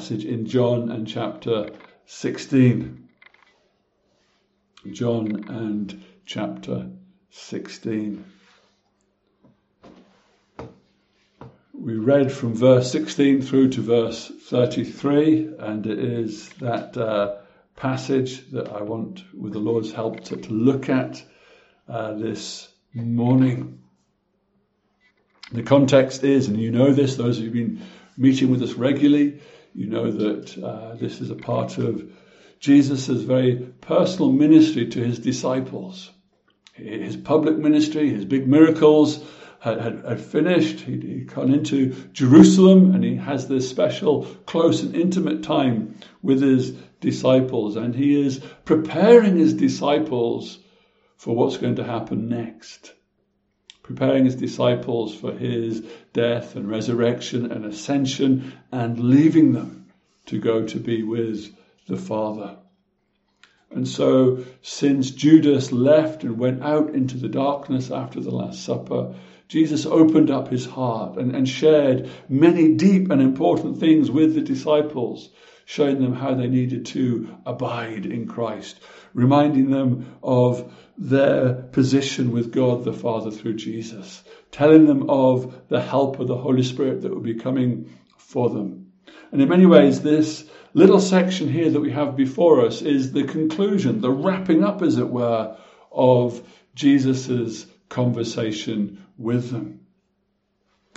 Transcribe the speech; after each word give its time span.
passage 0.00 0.24
in 0.24 0.46
John 0.46 0.90
and 0.90 1.06
chapter 1.06 1.68
16. 2.06 3.06
John 4.92 5.44
and 5.50 6.02
chapter 6.24 6.88
16. 7.28 8.24
We 11.74 11.96
read 11.96 12.32
from 12.32 12.54
verse 12.54 12.90
16 12.90 13.42
through 13.42 13.68
to 13.72 13.82
verse 13.82 14.32
33, 14.48 15.50
and 15.58 15.86
it 15.86 15.98
is 15.98 16.48
that 16.60 16.96
uh, 16.96 17.34
passage 17.76 18.50
that 18.52 18.70
I 18.70 18.80
want, 18.80 19.22
with 19.38 19.52
the 19.52 19.58
Lord's 19.58 19.92
help, 19.92 20.24
to, 20.24 20.38
to 20.38 20.50
look 20.50 20.88
at 20.88 21.22
uh, 21.86 22.14
this 22.14 22.70
morning. 22.94 23.82
The 25.52 25.62
context 25.62 26.24
is, 26.24 26.48
and 26.48 26.58
you 26.58 26.70
know 26.70 26.90
this, 26.90 27.16
those 27.16 27.38
who've 27.38 27.52
been 27.52 27.82
meeting 28.16 28.50
with 28.50 28.62
us 28.62 28.72
regularly, 28.72 29.40
you 29.74 29.86
know 29.86 30.10
that 30.10 30.62
uh, 30.62 30.94
this 30.96 31.20
is 31.20 31.30
a 31.30 31.36
part 31.36 31.78
of 31.78 32.10
Jesus' 32.58 33.08
very 33.08 33.56
personal 33.80 34.32
ministry 34.32 34.86
to 34.88 35.02
his 35.02 35.18
disciples. 35.18 36.10
His 36.74 37.16
public 37.16 37.56
ministry, 37.56 38.10
his 38.10 38.24
big 38.24 38.46
miracles 38.46 39.24
had, 39.60 39.80
had, 39.80 40.04
had 40.06 40.20
finished. 40.20 40.80
He'd, 40.80 41.02
he'd 41.02 41.34
gone 41.34 41.52
into 41.52 41.94
Jerusalem 42.12 42.94
and 42.94 43.04
he 43.04 43.16
has 43.16 43.48
this 43.48 43.68
special, 43.68 44.24
close, 44.46 44.82
and 44.82 44.94
intimate 44.94 45.42
time 45.42 45.96
with 46.22 46.42
his 46.42 46.72
disciples. 47.00 47.76
And 47.76 47.94
he 47.94 48.20
is 48.20 48.40
preparing 48.64 49.38
his 49.38 49.54
disciples 49.54 50.58
for 51.16 51.34
what's 51.34 51.58
going 51.58 51.76
to 51.76 51.84
happen 51.84 52.28
next 52.28 52.92
preparing 53.90 54.24
his 54.24 54.36
disciples 54.36 55.12
for 55.12 55.32
his 55.32 55.84
death 56.12 56.54
and 56.54 56.70
resurrection 56.70 57.50
and 57.50 57.64
ascension, 57.64 58.52
and 58.70 59.00
leaving 59.00 59.52
them 59.52 59.86
to 60.26 60.38
go 60.38 60.64
to 60.64 60.78
be 60.78 61.02
with 61.02 61.52
the 61.88 61.96
Father. 61.96 62.56
And 63.68 63.88
so, 63.88 64.44
since 64.62 65.10
Judas 65.10 65.72
left 65.72 66.22
and 66.22 66.38
went 66.38 66.62
out 66.62 66.94
into 66.94 67.16
the 67.16 67.28
darkness 67.28 67.90
after 67.90 68.20
the 68.20 68.30
Last 68.30 68.64
Supper, 68.64 69.16
Jesus 69.48 69.86
opened 69.86 70.30
up 70.30 70.48
his 70.48 70.66
heart 70.66 71.18
and, 71.18 71.34
and 71.34 71.48
shared 71.48 72.08
many 72.28 72.74
deep 72.74 73.10
and 73.10 73.20
important 73.20 73.78
things 73.78 74.08
with 74.08 74.36
the 74.36 74.40
disciples, 74.40 75.30
showing 75.64 76.00
them 76.00 76.14
how 76.14 76.34
they 76.34 76.46
needed 76.46 76.86
to 76.86 77.28
abide 77.44 78.06
in 78.06 78.28
Christ, 78.28 78.78
reminding 79.14 79.70
them 79.70 80.14
of 80.22 80.72
their 81.00 81.54
position 81.54 82.30
with 82.30 82.52
God 82.52 82.84
the 82.84 82.92
Father 82.92 83.30
through 83.30 83.54
Jesus, 83.54 84.22
telling 84.52 84.84
them 84.84 85.08
of 85.08 85.66
the 85.68 85.80
help 85.80 86.20
of 86.20 86.28
the 86.28 86.36
Holy 86.36 86.62
Spirit 86.62 87.00
that 87.02 87.14
would 87.14 87.24
be 87.24 87.34
coming 87.34 87.98
for 88.18 88.50
them. 88.50 88.92
And 89.32 89.40
in 89.40 89.48
many 89.48 89.64
ways, 89.64 90.02
this 90.02 90.44
little 90.74 91.00
section 91.00 91.48
here 91.48 91.70
that 91.70 91.80
we 91.80 91.90
have 91.92 92.16
before 92.16 92.66
us 92.66 92.82
is 92.82 93.12
the 93.12 93.24
conclusion, 93.24 94.02
the 94.02 94.10
wrapping 94.10 94.62
up, 94.62 94.82
as 94.82 94.98
it 94.98 95.08
were, 95.08 95.56
of 95.90 96.46
Jesus' 96.74 97.66
conversation 97.88 99.04
with 99.16 99.50
them. 99.50 99.80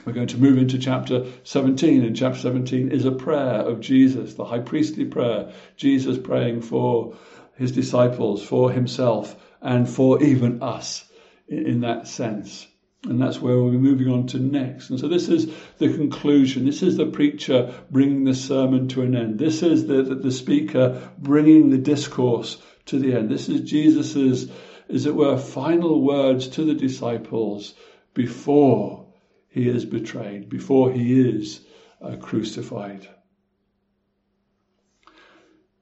We're 0.05 0.11
going 0.11 0.27
to 0.27 0.37
move 0.37 0.57
into 0.57 0.79
chapter 0.79 1.27
17, 1.43 2.03
and 2.03 2.13
chapter 2.15 2.39
17 2.39 2.91
is 2.91 3.05
a 3.05 3.11
prayer 3.11 3.61
of 3.61 3.79
Jesus, 3.79 4.33
the 4.33 4.43
high 4.43 4.59
priestly 4.59 5.05
prayer, 5.05 5.53
Jesus 5.77 6.17
praying 6.17 6.61
for 6.61 7.15
his 7.55 7.71
disciples, 7.71 8.43
for 8.43 8.69
himself, 8.69 9.37
and 9.63 9.89
for 9.89 10.21
even 10.21 10.61
us 10.61 11.05
in 11.47 11.81
that 11.81 12.07
sense. 12.07 12.67
And 13.05 13.21
that's 13.21 13.41
where 13.41 13.57
we'll 13.57 13.71
be 13.71 13.77
moving 13.77 14.09
on 14.09 14.27
to 14.27 14.39
next. 14.39 14.89
And 14.89 14.99
so 14.99 15.07
this 15.07 15.27
is 15.27 15.53
the 15.77 15.93
conclusion. 15.93 16.65
This 16.65 16.83
is 16.83 16.95
the 16.95 17.05
preacher 17.05 17.73
bringing 17.91 18.23
the 18.23 18.33
sermon 18.33 18.87
to 18.89 19.01
an 19.01 19.15
end. 19.15 19.39
This 19.39 19.61
is 19.61 19.87
the, 19.87 20.03
the, 20.03 20.15
the 20.15 20.31
speaker 20.31 21.11
bringing 21.17 21.69
the 21.69 21.77
discourse 21.77 22.61
to 22.85 22.99
the 22.99 23.13
end. 23.13 23.29
This 23.29 23.49
is 23.49 23.61
Jesus's, 23.61 24.49
as 24.89 25.05
it 25.05 25.15
were, 25.15 25.37
final 25.37 26.01
words 26.01 26.47
to 26.49 26.63
the 26.63 26.75
disciples 26.75 27.73
before 28.13 29.07
he 29.49 29.67
is 29.67 29.85
betrayed, 29.85 30.49
before 30.49 30.91
he 30.91 31.19
is 31.19 31.61
uh, 32.01 32.15
crucified. 32.15 33.07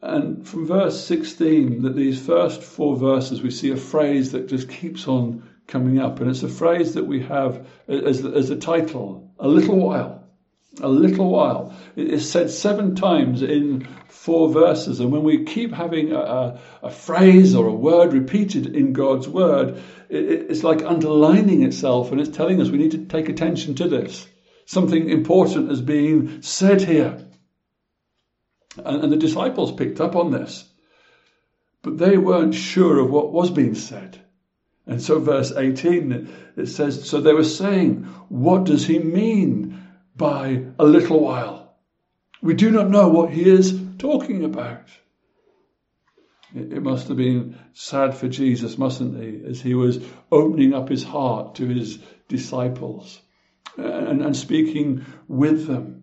And 0.02 0.48
from 0.48 0.66
verse 0.66 1.04
16, 1.06 1.84
that 1.84 1.96
these 1.96 2.20
first 2.20 2.64
four 2.64 2.96
verses, 2.96 3.42
we 3.42 3.52
see 3.52 3.70
a 3.72 3.78
phrase 3.78 4.32
that 4.32 4.48
just 4.48 4.68
keeps 4.68 5.08
on 5.08 5.44
coming 5.68 6.00
up. 6.00 6.20
And 6.20 6.30
it's 6.30 6.44
a 6.44 6.50
phrase 6.50 6.96
that 6.96 7.06
we 7.06 7.22
have 7.22 7.68
as, 7.88 8.26
as 8.26 8.50
a 8.50 8.56
title, 8.56 9.32
a 9.40 9.48
little 9.48 9.78
while. 9.78 10.24
A 10.82 10.88
little 10.88 11.30
while. 11.30 11.76
It 11.96 12.08
is 12.08 12.30
said 12.30 12.50
seven 12.50 12.96
times 12.96 13.44
in 13.44 13.88
four 14.08 14.50
verses. 14.50 15.00
And 15.00 15.12
when 15.12 15.24
we 15.24 15.44
keep 15.44 15.74
having 15.74 16.14
a, 16.14 16.20
a, 16.20 16.60
a 16.84 16.90
phrase 16.90 17.54
or 17.54 17.68
a 17.68 17.74
word 17.74 18.14
repeated 18.14 18.76
in 18.76 18.94
God's 18.94 19.28
word, 19.28 19.82
it, 20.10 20.50
it's 20.50 20.64
like 20.64 20.82
underlining 20.82 21.64
itself 21.64 22.12
and 22.12 22.20
it's 22.20 22.36
telling 22.36 22.62
us 22.62 22.70
we 22.70 22.78
need 22.78 22.92
to 22.92 23.06
take 23.06 23.30
attention 23.30 23.76
to 23.76 23.88
this. 23.88 24.28
Something 24.66 25.10
important 25.10 25.72
is 25.72 25.82
being 25.82 26.42
said 26.42 26.82
here. 26.82 27.28
And, 28.78 29.04
and 29.04 29.12
the 29.12 29.18
disciples 29.18 29.72
picked 29.72 30.00
up 30.00 30.16
on 30.16 30.32
this. 30.32 30.66
But 31.82 31.98
they 31.98 32.18
weren't 32.18 32.56
sure 32.56 33.00
of 33.00 33.10
what 33.10 33.34
was 33.34 33.50
being 33.50 33.76
said. 33.76 34.20
And 34.86 35.02
so, 35.02 35.20
verse 35.20 35.52
18, 35.52 36.30
it 36.58 36.68
says, 36.68 37.08
So 37.08 37.22
they 37.22 37.34
were 37.34 37.44
saying, 37.44 38.04
What 38.30 38.66
does 38.66 38.86
he 38.86 39.00
mean 39.00 39.82
by 40.16 40.66
a 40.78 40.86
little 40.86 41.20
while? 41.20 41.76
We 42.42 42.56
do 42.56 42.72
not 42.72 42.90
know 42.90 43.08
what 43.08 43.32
he 43.32 43.48
is 43.50 43.80
talking 44.00 44.44
about. 44.44 44.86
It, 46.54 46.84
must 46.84 47.08
have 47.08 47.18
been 47.18 47.58
sad 47.74 48.16
for 48.16 48.28
Jesus, 48.28 48.78
mustn't 48.78 49.22
he, 49.22 49.42
as 49.50 49.62
he 49.62 49.74
was 49.74 50.04
opening 50.32 50.74
up 50.74 50.90
his 50.90 51.04
heart 51.04 51.56
to 51.56 51.68
his 51.68 52.00
disciples 52.28 53.22
uh, 53.80 53.84
and, 53.84 54.22
and 54.22 54.36
speaking 54.36 55.06
with 55.30 55.66
them 55.66 56.01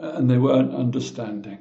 and 0.00 0.30
they 0.30 0.38
weren't 0.38 0.74
understanding. 0.74 1.58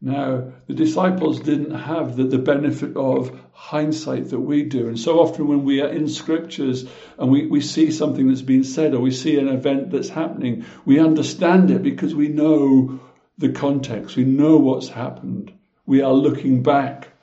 Now, 0.00 0.52
the 0.66 0.74
disciples 0.74 1.40
didn't 1.40 1.74
have 1.74 2.16
the, 2.16 2.24
the 2.24 2.38
benefit 2.38 2.96
of 2.96 3.38
hindsight 3.52 4.28
that 4.30 4.40
we 4.40 4.62
do. 4.62 4.88
And 4.88 5.00
so 5.00 5.20
often, 5.20 5.48
when 5.48 5.64
we 5.64 5.80
are 5.80 5.88
in 5.88 6.08
scriptures 6.08 6.86
and 7.18 7.30
we, 7.30 7.46
we 7.46 7.62
see 7.62 7.90
something 7.90 8.28
that's 8.28 8.42
been 8.42 8.64
said 8.64 8.94
or 8.94 9.00
we 9.00 9.10
see 9.10 9.38
an 9.38 9.48
event 9.48 9.90
that's 9.90 10.10
happening, 10.10 10.66
we 10.84 11.00
understand 11.00 11.70
it 11.70 11.82
because 11.82 12.14
we 12.14 12.28
know 12.28 13.00
the 13.38 13.48
context, 13.48 14.16
we 14.16 14.24
know 14.24 14.58
what's 14.58 14.88
happened. 14.88 15.52
We 15.86 16.02
are 16.02 16.12
looking 16.12 16.62
back 16.62 17.15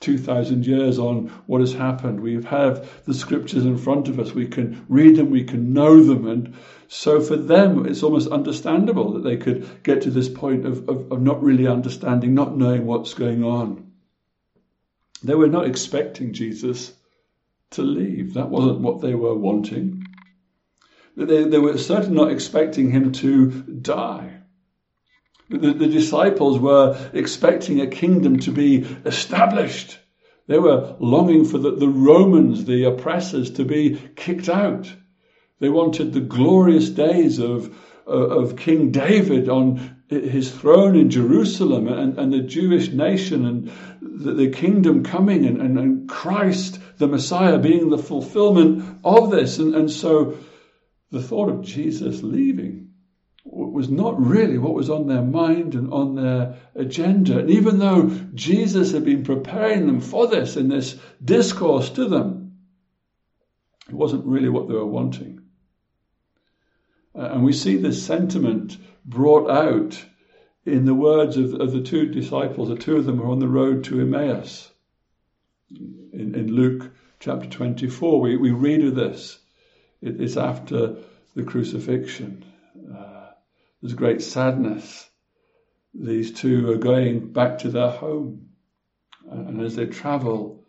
2,000 0.00 0.66
years 0.66 0.98
on 0.98 1.28
what 1.46 1.60
has 1.60 1.74
happened. 1.74 2.20
We 2.20 2.42
have 2.44 3.04
the 3.04 3.14
scriptures 3.14 3.66
in 3.66 3.76
front 3.76 4.08
of 4.08 4.18
us. 4.18 4.32
We 4.32 4.46
can 4.46 4.84
read 4.88 5.16
them, 5.16 5.30
we 5.30 5.44
can 5.44 5.72
know 5.74 6.02
them. 6.02 6.26
And 6.26 6.54
so 6.88 7.20
for 7.20 7.36
them, 7.36 7.86
it's 7.86 8.02
almost 8.02 8.28
understandable 8.28 9.12
that 9.12 9.24
they 9.24 9.36
could 9.36 9.82
get 9.82 10.02
to 10.02 10.10
this 10.10 10.28
point 10.28 10.64
of, 10.64 10.88
of, 10.88 11.12
of 11.12 11.20
not 11.20 11.42
really 11.42 11.66
understanding, 11.66 12.34
not 12.34 12.56
knowing 12.56 12.86
what's 12.86 13.12
going 13.12 13.44
on. 13.44 13.92
They 15.22 15.34
were 15.34 15.48
not 15.48 15.66
expecting 15.66 16.32
Jesus 16.32 16.94
to 17.72 17.82
leave. 17.82 18.34
That 18.34 18.48
wasn't 18.48 18.80
what 18.80 19.02
they 19.02 19.14
were 19.14 19.34
wanting. 19.34 20.06
They, 21.14 21.44
they 21.44 21.58
were 21.58 21.76
certainly 21.76 22.16
not 22.16 22.32
expecting 22.32 22.90
him 22.90 23.12
to 23.12 23.50
die. 23.50 24.39
The, 25.50 25.72
the 25.72 25.88
disciples 25.88 26.60
were 26.60 26.96
expecting 27.12 27.80
a 27.80 27.88
kingdom 27.88 28.38
to 28.40 28.52
be 28.52 28.86
established. 29.04 29.98
They 30.46 30.58
were 30.58 30.96
longing 31.00 31.44
for 31.44 31.58
the, 31.58 31.72
the 31.72 31.88
Romans, 31.88 32.64
the 32.64 32.84
oppressors, 32.84 33.50
to 33.52 33.64
be 33.64 34.00
kicked 34.14 34.48
out. 34.48 34.92
They 35.58 35.68
wanted 35.68 36.12
the 36.12 36.20
glorious 36.20 36.88
days 36.88 37.40
of, 37.40 37.76
uh, 38.06 38.10
of 38.10 38.56
King 38.56 38.92
David 38.92 39.48
on 39.48 39.96
his 40.08 40.52
throne 40.52 40.96
in 40.96 41.10
Jerusalem 41.10 41.88
and, 41.88 42.18
and 42.18 42.32
the 42.32 42.40
Jewish 42.40 42.88
nation 42.90 43.44
and 43.44 43.72
the, 44.00 44.32
the 44.32 44.50
kingdom 44.50 45.04
coming 45.04 45.46
and, 45.46 45.60
and, 45.60 45.78
and, 45.78 46.08
Christ, 46.08 46.80
the 46.98 47.06
Messiah, 47.08 47.58
being 47.58 47.90
the 47.90 47.98
fulfillment 47.98 49.00
of 49.04 49.30
this. 49.30 49.58
And, 49.58 49.74
and 49.74 49.90
so 49.90 50.36
the 51.10 51.22
thought 51.22 51.48
of 51.48 51.62
Jesus 51.62 52.22
leaving 52.22 52.89
was 53.44 53.88
not 53.88 54.20
really 54.20 54.58
what 54.58 54.74
was 54.74 54.90
on 54.90 55.06
their 55.06 55.22
mind 55.22 55.74
and 55.74 55.92
on 55.92 56.14
their 56.14 56.56
agenda. 56.74 57.38
And 57.38 57.50
even 57.50 57.78
though 57.78 58.08
Jesus 58.34 58.92
had 58.92 59.04
been 59.04 59.24
preparing 59.24 59.86
them 59.86 60.00
for 60.00 60.26
this 60.26 60.56
in 60.56 60.68
this 60.68 60.98
discourse 61.24 61.90
to 61.90 62.06
them, 62.06 62.58
it 63.88 63.94
wasn't 63.94 64.26
really 64.26 64.48
what 64.48 64.68
they 64.68 64.74
were 64.74 64.86
wanting. 64.86 65.40
Uh, 67.14 67.30
and 67.32 67.44
we 67.44 67.52
see 67.52 67.76
this 67.76 68.04
sentiment 68.04 68.76
brought 69.04 69.50
out 69.50 70.04
in 70.64 70.84
the 70.84 70.94
words 70.94 71.36
of, 71.36 71.54
of 71.54 71.72
the 71.72 71.82
two 71.82 72.06
disciples. 72.06 72.68
The 72.68 72.76
two 72.76 72.96
of 72.96 73.06
them 73.06 73.20
are 73.20 73.30
on 73.30 73.40
the 73.40 73.48
road 73.48 73.84
to 73.84 74.00
Emmaus. 74.00 74.70
In, 75.70 76.34
in 76.34 76.52
Luke 76.52 76.90
chapter 77.18 77.48
24, 77.48 78.20
we, 78.20 78.36
we 78.36 78.50
read 78.50 78.84
of 78.84 78.94
this. 78.94 79.38
It, 80.02 80.20
it's 80.20 80.36
after 80.36 80.96
the 81.34 81.42
crucifixion. 81.42 82.44
There's 83.82 83.94
great 83.94 84.22
sadness. 84.22 85.08
These 85.94 86.32
two 86.32 86.70
are 86.70 86.78
going 86.78 87.32
back 87.32 87.58
to 87.58 87.70
their 87.70 87.90
home. 87.90 88.50
And 89.28 89.60
as 89.60 89.76
they 89.76 89.86
travel, 89.86 90.64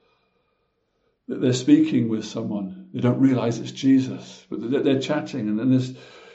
they're 1.28 1.54
speaking 1.54 2.10
with 2.10 2.26
someone. 2.26 2.90
They 2.94 3.00
don't 3.02 3.20
realize 3.20 3.60
it's 3.60 3.72
Jesus, 3.72 4.46
but 4.50 4.84
they're 4.84 5.00
chatting. 5.00 5.48
And 5.48 5.60
then 5.60 5.72
this 5.72 5.94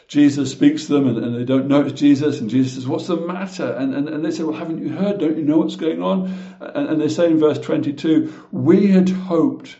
Jesus 0.08 0.52
speaks 0.52 0.86
to 0.86 0.92
them 0.92 1.08
and, 1.08 1.18
and, 1.18 1.34
they 1.34 1.44
don't 1.44 1.66
know 1.66 1.80
it's 1.80 1.98
Jesus. 1.98 2.40
And 2.40 2.48
Jesus 2.48 2.74
says, 2.74 2.86
What's 2.86 3.08
the 3.08 3.16
matter? 3.16 3.72
And, 3.72 3.92
and, 3.92 4.08
and 4.08 4.24
they 4.24 4.30
say, 4.30 4.44
Well, 4.44 4.56
haven't 4.56 4.82
you 4.82 4.90
heard? 4.90 5.18
Don't 5.18 5.36
you 5.36 5.42
know 5.42 5.58
what's 5.58 5.76
going 5.76 6.00
on? 6.00 6.32
And, 6.60 6.88
and 6.90 7.00
they 7.00 7.08
say 7.08 7.26
in 7.26 7.40
verse 7.40 7.58
22, 7.58 8.46
We 8.52 8.86
had 8.88 9.08
hoped 9.08 9.76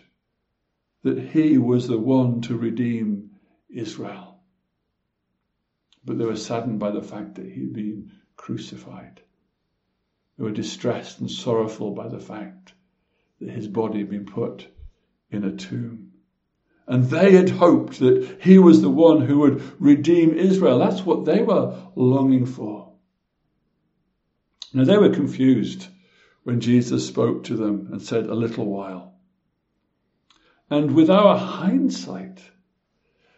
that 1.04 1.18
he 1.18 1.58
was 1.58 1.86
the 1.86 1.98
one 1.98 2.40
to 2.42 2.56
redeem 2.56 3.30
Israel. 3.70 4.35
But 6.06 6.18
they 6.18 6.24
were 6.24 6.36
saddened 6.36 6.78
by 6.78 6.92
the 6.92 7.02
fact 7.02 7.34
that 7.34 7.46
he'd 7.46 7.72
been 7.72 8.12
crucified. 8.36 9.20
They 10.38 10.44
were 10.44 10.52
distressed 10.52 11.18
and 11.20 11.30
sorrowful 11.30 11.90
by 11.90 12.06
the 12.08 12.20
fact 12.20 12.74
that 13.40 13.50
his 13.50 13.66
body 13.66 13.98
had 13.98 14.08
been 14.08 14.24
put 14.24 14.68
in 15.30 15.42
a 15.42 15.56
tomb. 15.56 16.12
And 16.86 17.04
they 17.04 17.32
had 17.32 17.50
hoped 17.50 17.98
that 17.98 18.38
he 18.40 18.58
was 18.58 18.80
the 18.80 18.90
one 18.90 19.22
who 19.22 19.40
would 19.40 19.60
redeem 19.80 20.32
Israel. 20.34 20.78
That's 20.78 21.04
what 21.04 21.24
they 21.24 21.42
were 21.42 21.76
longing 21.96 22.46
for. 22.46 22.92
Now 24.72 24.84
they 24.84 24.98
were 24.98 25.10
confused 25.10 25.88
when 26.44 26.60
Jesus 26.60 27.04
spoke 27.04 27.42
to 27.44 27.56
them 27.56 27.88
and 27.90 28.00
said, 28.00 28.26
A 28.26 28.34
little 28.34 28.66
while. 28.66 29.14
And 30.70 30.94
with 30.94 31.10
our 31.10 31.36
hindsight, 31.36 32.40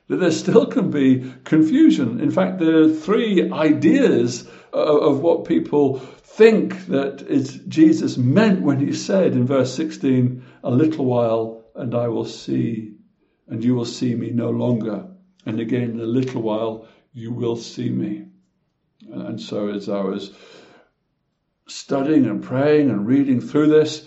that 0.09 0.17
there 0.17 0.31
still 0.31 0.67
can 0.67 0.91
be 0.91 1.33
confusion. 1.45 2.21
In 2.21 2.31
fact, 2.31 2.59
there 2.59 2.83
are 2.83 2.89
three 2.89 3.51
ideas 3.51 4.49
of 4.73 5.21
what 5.21 5.47
people 5.47 5.99
think 5.99 6.87
that 6.87 7.27
Jesus 7.69 8.17
meant 8.17 8.63
when 8.63 8.81
he 8.81 8.93
said 8.93 9.33
in 9.33 9.47
verse 9.47 9.75
16, 9.75 10.45
A 10.65 10.71
little 10.71 11.05
while 11.05 11.65
and 11.75 11.95
I 11.95 12.09
will 12.09 12.25
see 12.25 12.99
and 13.49 13.65
you 13.65 13.75
will 13.75 13.85
see 13.85 14.15
me 14.15 14.31
no 14.31 14.51
longer. 14.51 15.07
And 15.47 15.61
again, 15.61 15.91
in 15.91 16.01
a 16.01 16.05
little 16.05 16.43
while, 16.43 16.87
you 17.13 17.33
will 17.33 17.57
see 17.57 17.89
me. 17.89 18.27
And 19.11 19.41
so, 19.41 19.69
as 19.69 19.89
I 19.89 20.01
was 20.03 20.33
studying 21.67 22.27
and 22.27 22.43
praying 22.43 22.91
and 22.91 23.07
reading 23.07 23.41
through 23.41 23.69
this, 23.69 24.07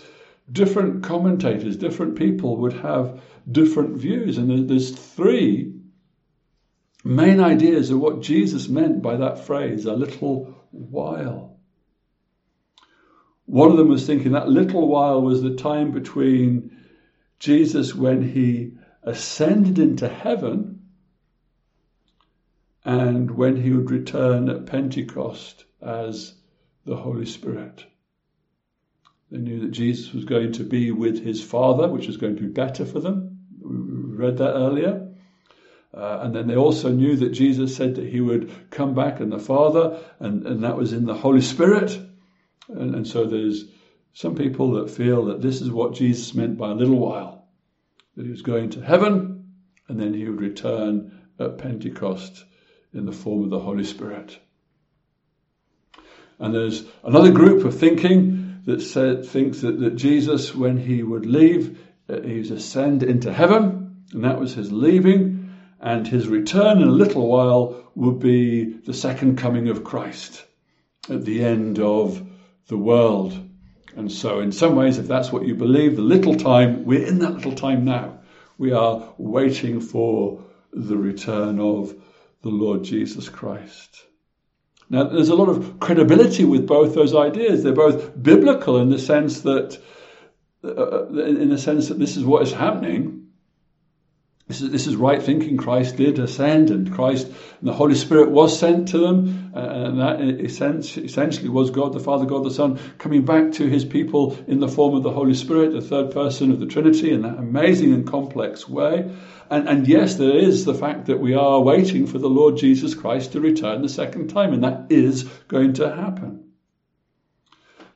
different 0.50 1.02
commentators, 1.02 1.76
different 1.76 2.16
people 2.16 2.58
would 2.58 2.72
have 2.74 3.20
different 3.50 3.96
views. 3.96 4.38
And 4.38 4.68
there's 4.68 4.90
three 4.90 5.71
main 7.04 7.40
ideas 7.40 7.90
of 7.90 7.98
what 7.98 8.22
Jesus 8.22 8.68
meant 8.68 9.02
by 9.02 9.16
that 9.16 9.46
phrase, 9.46 9.86
a 9.86 9.92
little 9.92 10.54
while. 10.70 11.58
One 13.46 13.70
of 13.70 13.76
them 13.76 13.88
was 13.88 14.06
thinking 14.06 14.32
that 14.32 14.48
little 14.48 14.86
while 14.88 15.20
was 15.20 15.42
the 15.42 15.54
time 15.54 15.90
between 15.90 16.76
Jesus 17.38 17.94
when 17.94 18.22
he 18.22 18.74
ascended 19.02 19.78
into 19.78 20.08
heaven 20.08 20.82
and 22.84 23.30
when 23.30 23.56
he 23.56 23.72
would 23.72 23.90
return 23.90 24.48
at 24.48 24.66
Pentecost 24.66 25.64
as 25.80 26.34
the 26.84 26.96
Holy 26.96 27.26
Spirit. 27.26 27.84
They 29.30 29.38
knew 29.38 29.60
that 29.60 29.70
Jesus 29.70 30.12
was 30.12 30.24
going 30.24 30.52
to 30.52 30.64
be 30.64 30.90
with 30.90 31.22
his 31.22 31.42
Father, 31.42 31.88
which 31.88 32.06
was 32.06 32.16
going 32.16 32.36
to 32.36 32.42
be 32.42 32.48
better 32.48 32.84
for 32.84 33.00
them. 33.00 33.38
We 33.60 34.16
read 34.16 34.38
that 34.38 34.54
earlier. 34.54 35.11
Uh, 35.94 36.20
and 36.22 36.34
then 36.34 36.46
they 36.46 36.56
also 36.56 36.90
knew 36.90 37.16
that 37.16 37.30
Jesus 37.30 37.76
said 37.76 37.96
that 37.96 38.08
he 38.08 38.20
would 38.20 38.70
come 38.70 38.94
back 38.94 39.20
and 39.20 39.30
the 39.30 39.38
Father, 39.38 40.00
and, 40.20 40.46
and 40.46 40.64
that 40.64 40.76
was 40.76 40.92
in 40.92 41.04
the 41.04 41.14
Holy 41.14 41.42
Spirit. 41.42 41.98
And, 42.68 42.94
and 42.94 43.06
so 43.06 43.26
there's 43.26 43.64
some 44.14 44.34
people 44.34 44.72
that 44.72 44.90
feel 44.90 45.26
that 45.26 45.42
this 45.42 45.60
is 45.60 45.70
what 45.70 45.94
Jesus 45.94 46.34
meant 46.34 46.56
by 46.56 46.70
a 46.70 46.74
little 46.74 46.98
while 46.98 47.46
that 48.16 48.24
he 48.24 48.30
was 48.30 48.42
going 48.42 48.70
to 48.70 48.80
heaven 48.80 49.32
and 49.88 50.00
then 50.00 50.14
he 50.14 50.28
would 50.28 50.40
return 50.40 51.22
at 51.38 51.58
Pentecost 51.58 52.44
in 52.92 53.06
the 53.06 53.12
form 53.12 53.44
of 53.44 53.50
the 53.50 53.58
Holy 53.58 53.84
Spirit. 53.84 54.38
And 56.38 56.54
there's 56.54 56.84
another 57.04 57.30
group 57.30 57.64
of 57.64 57.78
thinking 57.78 58.62
that 58.64 58.80
said, 58.80 59.26
thinks 59.26 59.60
that, 59.60 59.78
that 59.80 59.96
Jesus, 59.96 60.54
when 60.54 60.76
he 60.76 61.02
would 61.02 61.26
leave, 61.26 61.78
uh, 62.08 62.20
he 62.20 62.38
was 62.38 62.50
ascend 62.50 63.02
into 63.02 63.32
heaven, 63.32 64.04
and 64.12 64.24
that 64.24 64.38
was 64.38 64.54
his 64.54 64.70
leaving, 64.70 65.31
and 65.82 66.06
his 66.06 66.28
return 66.28 66.80
in 66.80 66.86
a 66.86 66.92
little 66.92 67.26
while 67.26 67.90
would 67.96 68.20
be 68.20 68.64
the 68.64 68.94
second 68.94 69.36
coming 69.36 69.68
of 69.68 69.82
Christ 69.82 70.44
at 71.10 71.24
the 71.24 71.44
end 71.44 71.80
of 71.80 72.24
the 72.68 72.78
world. 72.78 73.36
And 73.96 74.10
so, 74.10 74.38
in 74.38 74.52
some 74.52 74.76
ways, 74.76 74.98
if 74.98 75.08
that's 75.08 75.32
what 75.32 75.44
you 75.44 75.56
believe, 75.56 75.96
the 75.96 76.02
little 76.02 76.36
time, 76.36 76.84
we're 76.84 77.04
in 77.04 77.18
that 77.18 77.34
little 77.34 77.54
time 77.54 77.84
now. 77.84 78.20
We 78.56 78.72
are 78.72 79.12
waiting 79.18 79.80
for 79.80 80.44
the 80.72 80.96
return 80.96 81.58
of 81.58 81.94
the 82.42 82.48
Lord 82.48 82.84
Jesus 82.84 83.28
Christ. 83.28 84.06
Now, 84.88 85.04
there's 85.04 85.30
a 85.30 85.34
lot 85.34 85.48
of 85.48 85.80
credibility 85.80 86.44
with 86.44 86.66
both 86.66 86.94
those 86.94 87.14
ideas. 87.14 87.62
They're 87.62 87.72
both 87.72 88.22
biblical 88.22 88.78
in 88.78 88.88
the 88.88 88.98
sense 88.98 89.40
that, 89.40 89.78
uh, 90.64 91.06
in 91.08 91.50
the 91.50 91.58
sense 91.58 91.88
that 91.88 91.98
this 91.98 92.16
is 92.16 92.24
what 92.24 92.42
is 92.42 92.52
happening, 92.52 93.21
this 94.52 94.60
is, 94.60 94.70
this 94.70 94.86
is 94.86 94.96
right 94.96 95.22
thinking. 95.22 95.56
Christ 95.56 95.96
did 95.96 96.18
ascend, 96.18 96.68
and 96.68 96.92
Christ 96.92 97.26
and 97.26 97.68
the 97.68 97.72
Holy 97.72 97.94
Spirit 97.94 98.30
was 98.30 98.58
sent 98.58 98.88
to 98.88 98.98
them, 98.98 99.52
uh, 99.56 99.58
and 99.58 99.98
that 99.98 100.20
essentially 100.20 101.48
was 101.48 101.70
God 101.70 101.94
the 101.94 102.00
Father, 102.00 102.26
God 102.26 102.44
the 102.44 102.50
Son, 102.50 102.78
coming 102.98 103.24
back 103.24 103.52
to 103.52 103.66
his 103.66 103.86
people 103.86 104.36
in 104.46 104.60
the 104.60 104.68
form 104.68 104.94
of 104.94 105.04
the 105.04 105.10
Holy 105.10 105.32
Spirit, 105.32 105.72
the 105.72 105.80
third 105.80 106.10
person 106.10 106.50
of 106.50 106.60
the 106.60 106.66
Trinity, 106.66 107.12
in 107.12 107.22
that 107.22 107.38
amazing 107.38 107.94
and 107.94 108.06
complex 108.06 108.68
way. 108.68 109.10
And, 109.48 109.66
and 109.70 109.88
yes, 109.88 110.16
there 110.16 110.36
is 110.36 110.66
the 110.66 110.74
fact 110.74 111.06
that 111.06 111.18
we 111.18 111.32
are 111.32 111.62
waiting 111.62 112.06
for 112.06 112.18
the 112.18 112.28
Lord 112.28 112.58
Jesus 112.58 112.94
Christ 112.94 113.32
to 113.32 113.40
return 113.40 113.80
the 113.80 113.88
second 113.88 114.28
time, 114.28 114.52
and 114.52 114.64
that 114.64 114.88
is 114.90 115.22
going 115.48 115.72
to 115.74 115.94
happen. 115.94 116.50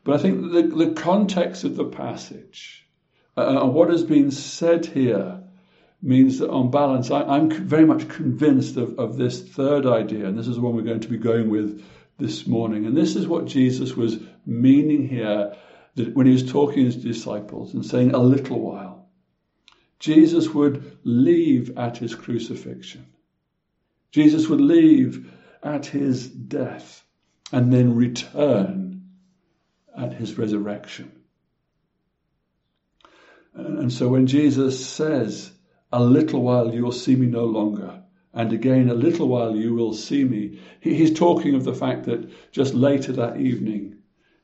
But 0.05 0.15
I 0.15 0.23
think 0.23 0.53
the, 0.53 0.63
the 0.63 0.93
context 0.95 1.65
of 1.65 1.77
the 1.77 1.85
passage 1.85 2.89
uh, 3.37 3.61
and 3.61 3.75
what 3.75 3.91
has 3.91 4.05
been 4.05 4.31
said 4.31 4.87
here 4.87 5.43
means 6.03 6.39
that 6.39 6.51
on 6.51 6.71
balance, 6.71 7.11
I, 7.11 7.37
am 7.37 7.51
very 7.51 7.85
much 7.85 8.09
convinced 8.09 8.77
of, 8.77 8.99
of 8.99 9.17
this 9.17 9.43
third 9.43 9.87
idea, 9.87 10.27
and 10.27 10.39
this 10.39 10.47
is 10.47 10.57
the 10.57 10.63
one 10.63 10.75
we're 10.75 10.83
going 10.83 11.01
to 11.01 11.09
be 11.09 11.19
going 11.19 11.51
with 11.51 11.85
this 12.19 12.47
morning. 12.47 12.87
And 12.87 12.97
this 12.97 13.17
is 13.17 13.27
what 13.27 13.47
Jesus 13.47 13.95
was 13.95 14.19
meaning 14.45 15.09
here 15.09 15.55
when 16.13 16.27
he 16.27 16.33
was 16.33 16.51
talking 16.51 16.77
to 16.77 16.85
his 16.85 16.97
disciples 16.97 17.75
and 17.75 17.85
saying, 17.85 18.15
a 18.15 18.19
little 18.19 18.61
while. 18.61 19.09
Jesus 19.99 20.49
would 20.51 20.99
leave 21.05 21.79
at 21.79 21.97
his 21.97 22.15
crucifixion. 22.15 23.07
Jesus 24.11 24.49
would 24.49 24.61
leave 24.61 25.33
at 25.63 25.87
his 25.87 26.29
death 26.29 27.03
and 27.53 27.73
then 27.73 27.95
return 27.95 29.09
at 29.97 30.13
his 30.13 30.37
resurrection. 30.37 31.13
And 33.55 33.91
so 33.91 34.09
when 34.09 34.27
Jesus 34.27 34.87
says, 34.87 35.51
a 35.93 36.03
little 36.03 36.43
while 36.43 36.75
you 36.75 36.83
will 36.83 36.93
see 36.93 37.17
me 37.17 37.27
no 37.27 37.45
longer. 37.45 38.03
And 38.35 38.53
again, 38.53 38.91
a 38.91 38.95
little 38.95 39.29
while 39.29 39.57
you 39.57 39.75
will 39.75 39.95
see 39.95 40.25
me. 40.25 40.61
He's 40.81 41.13
talking 41.13 41.55
of 41.55 41.65
the 41.65 41.75
fact 41.75 42.05
that 42.05 42.31
just 42.53 42.75
later 42.75 43.13
that 43.13 43.39
evening, 43.39 43.97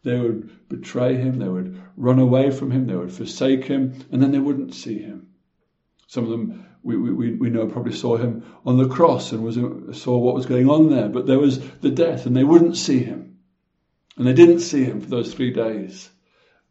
they 0.02 0.18
would 0.18 0.68
betray 0.68 1.16
him, 1.16 1.38
they 1.38 1.48
would 1.48 1.80
run 1.96 2.18
away 2.18 2.50
from 2.50 2.70
him, 2.70 2.86
they 2.86 2.96
would 2.96 3.12
forsake 3.12 3.64
him, 3.64 3.94
and 4.10 4.22
then 4.22 4.32
they 4.32 4.38
wouldn't 4.38 4.74
see 4.74 4.98
him. 4.98 5.28
Some 6.06 6.24
of 6.24 6.30
them, 6.30 6.66
we, 6.82 6.96
we, 6.96 7.34
we 7.34 7.50
know, 7.50 7.66
probably 7.66 7.92
saw 7.92 8.16
him 8.16 8.44
on 8.64 8.78
the 8.78 8.88
cross 8.88 9.32
and 9.32 9.42
was, 9.42 9.56
saw 10.00 10.18
what 10.18 10.34
was 10.34 10.46
going 10.46 10.68
on 10.68 10.90
there, 10.90 11.08
but 11.08 11.26
there 11.26 11.38
was 11.38 11.60
the 11.80 11.90
death, 11.90 12.26
and 12.26 12.36
they 12.36 12.44
wouldn't 12.44 12.76
see 12.76 12.98
him. 13.00 13.38
And 14.16 14.26
they 14.26 14.34
didn't 14.34 14.60
see 14.60 14.84
him 14.84 15.00
for 15.00 15.08
those 15.08 15.32
three 15.32 15.52
days. 15.52 16.10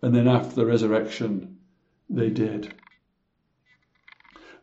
And 0.01 0.15
then 0.15 0.27
after 0.27 0.55
the 0.55 0.65
resurrection, 0.65 1.57
they 2.09 2.29
did. 2.29 2.73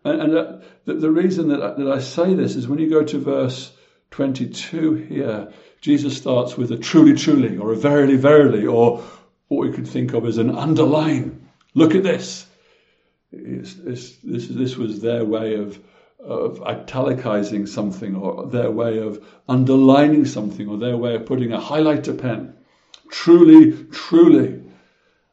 And, 0.08 0.22
and 0.22 0.36
uh, 0.36 0.58
the, 0.84 0.94
the, 0.94 1.10
reason 1.10 1.48
that 1.48 1.62
I, 1.62 1.74
that 1.74 1.92
I 1.92 2.00
say 2.00 2.34
this 2.34 2.56
is 2.56 2.66
when 2.66 2.78
you 2.78 2.88
go 2.88 3.04
to 3.04 3.18
verse 3.18 3.72
22 4.10 4.94
here, 4.94 5.52
Jesus 5.80 6.16
starts 6.16 6.56
with 6.56 6.72
a 6.72 6.78
truly, 6.78 7.14
truly, 7.14 7.58
or 7.58 7.72
a 7.72 7.76
verily, 7.76 8.16
verily, 8.16 8.66
or 8.66 9.02
what 9.48 9.66
we 9.66 9.72
could 9.72 9.86
think 9.86 10.14
of 10.14 10.26
as 10.26 10.38
an 10.38 10.50
underline. 10.50 11.48
Look 11.74 11.94
at 11.94 12.02
this. 12.02 12.46
It's, 13.32 13.76
it's, 13.76 14.16
this, 14.16 14.48
this 14.48 14.76
was 14.76 15.00
their 15.00 15.24
way 15.24 15.56
of, 15.56 15.78
of 16.18 16.62
italicizing 16.62 17.66
something, 17.66 18.16
or 18.16 18.46
their 18.46 18.70
way 18.70 18.98
of 18.98 19.24
underlining 19.48 20.24
something, 20.24 20.68
or 20.68 20.78
their 20.78 20.96
way 20.96 21.14
of 21.14 21.26
putting 21.26 21.52
a 21.52 21.60
highlighter 21.60 22.18
pen. 22.18 22.54
Truly, 23.10 23.84
truly. 23.92 24.62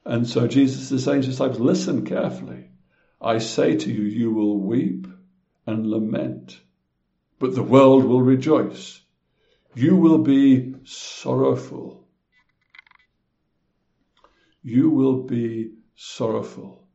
And 0.05 0.27
so 0.27 0.47
Jesus 0.47 0.91
is 0.91 1.03
saying 1.03 1.21
to 1.21 1.27
his 1.27 1.35
disciples, 1.35 1.59
listen 1.59 2.05
carefully. 2.05 2.69
I 3.25 3.39
say 3.39 3.75
to 3.75 3.91
you, 3.91 4.03
you 4.03 4.31
will 4.31 4.59
weep 4.59 5.07
and 5.65 5.87
lament, 5.87 6.61
but 7.39 7.55
the 7.55 7.63
world 7.63 8.05
will 8.05 8.21
rejoice. 8.21 9.01
You 9.73 9.95
will 9.95 10.19
be 10.19 10.75
sorrowful. 10.83 12.07
You 14.61 14.91
will 14.91 15.23
be 15.23 15.71
sorrowful, 15.95 16.87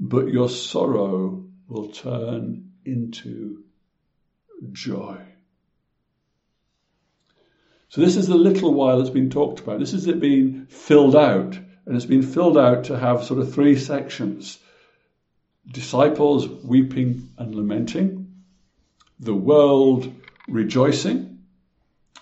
but 0.00 0.26
your 0.26 0.48
sorrow 0.48 1.44
will 1.68 1.88
turn 1.90 2.72
into 2.84 3.62
joy. 4.72 5.18
So 7.90 8.00
this 8.00 8.16
is 8.16 8.26
the 8.26 8.34
little 8.34 8.74
while 8.74 8.98
that's 8.98 9.10
been 9.10 9.30
talked 9.30 9.60
about. 9.60 9.78
This 9.78 9.94
is 9.94 10.08
it 10.08 10.20
being 10.20 10.66
filled 10.66 11.14
out. 11.14 11.56
And 11.86 11.96
it's 11.96 12.06
been 12.06 12.22
filled 12.22 12.58
out 12.58 12.84
to 12.84 12.98
have 12.98 13.24
sort 13.24 13.40
of 13.40 13.54
three 13.54 13.76
sections. 13.76 14.58
Disciples 15.68 16.48
weeping 16.64 17.30
and 17.38 17.54
lamenting, 17.54 18.32
the 19.18 19.34
world 19.34 20.12
rejoicing, 20.48 21.38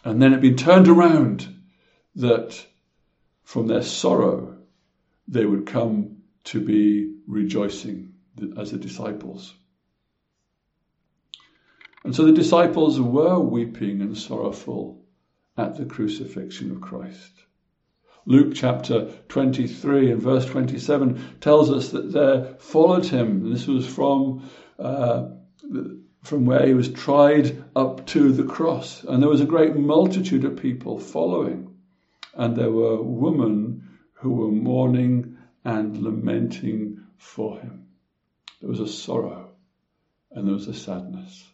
and 0.05 0.21
then 0.21 0.35
it 0.35 0.41
been 0.41 0.57
turned 0.57 0.89
around 0.89 1.49
that 2.17 2.67
from 3.45 3.67
their 3.67 3.83
sorrow 3.83 4.59
they 5.27 5.45
would 5.45 5.67
come 5.67 6.19
to 6.45 6.61
be 6.61 7.15
rejoicing 7.27 8.15
as 8.57 8.71
the 8.71 8.79
disciples. 8.79 9.55
And 12.05 12.15
so 12.15 12.25
the 12.25 12.33
disciples 12.33 13.01
were 13.01 13.39
weeping 13.39 14.01
and 14.01 14.17
sorrowful 14.17 15.05
at 15.57 15.77
the 15.77 15.85
crucifixion 15.85 16.71
of 16.71 16.81
Christ. 16.81 17.33
Luke 18.29 18.53
chapter 18.55 19.11
23 19.31 20.13
and 20.13 20.21
verse 20.21 20.45
27 20.45 21.39
tells 21.41 21.71
us 21.71 21.93
that 21.93 22.13
they 22.13 22.55
followed 22.59 23.07
him. 23.07 23.51
This 23.51 23.67
was 23.67 23.87
from, 23.87 24.47
uh, 24.79 25.31
from 26.23 26.45
where 26.45 26.67
he 26.67 26.75
was 26.75 26.93
tried 26.93 27.65
up 27.75 28.07
to 28.09 28.31
the 28.31 28.45
cross. 28.45 29.03
And 29.03 29.23
there 29.23 29.31
was 29.31 29.41
a 29.41 29.47
great 29.47 29.77
multitude 29.77 30.45
of 30.45 30.61
people 30.61 30.99
following. 30.99 31.75
And 32.35 32.55
there 32.55 32.71
were 32.71 33.03
women 33.03 33.99
who 34.13 34.35
were 34.35 34.53
mourning 34.53 35.39
and 35.65 35.97
lamenting 35.97 37.01
for 37.17 37.59
him. 37.59 37.87
There 38.61 38.69
was 38.69 38.81
a 38.81 38.89
sorrow 38.89 39.53
and 40.33 40.47
there 40.47 40.55
was 40.55 40.69
a 40.69 40.75
sadness. 40.75 41.51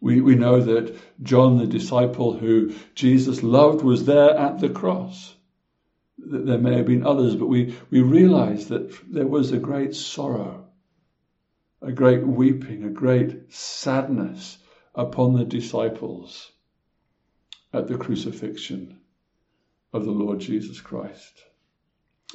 We, 0.00 0.20
we 0.20 0.34
know 0.34 0.60
that 0.60 0.96
John, 1.22 1.58
the 1.58 1.66
disciple 1.66 2.32
who 2.32 2.72
Jesus 2.94 3.42
loved, 3.42 3.82
was 3.82 4.06
there 4.06 4.36
at 4.36 4.58
the 4.58 4.70
cross. 4.70 5.34
There 6.18 6.58
may 6.58 6.76
have 6.76 6.86
been 6.86 7.06
others, 7.06 7.36
but 7.36 7.46
we, 7.46 7.76
we 7.90 8.00
realize 8.00 8.68
that 8.68 8.92
there 9.12 9.26
was 9.26 9.52
a 9.52 9.58
great 9.58 9.94
sorrow, 9.94 10.66
a 11.82 11.92
great 11.92 12.26
weeping, 12.26 12.84
a 12.84 12.90
great 12.90 13.52
sadness 13.52 14.58
upon 14.94 15.34
the 15.34 15.44
disciples 15.44 16.50
at 17.72 17.86
the 17.86 17.96
crucifixion 17.96 18.98
of 19.92 20.04
the 20.04 20.10
Lord 20.10 20.40
Jesus 20.40 20.80
Christ. 20.80 21.44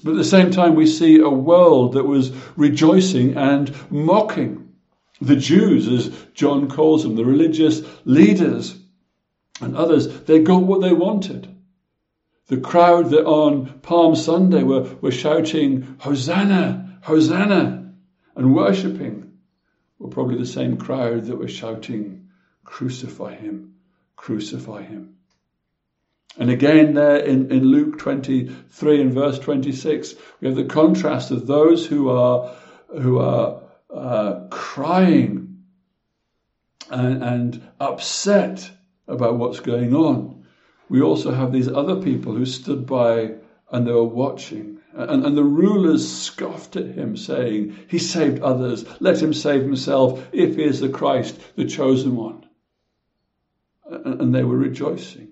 But 0.03 0.11
at 0.11 0.17
the 0.17 0.23
same 0.23 0.51
time, 0.51 0.75
we 0.75 0.87
see 0.87 1.19
a 1.19 1.29
world 1.29 1.93
that 1.93 2.03
was 2.03 2.31
rejoicing 2.57 3.37
and 3.37 3.73
mocking 3.89 4.64
the 5.21 5.35
Jews, 5.35 5.87
as 5.87 6.09
John 6.33 6.69
calls 6.69 7.03
them, 7.03 7.15
the 7.15 7.25
religious 7.25 7.81
leaders 8.03 8.75
and 9.61 9.75
others, 9.75 10.07
they 10.23 10.39
got 10.39 10.63
what 10.63 10.81
they 10.81 10.93
wanted. 10.93 11.47
The 12.47 12.57
crowd 12.57 13.09
that 13.11 13.25
on 13.25 13.79
Palm 13.79 14.15
Sunday 14.15 14.63
were, 14.63 14.83
were 15.01 15.11
shouting, 15.11 15.95
Hosanna, 15.99 16.99
Hosanna, 17.01 17.93
and 18.35 18.55
worshipping 18.55 19.33
were 19.97 20.09
probably 20.09 20.37
the 20.37 20.45
same 20.45 20.77
crowd 20.77 21.25
that 21.25 21.37
were 21.37 21.47
shouting, 21.47 22.29
Crucify 22.63 23.35
him, 23.35 23.75
crucify 24.15 24.81
him. 24.81 25.15
And 26.37 26.49
again, 26.49 26.95
there 26.95 27.17
in, 27.17 27.51
in 27.51 27.63
Luke 27.63 27.97
23 27.99 29.01
and 29.01 29.13
verse 29.13 29.39
26, 29.39 30.15
we 30.41 30.47
have 30.47 30.57
the 30.57 30.65
contrast 30.65 31.31
of 31.31 31.47
those 31.47 31.85
who 31.85 32.09
are, 32.09 32.53
who 32.89 33.19
are 33.19 33.61
uh, 33.95 34.47
crying 34.49 35.63
and, 36.89 37.23
and 37.23 37.67
upset 37.79 38.69
about 39.07 39.37
what's 39.37 39.59
going 39.59 39.95
on. 39.95 40.45
We 40.89 41.01
also 41.01 41.31
have 41.31 41.51
these 41.51 41.67
other 41.67 42.01
people 42.01 42.33
who 42.33 42.45
stood 42.45 42.85
by 42.85 43.35
and 43.71 43.87
they 43.87 43.91
were 43.91 44.03
watching. 44.03 44.79
And, 44.93 45.25
and 45.25 45.37
the 45.37 45.43
rulers 45.43 46.09
scoffed 46.09 46.75
at 46.75 46.87
him, 46.87 47.17
saying, 47.17 47.75
He 47.87 47.99
saved 47.99 48.41
others, 48.41 48.85
let 49.01 49.21
him 49.21 49.33
save 49.33 49.61
himself 49.61 50.25
if 50.31 50.55
he 50.55 50.63
is 50.63 50.79
the 50.79 50.89
Christ, 50.89 51.39
the 51.55 51.65
chosen 51.65 52.15
one. 52.15 52.45
And, 53.89 54.21
and 54.21 54.35
they 54.35 54.43
were 54.43 54.57
rejoicing. 54.57 55.29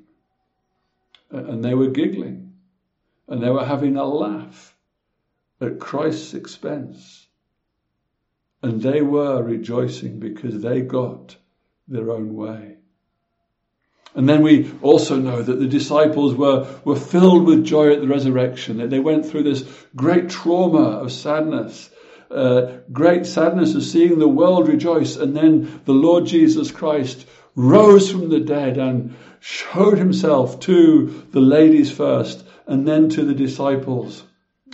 And 1.29 1.63
they 1.63 1.73
were 1.73 1.87
giggling. 1.87 2.53
And 3.27 3.41
they 3.41 3.49
were 3.49 3.65
having 3.65 3.95
a 3.95 4.05
laugh 4.05 4.75
at 5.61 5.79
Christ's 5.79 6.33
expense. 6.33 7.22
And 8.63 8.81
they 8.81 9.01
were 9.01 9.43
rejoicing 9.43 10.19
because 10.19 10.61
they 10.61 10.81
got 10.81 11.35
their 11.87 12.09
own 12.09 12.33
way. 12.33 12.77
And 14.15 14.29
then 14.29 14.41
we 14.41 14.71
also 14.81 15.17
know 15.17 15.41
that 15.41 15.59
the 15.59 15.67
disciples 15.67 16.35
were, 16.35 16.67
were 16.85 16.95
filled 16.95 17.45
with 17.45 17.65
joy 17.65 17.91
at 17.91 18.01
the 18.01 18.07
resurrection, 18.07 18.77
that 18.77 18.89
they 18.89 18.99
went 18.99 19.25
through 19.25 19.43
this 19.43 19.65
great 19.95 20.29
trauma 20.29 20.99
of 20.99 21.11
sadness, 21.11 21.89
uh, 22.31 22.77
great 22.91 23.25
sadness 23.25 23.75
of 23.75 23.83
seeing 23.83 24.19
the 24.19 24.27
world 24.27 24.67
rejoice. 24.67 25.17
And 25.17 25.35
then 25.35 25.81
the 25.85 25.93
Lord 25.93 26.25
Jesus 26.25 26.71
Christ 26.71 27.27
rose 27.55 28.11
from 28.11 28.29
the 28.29 28.39
dead 28.39 28.77
and 28.77 29.15
showed 29.39 29.97
himself 29.97 30.59
to 30.61 31.25
the 31.31 31.41
ladies 31.41 31.91
first 31.91 32.45
and 32.65 32.87
then 32.87 33.09
to 33.09 33.25
the 33.25 33.33
disciples. 33.33 34.23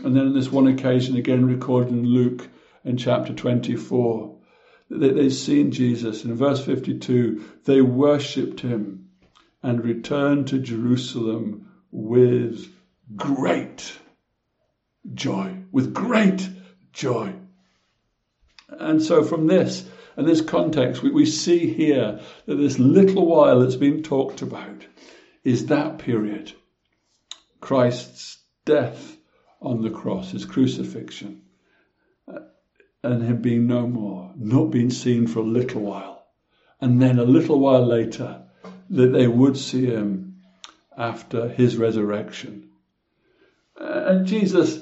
And 0.04 0.16
then 0.16 0.28
on 0.28 0.34
this 0.34 0.52
one 0.52 0.68
occasion, 0.68 1.16
again 1.16 1.46
recorded 1.46 1.92
in 1.92 2.06
Luke, 2.06 2.48
in 2.90 2.98
chapter 2.98 3.34
24. 3.34 4.36
They, 4.90 5.12
they'd 5.12 5.30
seen 5.30 5.72
Jesus. 5.72 6.26
In 6.26 6.36
verse 6.36 6.66
52, 6.66 7.60
they 7.66 7.82
worshipped 7.82 8.62
him 8.62 9.10
and 9.62 9.84
returned 9.84 10.48
to 10.48 10.58
Jerusalem 10.58 11.70
with 11.92 12.66
great 13.16 13.94
joy. 15.14 15.56
With 15.72 15.94
great 15.94 16.50
joy. 16.92 17.34
And 18.70 19.02
so, 19.02 19.24
from 19.24 19.48
this 19.48 19.88
and 20.18 20.28
this 20.28 20.42
context, 20.42 21.04
we, 21.04 21.12
we 21.12 21.26
see 21.26 21.72
here 21.72 22.20
that 22.48 22.56
this 22.56 22.80
little 22.80 23.26
while 23.26 23.60
that's 23.60 23.76
been 23.76 24.02
talked 24.02 24.42
about 24.42 24.86
is 25.44 25.68
that 25.68 26.00
period 26.00 26.54
Christ's 27.62 28.40
death 28.66 29.18
on 29.62 29.82
the 29.82 29.90
cross, 29.90 30.32
his 30.32 30.46
crucifixion 30.46 31.44
and 33.04 33.24
him 33.24 33.42
being 33.42 33.68
no 33.68 33.88
more, 33.88 34.32
not 34.36 34.72
being 34.72 34.90
seen 34.90 35.28
for 35.28 35.40
a 35.40 35.44
little 35.44 35.82
while. 35.82 36.26
And 36.82 37.02
then 37.02 37.20
a 37.20 37.24
little 37.24 37.60
while 37.60 37.86
later, 37.86 38.42
that 38.90 39.14
they 39.14 39.28
would 39.28 39.58
see 39.58 39.86
him 39.86 40.42
after 40.98 41.48
his 41.48 41.78
resurrection. 41.78 42.70
Uh, 43.80 44.04
and 44.08 44.28
Jesus 44.28 44.80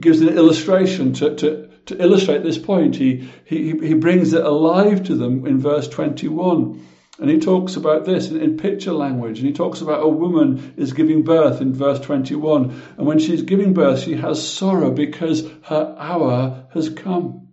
gives 0.00 0.20
an 0.20 0.28
illustration 0.28 1.12
to, 1.14 1.34
to, 1.36 1.68
to 1.86 2.02
illustrate 2.02 2.42
this 2.42 2.58
point. 2.58 2.96
He, 2.96 3.28
he, 3.44 3.72
he 3.72 3.94
brings 3.94 4.32
it 4.32 4.44
alive 4.44 5.04
to 5.04 5.14
them 5.14 5.46
in 5.46 5.58
verse 5.58 5.88
21. 5.88 6.86
And 7.20 7.28
he 7.28 7.38
talks 7.38 7.74
about 7.74 8.04
this 8.04 8.30
in, 8.30 8.40
in, 8.40 8.56
picture 8.56 8.92
language. 8.92 9.38
And 9.40 9.48
he 9.48 9.52
talks 9.52 9.80
about 9.80 10.04
a 10.04 10.08
woman 10.08 10.74
is 10.76 10.92
giving 10.92 11.22
birth 11.22 11.60
in 11.60 11.74
verse 11.74 11.98
21. 12.00 12.82
And 12.96 13.06
when 13.06 13.18
she's 13.18 13.42
giving 13.42 13.74
birth, 13.74 14.00
she 14.00 14.14
has 14.14 14.46
sorrow 14.46 14.92
because 14.92 15.50
her 15.62 15.96
hour 15.98 16.66
has 16.74 16.88
come. 16.88 17.47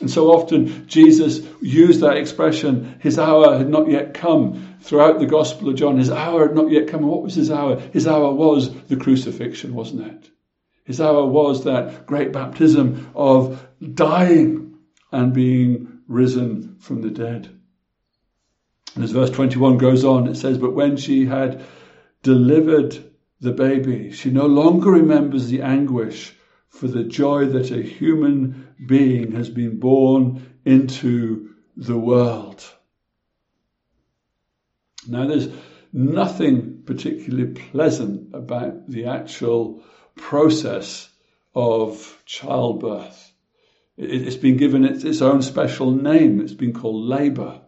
And 0.00 0.10
so 0.10 0.32
often 0.32 0.86
Jesus 0.86 1.40
used 1.60 2.00
that 2.00 2.16
expression, 2.16 2.98
his 3.00 3.18
hour 3.18 3.58
had 3.58 3.68
not 3.68 3.90
yet 3.90 4.14
come, 4.14 4.76
throughout 4.80 5.18
the 5.18 5.26
Gospel 5.26 5.68
of 5.68 5.76
John. 5.76 5.98
His 5.98 6.10
hour 6.10 6.46
had 6.46 6.54
not 6.54 6.70
yet 6.70 6.88
come. 6.88 7.06
what 7.06 7.22
was 7.22 7.34
his 7.34 7.50
hour? 7.50 7.80
His 7.92 8.06
hour 8.06 8.32
was 8.32 8.72
the 8.84 8.96
crucifixion, 8.96 9.74
wasn't 9.74 10.06
it? 10.06 10.30
His 10.84 11.00
hour 11.00 11.26
was 11.26 11.64
that 11.64 12.06
great 12.06 12.32
baptism 12.32 13.10
of 13.14 13.66
dying 13.94 14.78
and 15.12 15.34
being 15.34 16.00
risen 16.06 16.76
from 16.78 17.02
the 17.02 17.10
dead. 17.10 17.50
And 18.94 19.04
as 19.04 19.10
verse 19.10 19.30
21 19.30 19.78
goes 19.78 20.04
on, 20.04 20.28
it 20.28 20.36
says, 20.36 20.58
But 20.58 20.74
when 20.74 20.96
she 20.96 21.26
had 21.26 21.62
delivered 22.22 22.98
the 23.40 23.52
baby, 23.52 24.10
she 24.12 24.30
no 24.30 24.46
longer 24.46 24.90
remembers 24.90 25.48
the 25.48 25.62
anguish 25.62 26.34
for 26.68 26.88
the 26.88 27.04
joy 27.04 27.46
that 27.46 27.70
a 27.70 27.82
human 27.82 28.67
being 28.86 29.32
has 29.32 29.50
been 29.50 29.78
born 29.78 30.54
into 30.64 31.54
the 31.76 31.96
world. 31.96 32.64
Now, 35.06 35.26
there's 35.26 35.48
nothing 35.92 36.82
particularly 36.84 37.52
pleasant 37.52 38.34
about 38.34 38.88
the 38.88 39.06
actual 39.06 39.82
process 40.16 41.08
of 41.54 42.22
childbirth. 42.26 43.32
It's 43.96 44.36
been 44.36 44.56
given 44.56 44.84
its, 44.84 45.22
own 45.22 45.42
special 45.42 45.90
name. 45.90 46.40
It's 46.40 46.52
been 46.52 46.72
called 46.72 47.04
labour. 47.04 47.60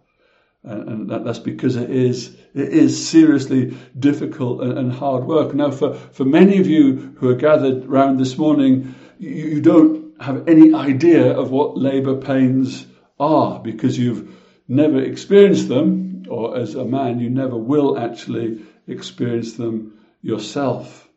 And 0.63 1.09
that's 1.09 1.39
because 1.39 1.77
it 1.77 1.91
is 1.91 2.37
it 2.53 2.69
is 2.69 3.09
seriously 3.09 3.77
difficult 3.99 4.63
and, 4.63 4.93
hard 4.93 5.25
work. 5.25 5.55
Now, 5.55 5.71
for, 5.71 5.95
for 5.95 6.25
many 6.25 6.59
of 6.59 6.67
you 6.67 7.15
who 7.19 7.31
are 7.31 7.35
gathered 7.35 7.87
around 7.87 8.19
this 8.19 8.37
morning, 8.37 8.95
you 9.19 9.61
don't 9.61 10.00
have 10.21 10.49
any 10.49 10.75
idea 10.75 11.33
of 11.33 11.51
what 11.51 11.79
labour 11.79 12.17
pains 12.17 12.87
are 13.19 13.59
because 13.61 13.99
you've 13.99 14.37
never 14.69 15.01
experienced 15.01 15.69
them, 15.69 16.25
or 16.29 16.57
as 16.57 16.75
a 16.75 16.85
man, 16.85 17.19
you 17.19 17.31
never 17.31 17.57
will 17.57 17.99
actually 17.99 18.63
experience 18.87 19.55
them 19.55 19.99
yourself. 20.23 21.09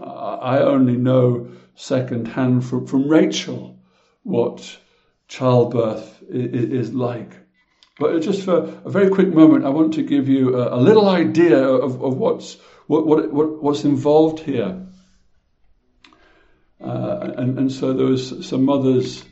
Uh, 0.00 0.36
I 0.36 0.62
only 0.62 0.96
know 0.96 1.48
secondhand 1.74 2.64
from, 2.64 2.86
from 2.86 3.08
Rachel 3.08 3.78
what 4.22 4.78
childbirth 5.28 6.22
is 6.30 6.92
like. 6.94 7.32
But 7.98 8.20
just 8.20 8.42
for 8.42 8.56
a 8.84 8.90
very 8.90 9.10
quick 9.10 9.28
moment, 9.28 9.64
I 9.64 9.68
want 9.68 9.94
to 9.94 10.02
give 10.02 10.28
you 10.28 10.58
a, 10.58 10.76
a 10.76 10.80
little 10.80 11.08
idea 11.08 11.62
of, 11.62 12.02
of 12.02 12.16
what's, 12.16 12.56
what, 12.86 13.06
what, 13.06 13.32
what, 13.32 13.62
what's 13.62 13.84
involved 13.84 14.40
here. 14.40 14.86
Uh, 16.82 17.34
and, 17.36 17.58
and 17.58 17.72
so 17.72 17.92
there 17.92 18.06
was 18.06 18.46
some 18.46 18.64
mothers 18.64 19.24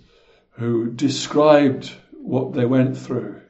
who 0.53 0.91
described 0.91 1.93
what 2.13 2.53
they 2.53 2.65
went 2.65 2.97
through. 2.97 3.41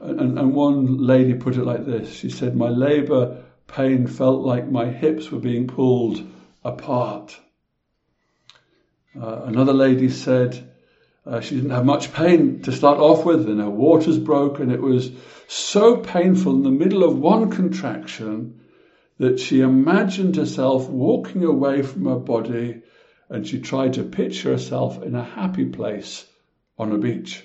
And, 0.00 0.38
and 0.38 0.54
one 0.54 0.98
lady 0.98 1.34
put 1.34 1.56
it 1.56 1.64
like 1.64 1.86
this 1.86 2.12
She 2.12 2.30
said, 2.30 2.56
My 2.56 2.68
labour 2.68 3.44
pain 3.66 4.06
felt 4.06 4.44
like 4.44 4.68
my 4.68 4.86
hips 4.86 5.30
were 5.30 5.38
being 5.38 5.66
pulled 5.66 6.26
apart. 6.64 7.38
Uh, 9.20 9.42
another 9.44 9.72
lady 9.72 10.08
said 10.08 10.72
uh, 11.24 11.40
she 11.40 11.56
didn't 11.56 11.70
have 11.70 11.84
much 11.84 12.12
pain 12.12 12.62
to 12.62 12.72
start 12.72 12.98
off 12.98 13.24
with, 13.24 13.48
and 13.48 13.60
her 13.60 13.70
waters 13.70 14.18
broke, 14.18 14.60
and 14.60 14.70
it 14.70 14.80
was 14.80 15.10
so 15.48 15.96
painful 15.96 16.54
in 16.54 16.62
the 16.62 16.70
middle 16.70 17.02
of 17.02 17.18
one 17.18 17.50
contraction 17.50 18.60
that 19.18 19.40
she 19.40 19.60
imagined 19.60 20.36
herself 20.36 20.88
walking 20.88 21.44
away 21.44 21.82
from 21.82 22.04
her 22.04 22.16
body 22.16 22.82
and 23.28 23.46
she 23.46 23.60
tried 23.60 23.94
to 23.94 24.04
picture 24.04 24.52
herself 24.52 25.02
in 25.02 25.14
a 25.14 25.24
happy 25.24 25.64
place 25.64 26.26
on 26.78 26.92
a 26.92 26.98
beach. 26.98 27.44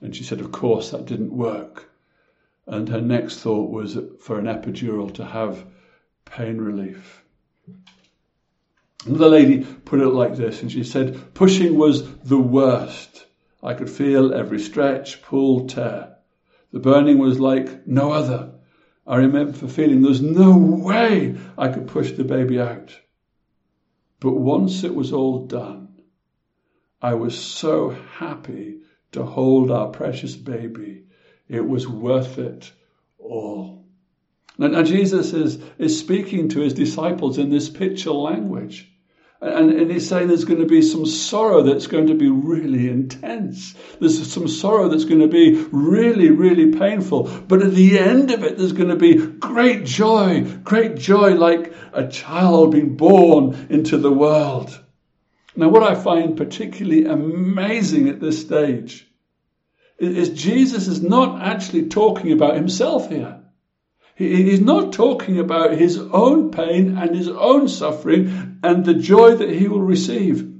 And 0.00 0.14
she 0.14 0.24
said, 0.24 0.40
of 0.40 0.52
course, 0.52 0.90
that 0.90 1.06
didn't 1.06 1.36
work. 1.36 1.90
And 2.66 2.88
her 2.88 3.00
next 3.00 3.40
thought 3.40 3.70
was 3.70 3.98
for 4.20 4.38
an 4.38 4.46
epidural 4.46 5.12
to 5.14 5.24
have 5.24 5.64
pain 6.24 6.58
relief. 6.58 7.22
Another 9.06 9.28
lady 9.28 9.64
put 9.84 10.00
it 10.00 10.08
like 10.08 10.36
this, 10.36 10.62
and 10.62 10.72
she 10.72 10.82
said, 10.82 11.32
Pushing 11.34 11.76
was 11.76 12.12
the 12.18 12.38
worst. 12.38 13.26
I 13.62 13.74
could 13.74 13.88
feel 13.88 14.34
every 14.34 14.58
stretch, 14.58 15.22
pull, 15.22 15.68
tear. 15.68 16.16
The 16.72 16.80
burning 16.80 17.18
was 17.18 17.38
like 17.38 17.86
no 17.86 18.10
other. 18.10 18.52
I 19.06 19.16
remember 19.16 19.68
feeling 19.68 20.02
there's 20.02 20.20
no 20.20 20.56
way 20.56 21.36
I 21.56 21.68
could 21.68 21.86
push 21.86 22.12
the 22.12 22.24
baby 22.24 22.60
out. 22.60 22.98
But 24.20 24.32
once 24.32 24.82
it 24.84 24.94
was 24.94 25.12
all 25.12 25.46
done, 25.46 26.00
I 27.02 27.14
was 27.14 27.38
so 27.38 27.90
happy 27.90 28.78
to 29.12 29.24
hold 29.24 29.70
our 29.70 29.88
precious 29.88 30.36
baby. 30.36 31.04
It 31.48 31.66
was 31.68 31.86
worth 31.86 32.38
it 32.38 32.72
all. 33.18 33.84
Now, 34.58 34.68
now 34.68 34.82
Jesus 34.82 35.32
is, 35.32 35.60
is 35.78 35.98
speaking 35.98 36.48
to 36.50 36.60
his 36.60 36.72
disciples 36.74 37.38
in 37.38 37.50
this 37.50 37.68
picture 37.68 38.12
language. 38.12 38.90
And, 39.40 39.70
and 39.70 39.90
he's 39.90 40.08
saying 40.08 40.28
there's 40.28 40.46
going 40.46 40.60
to 40.60 40.66
be 40.66 40.80
some 40.80 41.04
sorrow 41.04 41.62
that's 41.62 41.86
going 41.86 42.06
to 42.06 42.14
be 42.14 42.30
really 42.30 42.88
intense. 42.88 43.74
There's 44.00 44.32
some 44.32 44.48
sorrow 44.48 44.88
that's 44.88 45.04
going 45.04 45.20
to 45.20 45.28
be 45.28 45.62
really, 45.72 46.30
really 46.30 46.72
painful. 46.72 47.24
But 47.46 47.62
at 47.62 47.72
the 47.72 47.98
end 47.98 48.30
of 48.30 48.42
it, 48.44 48.56
there's 48.56 48.72
going 48.72 48.88
to 48.88 48.96
be 48.96 49.14
great 49.16 49.84
joy, 49.84 50.44
great 50.64 50.96
joy 50.96 51.34
like 51.34 51.74
a 51.92 52.08
child 52.08 52.72
being 52.72 52.96
born 52.96 53.66
into 53.68 53.98
the 53.98 54.12
world. 54.12 54.82
Now, 55.54 55.68
what 55.68 55.82
I 55.82 55.94
find 55.94 56.36
particularly 56.36 57.06
amazing 57.06 58.08
at 58.08 58.20
this 58.20 58.40
stage 58.40 59.06
is 59.98 60.30
Jesus 60.30 60.88
is 60.88 61.02
not 61.02 61.42
actually 61.42 61.88
talking 61.88 62.32
about 62.32 62.54
himself 62.54 63.08
here. 63.08 63.35
He's 64.16 64.62
not 64.62 64.94
talking 64.94 65.38
about 65.38 65.76
his 65.76 65.98
own 65.98 66.50
pain 66.50 66.96
and 66.96 67.14
his 67.14 67.28
own 67.28 67.68
suffering 67.68 68.58
and 68.62 68.82
the 68.82 68.94
joy 68.94 69.36
that 69.36 69.50
he 69.50 69.68
will 69.68 69.82
receive. 69.82 70.54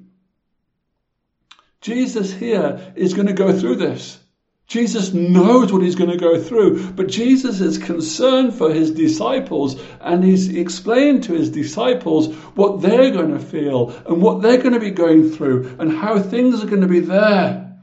Jesus 1.80 2.34
here 2.34 2.92
is 2.96 3.14
going 3.14 3.28
to 3.28 3.32
go 3.32 3.58
through 3.58 3.76
this. 3.76 4.18
Jesus 4.66 5.14
knows 5.14 5.72
what 5.72 5.82
he's 5.82 5.94
going 5.94 6.10
to 6.10 6.18
go 6.18 6.38
through, 6.38 6.92
but 6.92 7.06
Jesus 7.06 7.60
is 7.60 7.78
concerned 7.78 8.52
for 8.52 8.70
his 8.70 8.90
disciples 8.90 9.80
and 10.00 10.22
he's 10.22 10.54
explained 10.54 11.22
to 11.24 11.32
his 11.32 11.48
disciples 11.48 12.34
what 12.56 12.82
they're 12.82 13.10
going 13.10 13.32
to 13.32 13.38
feel 13.38 13.90
and 14.06 14.20
what 14.20 14.42
they're 14.42 14.58
going 14.58 14.74
to 14.74 14.80
be 14.80 14.90
going 14.90 15.30
through 15.30 15.76
and 15.78 15.90
how 15.90 16.18
things 16.18 16.62
are 16.62 16.66
going 16.66 16.82
to 16.82 16.88
be 16.88 17.00
there. 17.00 17.78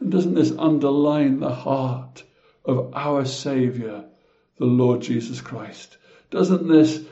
And 0.00 0.12
doesn't 0.12 0.34
this 0.34 0.52
underline 0.58 1.40
the 1.40 1.54
heart 1.54 2.24
of 2.66 2.92
our 2.94 3.24
Saviour 3.24 4.04
the 4.58 4.66
Lord 4.66 5.02
Jesus 5.02 5.40
Christ. 5.40 5.96
Doesn't 6.30 6.68
this, 6.68 7.04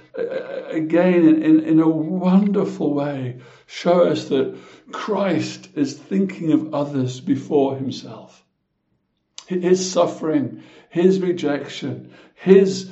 again, 0.70 1.42
in, 1.42 1.60
in 1.60 1.80
a 1.80 1.88
wonderful 1.88 2.92
way, 2.92 3.38
show 3.66 4.02
us 4.04 4.28
that 4.28 4.58
Christ 4.92 5.68
is 5.74 5.94
thinking 5.94 6.52
of 6.52 6.74
others 6.74 7.20
before 7.20 7.76
himself? 7.76 8.44
His 9.46 9.90
suffering, 9.90 10.62
his 10.90 11.20
rejection, 11.20 12.12
his 12.34 12.90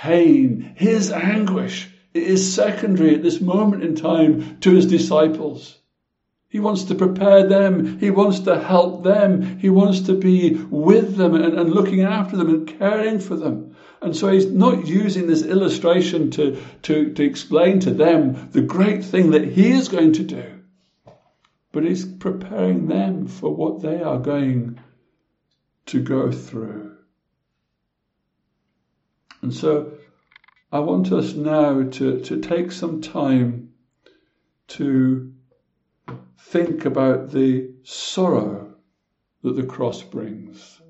pain, 0.00 0.74
his 0.76 1.10
anguish 1.12 1.88
is 2.14 2.54
secondary 2.54 3.14
at 3.14 3.22
this 3.22 3.40
moment 3.40 3.82
in 3.82 3.94
time 3.94 4.58
to 4.60 4.74
his 4.74 4.86
disciples. 4.86 5.76
He 6.48 6.60
wants 6.60 6.84
to 6.84 6.94
prepare 6.94 7.46
them. 7.46 7.98
He 7.98 8.10
wants 8.10 8.40
to 8.40 8.58
help 8.58 9.04
them. 9.04 9.58
He 9.58 9.68
wants 9.68 10.00
to 10.02 10.14
be 10.14 10.54
with 10.54 11.16
them 11.16 11.34
and, 11.34 11.58
and 11.58 11.70
looking 11.70 12.00
after 12.00 12.36
them 12.36 12.48
and 12.48 12.78
caring 12.78 13.18
for 13.18 13.36
them. 13.36 13.76
And 14.00 14.14
so 14.14 14.30
he's 14.30 14.46
not 14.46 14.86
using 14.86 15.26
this 15.26 15.42
illustration 15.42 16.30
to, 16.32 16.62
to, 16.82 17.12
to 17.12 17.22
explain 17.24 17.80
to 17.80 17.90
them 17.90 18.50
the 18.52 18.62
great 18.62 19.04
thing 19.04 19.32
that 19.32 19.44
he 19.44 19.70
is 19.72 19.88
going 19.88 20.12
to 20.14 20.22
do, 20.22 20.60
but 21.72 21.84
he's 21.84 22.04
preparing 22.04 22.86
them 22.86 23.26
for 23.26 23.54
what 23.54 23.82
they 23.82 24.00
are 24.00 24.18
going 24.18 24.78
to 25.86 26.00
go 26.00 26.30
through. 26.30 26.96
And 29.42 29.52
so 29.52 29.92
I 30.70 30.80
want 30.80 31.10
us 31.12 31.34
now 31.34 31.82
to, 31.82 32.20
to 32.20 32.40
take 32.40 32.70
some 32.72 33.00
time 33.00 33.72
to 34.68 35.32
think 36.38 36.84
about 36.84 37.30
the 37.30 37.70
sorrow 37.82 38.74
that 39.42 39.56
the 39.56 39.66
cross 39.66 40.02
brings 40.02 40.80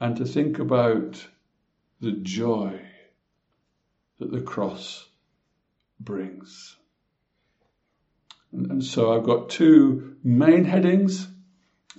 and 0.00 0.16
to 0.16 0.24
think 0.24 0.58
about 0.58 1.26
the 2.00 2.12
joy 2.12 2.80
that 4.18 4.30
the 4.30 4.40
cross 4.40 5.06
brings. 6.00 6.76
And, 8.52 8.70
and 8.70 8.84
so 8.84 9.12
I've 9.12 9.24
got 9.24 9.50
two 9.50 10.16
main 10.22 10.64
headings, 10.64 11.26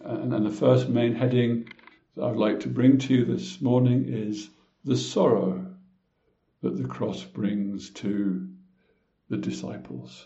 uh, 0.04 0.10
and, 0.10 0.34
and 0.34 0.46
the 0.46 0.52
first 0.52 0.90
main 0.90 1.16
heading 1.16 1.70
that 2.16 2.24
I'd 2.24 2.36
like 2.36 2.62
to 2.62 2.70
bring 2.70 2.98
to 3.00 3.14
you 3.14 3.26
this 3.26 3.62
morning 3.62 4.06
is 4.08 4.50
the 4.84 4.98
sorrow 4.98 5.66
that 6.62 6.78
the 6.78 6.88
cross 6.88 7.24
brings 7.24 7.90
to 7.92 8.48
the 9.30 9.38
disciples. 9.38 10.26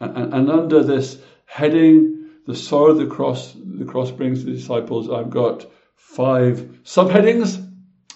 And, 0.00 0.16
and, 0.16 0.34
and, 0.34 0.50
under 0.50 0.82
this 0.82 1.20
heading, 1.46 2.30
the 2.46 2.54
sorrow 2.54 2.94
the 2.94 3.06
cross 3.06 3.54
the 3.54 3.84
cross 3.84 4.10
brings 4.10 4.40
to 4.40 4.46
the 4.46 4.52
disciples, 4.52 5.10
I've 5.10 5.30
got 5.30 5.66
five 5.96 6.80
subheadings. 6.84 7.65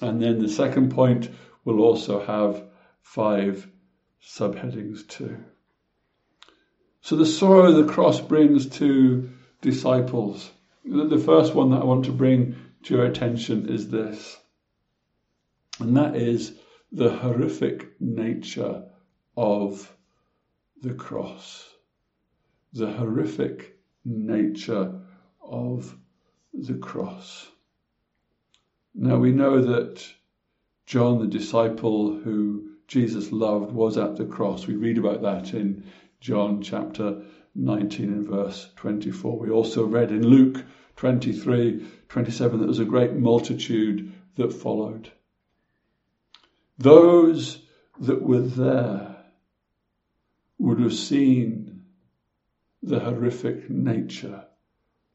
And 0.01 0.21
then 0.23 0.39
the 0.39 0.49
second 0.49 0.91
point 0.93 1.31
will 1.65 1.81
also 1.81 2.25
have 2.25 2.65
five 3.03 3.69
subheadings 4.23 5.07
too. 5.07 5.45
So 7.03 7.17
the 7.17 7.27
sorrow 7.27 7.73
the 7.73 7.91
cross 7.91 8.21
brings 8.21 8.67
to 8.79 9.31
disciples. 9.61 10.51
The 10.85 11.19
first 11.19 11.55
one 11.55 11.71
that 11.71 11.83
I 11.83 11.85
want 11.85 12.07
to 12.07 12.13
bring 12.13 12.57
to 12.85 12.95
your 12.95 13.05
attention 13.05 13.69
is 13.69 13.91
this, 13.91 14.39
and 15.79 15.97
that 15.97 16.17
is 16.17 16.59
the 16.93 17.11
horrific 17.11 18.01
nature 18.01 18.85
of 19.37 19.95
the 20.81 20.95
cross. 20.95 21.69
The 22.73 22.91
horrific 22.91 23.77
nature 24.05 25.01
of 25.43 25.97
the 26.53 26.75
cross. 26.75 27.49
Now 28.95 29.19
we 29.19 29.33
know 29.33 29.63
that 29.63 30.05
John, 30.87 31.21
the 31.21 31.27
disciple 31.27 32.19
who 32.19 32.71
Jesus 32.89 33.31
loved, 33.31 33.73
was 33.73 33.97
at 33.97 34.17
the 34.17 34.25
cross. 34.25 34.67
We 34.67 34.75
read 34.75 34.99
about 34.99 35.23
that 35.23 35.55
in 35.55 35.85
John 36.21 36.61
chapter 36.61 37.23
19 37.55 38.13
and 38.13 38.27
verse 38.27 38.69
24. 38.77 39.39
We 39.39 39.51
also 39.51 39.87
read 39.87 40.11
in 40.11 40.27
Luke 40.27 40.65
23, 40.97 41.87
27, 42.09 42.53
that 42.53 42.59
there 42.59 42.69
was 42.69 42.79
a 42.81 42.85
great 42.85 43.15
multitude 43.15 44.13
that 44.37 44.53
followed. 44.53 45.11
Those 46.79 47.63
that 48.01 48.23
were 48.23 48.41
there 48.41 49.17
would 50.59 50.81
have 50.81 50.95
seen 50.95 51.85
the 52.83 53.01
horrific 53.01 53.71
nature 53.71 54.45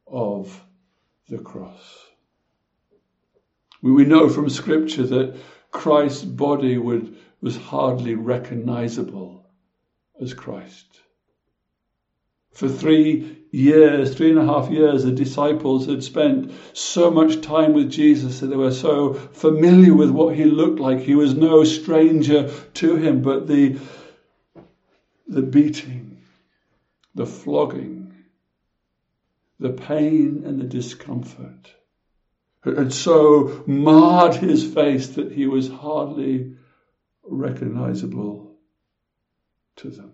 of 0.06 0.64
the 1.28 1.38
cross. 1.38 2.06
We 3.92 4.04
know 4.04 4.28
from 4.28 4.50
Scripture 4.50 5.04
that 5.04 5.36
Christ's 5.70 6.24
body 6.24 6.76
would, 6.76 7.16
was 7.40 7.56
hardly 7.56 8.16
recognizable 8.16 9.46
as 10.20 10.34
Christ. 10.34 10.86
For 12.52 12.68
three 12.68 13.46
years, 13.52 14.14
three 14.14 14.30
and 14.30 14.38
a 14.38 14.44
half 14.44 14.70
years, 14.70 15.04
the 15.04 15.12
disciples 15.12 15.86
had 15.86 16.02
spent 16.02 16.52
so 16.72 17.10
much 17.12 17.42
time 17.42 17.74
with 17.74 17.90
Jesus 17.90 18.40
that 18.40 18.48
they 18.48 18.56
were 18.56 18.72
so 18.72 19.14
familiar 19.14 19.94
with 19.94 20.10
what 20.10 20.34
he 20.34 20.44
looked 20.44 20.80
like. 20.80 21.00
He 21.00 21.14
was 21.14 21.34
no 21.34 21.62
stranger 21.62 22.50
to 22.74 22.96
him, 22.96 23.22
but 23.22 23.46
the, 23.46 23.78
the 25.28 25.42
beating, 25.42 26.24
the 27.14 27.26
flogging, 27.26 28.14
the 29.60 29.70
pain 29.70 30.42
and 30.44 30.60
the 30.60 30.64
discomfort 30.64 31.75
had 32.74 32.92
so 32.92 33.62
marred 33.66 34.34
his 34.34 34.72
face 34.72 35.08
that 35.08 35.30
he 35.30 35.46
was 35.46 35.68
hardly 35.68 36.56
recognizable 37.22 38.56
to 39.76 39.90
them. 39.90 40.12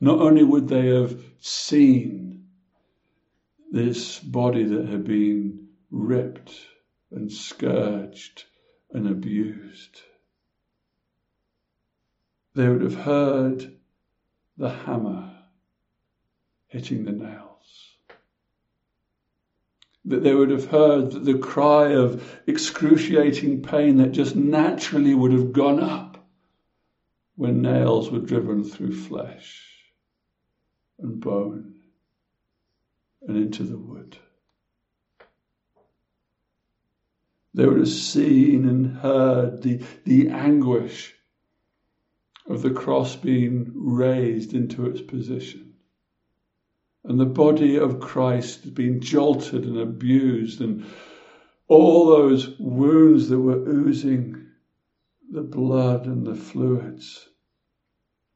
Not 0.00 0.20
only 0.20 0.42
would 0.42 0.68
they 0.68 0.88
have 0.88 1.22
seen 1.40 2.48
this 3.70 4.18
body 4.18 4.64
that 4.64 4.86
had 4.86 5.04
been 5.04 5.68
ripped 5.90 6.54
and 7.10 7.30
scourged 7.30 8.44
and 8.92 9.06
abused, 9.06 10.02
they 12.54 12.68
would 12.68 12.82
have 12.82 12.96
heard 12.96 13.76
the 14.56 14.70
hammer 14.70 15.34
hitting 16.66 17.04
the 17.04 17.12
nails. 17.12 17.49
That 20.04 20.22
they 20.22 20.34
would 20.34 20.50
have 20.50 20.66
heard 20.66 21.12
the 21.12 21.38
cry 21.38 21.92
of 21.92 22.40
excruciating 22.46 23.62
pain 23.62 23.96
that 23.96 24.12
just 24.12 24.34
naturally 24.34 25.14
would 25.14 25.32
have 25.32 25.52
gone 25.52 25.80
up 25.80 26.26
when 27.36 27.62
nails 27.62 28.10
were 28.10 28.18
driven 28.18 28.64
through 28.64 28.94
flesh 28.94 29.66
and 30.98 31.20
bone 31.20 31.74
and 33.22 33.36
into 33.36 33.62
the 33.62 33.78
wood. 33.78 34.16
They 37.52 37.66
would 37.66 37.78
have 37.78 37.88
seen 37.88 38.68
and 38.68 38.98
heard 38.98 39.62
the, 39.62 39.82
the 40.04 40.28
anguish 40.28 41.14
of 42.46 42.62
the 42.62 42.70
cross 42.70 43.16
being 43.16 43.72
raised 43.74 44.54
into 44.54 44.86
its 44.86 45.00
position. 45.00 45.69
And 47.04 47.18
the 47.18 47.26
body 47.26 47.76
of 47.76 48.00
Christ 48.00 48.74
being 48.74 49.00
jolted 49.00 49.64
and 49.64 49.78
abused, 49.78 50.60
and 50.60 50.84
all 51.66 52.06
those 52.06 52.58
wounds 52.58 53.28
that 53.28 53.40
were 53.40 53.66
oozing 53.68 54.46
the 55.30 55.42
blood 55.42 56.06
and 56.06 56.26
the 56.26 56.34
fluids 56.34 57.28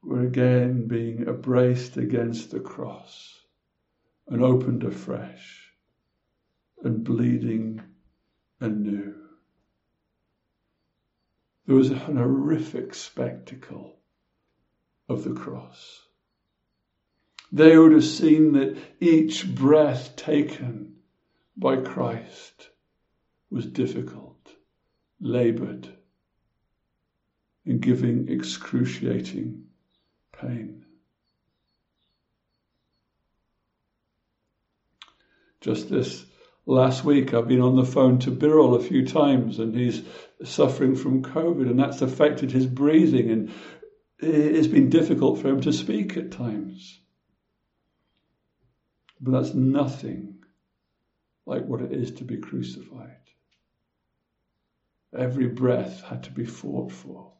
were 0.01 0.21
again 0.21 0.87
being 0.87 1.23
embraced 1.27 1.97
against 1.97 2.51
the 2.51 2.59
cross 2.59 3.41
and 4.27 4.41
opened 4.41 4.83
afresh 4.83 5.73
and 6.83 7.03
bleeding 7.03 7.81
anew. 8.59 9.15
There 11.65 11.75
was 11.75 11.89
an 11.89 12.17
horrific 12.17 12.93
spectacle 12.93 13.99
of 15.09 15.23
the 15.23 15.33
cross. 15.33 16.04
They 17.55 17.77
would 17.77 17.93
have 17.93 18.03
seen 18.03 18.51
that 18.51 18.75
each 18.99 19.55
breath 19.55 20.17
taken 20.17 20.95
by 21.55 21.77
Christ 21.77 22.69
was 23.49 23.65
difficult, 23.65 24.49
laboured, 25.21 25.87
and 27.65 27.79
giving 27.79 28.27
excruciating 28.27 29.67
pain. 30.33 30.83
Just 35.61 35.89
this 35.89 36.25
last 36.65 37.05
week, 37.05 37.33
I've 37.33 37.47
been 37.47 37.61
on 37.61 37.77
the 37.77 37.85
phone 37.85 38.19
to 38.19 38.31
Birol 38.31 38.75
a 38.75 38.83
few 38.83 39.07
times, 39.07 39.59
and 39.59 39.73
he's 39.73 40.03
suffering 40.43 40.97
from 40.97 41.23
COVID, 41.23 41.69
and 41.69 41.79
that's 41.79 42.01
affected 42.01 42.51
his 42.51 42.65
breathing, 42.65 43.31
and 43.31 43.51
it's 44.19 44.67
been 44.67 44.89
difficult 44.89 45.39
for 45.39 45.47
him 45.47 45.61
to 45.61 45.71
speak 45.71 46.17
at 46.17 46.33
times. 46.33 46.99
But 49.21 49.31
that's 49.31 49.53
nothing 49.53 50.43
like 51.45 51.65
what 51.65 51.81
it 51.81 51.91
is 51.91 52.11
to 52.11 52.23
be 52.23 52.37
crucified. 52.37 53.11
Every 55.17 55.47
breath 55.47 56.01
had 56.03 56.23
to 56.23 56.31
be 56.31 56.45
fought 56.45 56.91
for. 56.91 57.31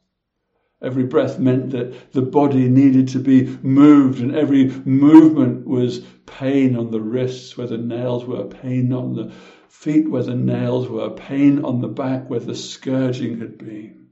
Every 0.80 1.04
breath 1.04 1.38
meant 1.38 1.70
that 1.70 2.12
the 2.12 2.22
body 2.22 2.68
needed 2.68 3.08
to 3.08 3.18
be 3.18 3.46
moved, 3.62 4.20
and 4.20 4.34
every 4.34 4.68
movement 4.84 5.66
was 5.66 6.00
pain 6.26 6.76
on 6.76 6.90
the 6.90 7.00
wrists 7.00 7.56
where 7.56 7.66
the 7.66 7.78
nails 7.78 8.24
were, 8.24 8.44
pain 8.44 8.92
on 8.92 9.14
the 9.14 9.32
feet 9.68 10.10
where 10.10 10.22
the 10.22 10.34
nails 10.34 10.88
were, 10.88 11.10
pain 11.10 11.64
on 11.64 11.80
the 11.80 11.88
back 11.88 12.28
where 12.30 12.40
the 12.40 12.54
scourging 12.54 13.40
had 13.40 13.58
been. 13.58 14.08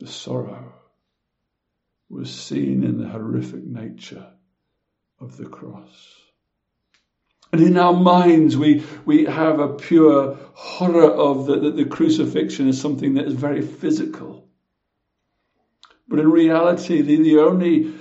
The 0.00 0.08
sorrow 0.08 0.83
was 2.08 2.32
seen 2.32 2.84
in 2.84 2.98
the 2.98 3.08
horrific 3.08 3.64
nature 3.64 4.26
of 5.20 5.36
the 5.36 5.46
cross. 5.46 6.20
And 7.52 7.62
in 7.62 7.76
our 7.78 7.92
minds, 7.92 8.56
we, 8.56 8.84
we 9.04 9.24
have 9.26 9.60
a 9.60 9.74
pure 9.74 10.36
horror 10.54 11.10
of 11.10 11.46
the, 11.46 11.70
the 11.70 11.84
crucifixion 11.84 12.68
as 12.68 12.80
something 12.80 13.14
that 13.14 13.26
is 13.26 13.34
very 13.34 13.62
physical. 13.62 14.48
But 16.08 16.18
in 16.18 16.30
reality, 16.30 17.00
the, 17.00 17.16
the 17.16 17.38
only 17.38 17.94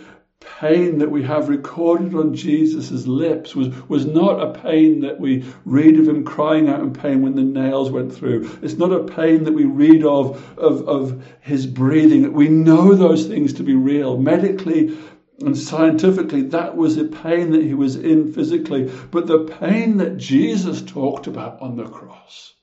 pain 0.59 0.97
that 0.99 1.11
we 1.11 1.23
have 1.23 1.49
recorded 1.49 2.15
on 2.15 2.33
Jesus' 2.33 3.07
lips 3.07 3.55
was, 3.55 3.69
was 3.89 4.05
not 4.05 4.41
a 4.41 4.59
pain 4.59 5.01
that 5.01 5.19
we 5.19 5.45
read 5.65 5.99
of 5.99 6.07
him 6.07 6.23
crying 6.23 6.69
out 6.69 6.81
in 6.81 6.93
pain 6.93 7.21
when 7.21 7.35
the 7.35 7.43
nails 7.43 7.91
went 7.91 8.13
through. 8.13 8.59
It's 8.61 8.77
not 8.77 8.91
a 8.91 9.03
pain 9.03 9.43
that 9.43 9.53
we 9.53 9.65
read 9.65 10.03
of, 10.03 10.57
of, 10.57 10.87
of 10.87 11.23
his 11.41 11.65
breathing. 11.65 12.33
We 12.33 12.49
know 12.49 12.93
those 12.93 13.27
things 13.27 13.53
to 13.53 13.63
be 13.63 13.75
real. 13.75 14.17
Medically, 14.17 14.97
and 15.39 15.57
scientifically, 15.57 16.43
that 16.43 16.77
was 16.77 16.95
the 16.95 17.05
pain 17.05 17.51
that 17.51 17.63
he 17.63 17.73
was 17.73 17.95
in 17.95 18.31
physically. 18.31 18.91
But 19.11 19.27
the 19.27 19.45
pain 19.59 19.97
that 19.97 20.17
Jesus 20.17 20.81
talked 20.81 21.27
about 21.27 21.61
on 21.61 21.75
the 21.75 21.87
cross 21.89 22.53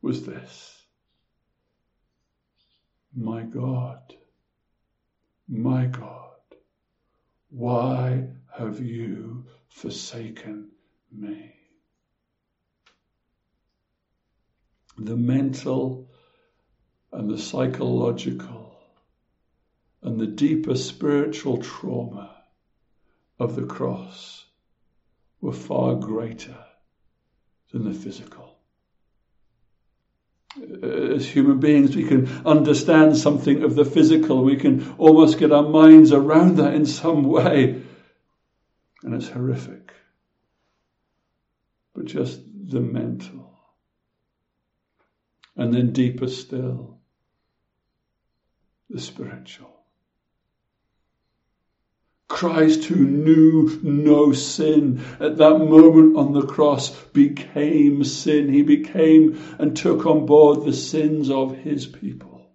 was 0.00 0.24
this 0.24 0.86
My 3.14 3.42
God, 3.42 4.14
my 5.48 5.86
God, 5.86 6.27
why 7.50 8.28
have 8.56 8.80
you 8.80 9.46
forsaken 9.68 10.70
me? 11.10 11.54
The 14.98 15.16
mental 15.16 16.10
and 17.12 17.30
the 17.30 17.38
psychological 17.38 18.76
and 20.02 20.20
the 20.20 20.26
deeper 20.26 20.74
spiritual 20.74 21.58
trauma 21.58 22.44
of 23.38 23.56
the 23.56 23.66
cross 23.66 24.44
were 25.40 25.52
far 25.52 25.94
greater 25.94 26.64
than 27.72 27.84
the 27.84 27.94
physical. 27.94 28.57
Uh, 30.56 31.14
as 31.14 31.26
human 31.26 31.60
beings, 31.60 31.94
we 31.94 32.04
can 32.04 32.26
understand 32.46 33.16
something 33.16 33.62
of 33.62 33.74
the 33.74 33.84
physical. 33.84 34.42
We 34.42 34.56
can 34.56 34.94
almost 34.96 35.38
get 35.38 35.52
our 35.52 35.68
minds 35.68 36.12
around 36.12 36.56
that 36.56 36.74
in 36.74 36.86
some 36.86 37.24
way. 37.24 37.82
And 39.02 39.14
it's 39.14 39.28
horrific. 39.28 39.92
But 41.94 42.06
just 42.06 42.40
the 42.68 42.80
mental. 42.80 43.58
And 45.56 45.74
then 45.74 45.92
deeper 45.92 46.28
still, 46.28 46.98
the 48.88 49.00
spiritual. 49.00 49.77
Christ, 52.28 52.84
who 52.84 52.96
knew 52.96 53.80
no 53.82 54.32
sin, 54.32 55.02
at 55.18 55.38
that 55.38 55.58
moment 55.58 56.16
on 56.16 56.32
the 56.32 56.46
cross 56.46 56.90
became 57.06 58.04
sin. 58.04 58.52
He 58.52 58.62
became 58.62 59.40
and 59.58 59.74
took 59.76 60.04
on 60.04 60.26
board 60.26 60.64
the 60.64 60.74
sins 60.74 61.30
of 61.30 61.56
his 61.56 61.86
people. 61.86 62.50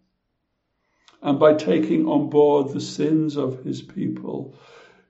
and 1.23 1.39
by 1.39 1.53
taking 1.53 2.05
on 2.05 2.29
board 2.29 2.69
the 2.69 2.81
sins 2.81 3.37
of 3.37 3.63
his 3.63 3.81
people, 3.81 4.53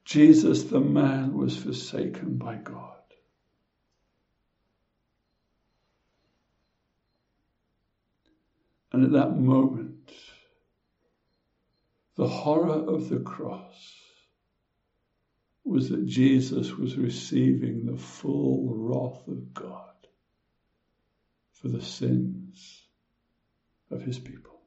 Jesus 0.06 0.64
the 0.64 0.80
man 0.80 1.34
was 1.34 1.58
forsaken 1.58 2.38
by 2.38 2.56
God. 2.56 2.90
And 8.92 9.04
at 9.04 9.12
that 9.12 9.40
moment, 9.40 10.14
the 12.16 12.28
horror 12.28 12.88
of 12.88 13.10
the 13.10 13.20
cross 13.20 14.03
was 15.66 15.90
that 15.90 16.06
Jesus 16.06 16.74
was 16.74 16.98
receiving 16.98 17.86
the 17.86 17.98
full 17.98 18.74
wrath 18.76 19.28
of 19.28 19.54
God 19.54 20.08
for 21.52 21.70
the 21.70 21.82
sins 21.82 22.84
of 23.90 24.02
his 24.02 24.20
people. 24.20 24.60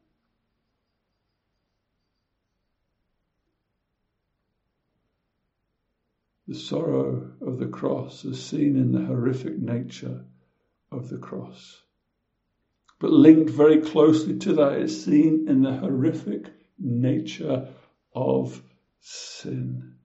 The 6.49 6.55
sorrow 6.55 7.33
of 7.41 7.59
the 7.59 7.67
cross 7.67 8.25
is 8.25 8.43
seen 8.43 8.77
in 8.77 8.93
the 8.93 9.05
horrific 9.05 9.59
nature 9.59 10.25
of 10.93 11.09
the 11.09 11.19
cross. 11.19 11.83
But 13.01 13.11
linked 13.11 13.51
very 13.51 13.81
closely 13.81 14.39
to 14.39 14.55
that 14.55 14.79
is 14.79 15.05
seen 15.05 15.49
in 15.49 15.63
the 15.63 15.77
horrific 15.77 16.47
nature 16.79 17.69
of 18.15 18.63
sin. 19.01 19.96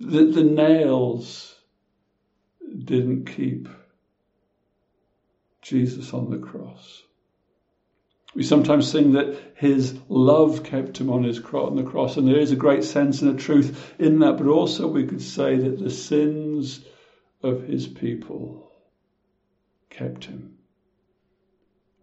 The, 0.00 0.26
the 0.26 0.44
nails 0.44 1.56
didn't 2.84 3.26
keep 3.26 3.68
Jesus 5.62 6.12
on 6.14 6.30
the 6.30 6.38
cross. 6.38 7.02
We 8.34 8.42
sometimes 8.42 8.90
sing 8.90 9.12
that 9.12 9.36
his 9.56 9.98
love 10.08 10.62
kept 10.62 10.98
him 10.98 11.10
on 11.10 11.24
his 11.24 11.40
on 11.40 11.76
the 11.76 11.82
cross, 11.82 12.16
and 12.16 12.28
there 12.28 12.38
is 12.38 12.52
a 12.52 12.56
great 12.56 12.84
sense 12.84 13.22
and 13.22 13.34
a 13.34 13.42
truth 13.42 13.94
in 13.98 14.20
that. 14.20 14.36
But 14.36 14.46
also, 14.46 14.86
we 14.86 15.06
could 15.06 15.22
say 15.22 15.56
that 15.56 15.78
the 15.78 15.90
sins 15.90 16.84
of 17.42 17.62
his 17.62 17.86
people 17.88 18.70
kept 19.90 20.26
him 20.26 20.58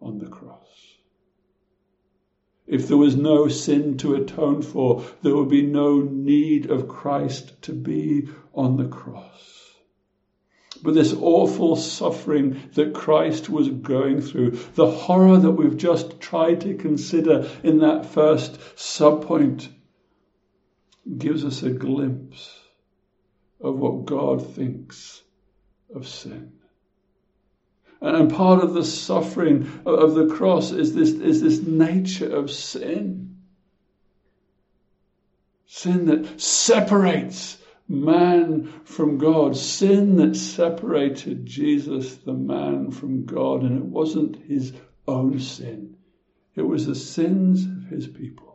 on 0.00 0.18
the 0.18 0.28
cross. 0.28 0.95
If 2.66 2.88
there 2.88 2.96
was 2.96 3.16
no 3.16 3.46
sin 3.48 3.96
to 3.98 4.14
atone 4.14 4.60
for, 4.62 5.04
there 5.22 5.36
would 5.36 5.48
be 5.48 5.62
no 5.62 6.00
need 6.00 6.68
of 6.70 6.88
Christ 6.88 7.60
to 7.62 7.72
be 7.72 8.28
on 8.54 8.76
the 8.76 8.88
cross. 8.88 9.72
But 10.82 10.94
this 10.94 11.14
awful 11.14 11.76
suffering 11.76 12.60
that 12.74 12.92
Christ 12.92 13.48
was 13.48 13.68
going 13.68 14.20
through, 14.20 14.58
the 14.74 14.90
horror 14.90 15.38
that 15.38 15.52
we've 15.52 15.76
just 15.76 16.20
tried 16.20 16.60
to 16.62 16.74
consider 16.74 17.48
in 17.62 17.78
that 17.78 18.04
first 18.04 18.58
subpoint, 18.76 19.68
gives 21.16 21.44
us 21.44 21.62
a 21.62 21.70
glimpse 21.70 22.60
of 23.60 23.78
what 23.78 24.04
God 24.04 24.44
thinks 24.44 25.22
of 25.94 26.06
sin. 26.06 26.52
And 28.00 28.32
part 28.32 28.62
of 28.62 28.74
the 28.74 28.84
suffering 28.84 29.68
of 29.86 30.14
the 30.14 30.26
cross 30.26 30.70
is 30.70 30.94
this, 30.94 31.10
is 31.12 31.40
this 31.40 31.60
nature 31.62 32.34
of 32.34 32.50
sin. 32.50 33.36
Sin 35.66 36.06
that 36.06 36.40
separates 36.40 37.58
man 37.88 38.72
from 38.84 39.18
God, 39.18 39.56
sin 39.56 40.16
that 40.16 40.36
separated 40.36 41.46
Jesus, 41.46 42.16
the 42.16 42.34
man, 42.34 42.90
from 42.90 43.24
God. 43.24 43.62
And 43.62 43.78
it 43.78 43.84
wasn't 43.84 44.44
his 44.46 44.72
own 45.08 45.38
sin, 45.38 45.96
it 46.54 46.62
was 46.62 46.86
the 46.86 46.94
sins 46.94 47.64
of 47.64 47.90
his 47.90 48.06
people. 48.06 48.45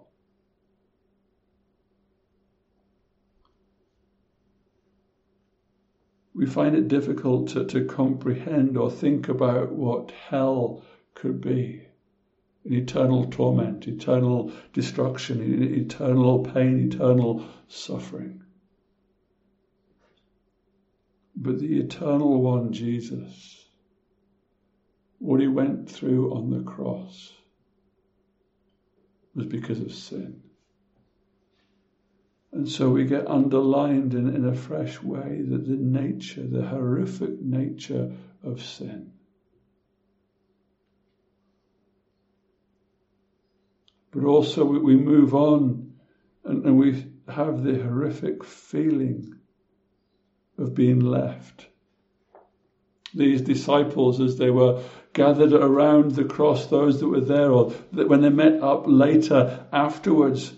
We 6.41 6.47
find 6.47 6.75
it 6.75 6.88
difficult 6.88 7.49
to, 7.49 7.63
to 7.65 7.86
comprehend 7.86 8.75
or 8.75 8.89
think 8.89 9.30
about 9.30 9.71
what 9.71 10.10
hell 10.10 10.84
could 11.13 11.39
be 11.39 11.86
in 12.65 12.73
eternal 12.73 13.30
torment, 13.30 13.88
eternal 13.88 14.51
destruction, 14.73 15.71
eternal 15.75 16.39
pain, 16.39 16.80
eternal 16.80 17.47
suffering. 17.67 18.41
But 21.36 21.60
the 21.60 21.80
eternal 21.80 22.41
one, 22.41 22.73
Jesus, 22.73 23.67
what 25.19 25.41
he 25.41 25.47
went 25.47 25.91
through 25.91 26.34
on 26.34 26.49
the 26.49 26.63
cross 26.63 27.34
was 29.36 29.45
because 29.45 29.80
of 29.80 29.93
sin. 29.93 30.41
And 32.54 32.68
so 32.68 32.90
we 32.90 33.06
get 33.06 33.28
underlined 33.28 34.14
in, 34.14 34.36
in 34.36 34.46
a 34.46 34.56
fresh 34.56 35.02
way 35.02 35.42
that 35.42 35.66
the 35.66 35.78
nature, 35.78 36.46
the 36.46 36.66
horrific 36.66 37.42
nature 37.42 38.12
of 38.44 38.62
sin. 38.62 39.14
But 44.12 44.26
also 44.26 44.66
we, 44.66 44.80
we 44.80 44.96
move 44.98 45.34
on 45.34 45.94
and, 46.44 46.66
and 46.66 46.78
we 46.78 47.06
have 47.30 47.64
the 47.64 47.82
horrific 47.82 48.44
feeling 48.44 49.36
of 50.58 50.76
being 50.76 51.00
left. 51.00 51.68
These 53.14 53.42
disciples, 53.42 54.20
as 54.20 54.38
they 54.38 54.50
were 54.50 54.84
gathered 55.14 55.54
around 55.54 56.12
the 56.12 56.26
cross, 56.26 56.68
those 56.68 57.00
that 57.00 57.08
were 57.08 57.22
there, 57.22 57.52
or 57.52 57.72
when 57.92 58.22
they 58.22 58.30
met 58.30 58.62
up 58.62 58.84
later 58.88 59.66
afterwards, 59.72 60.54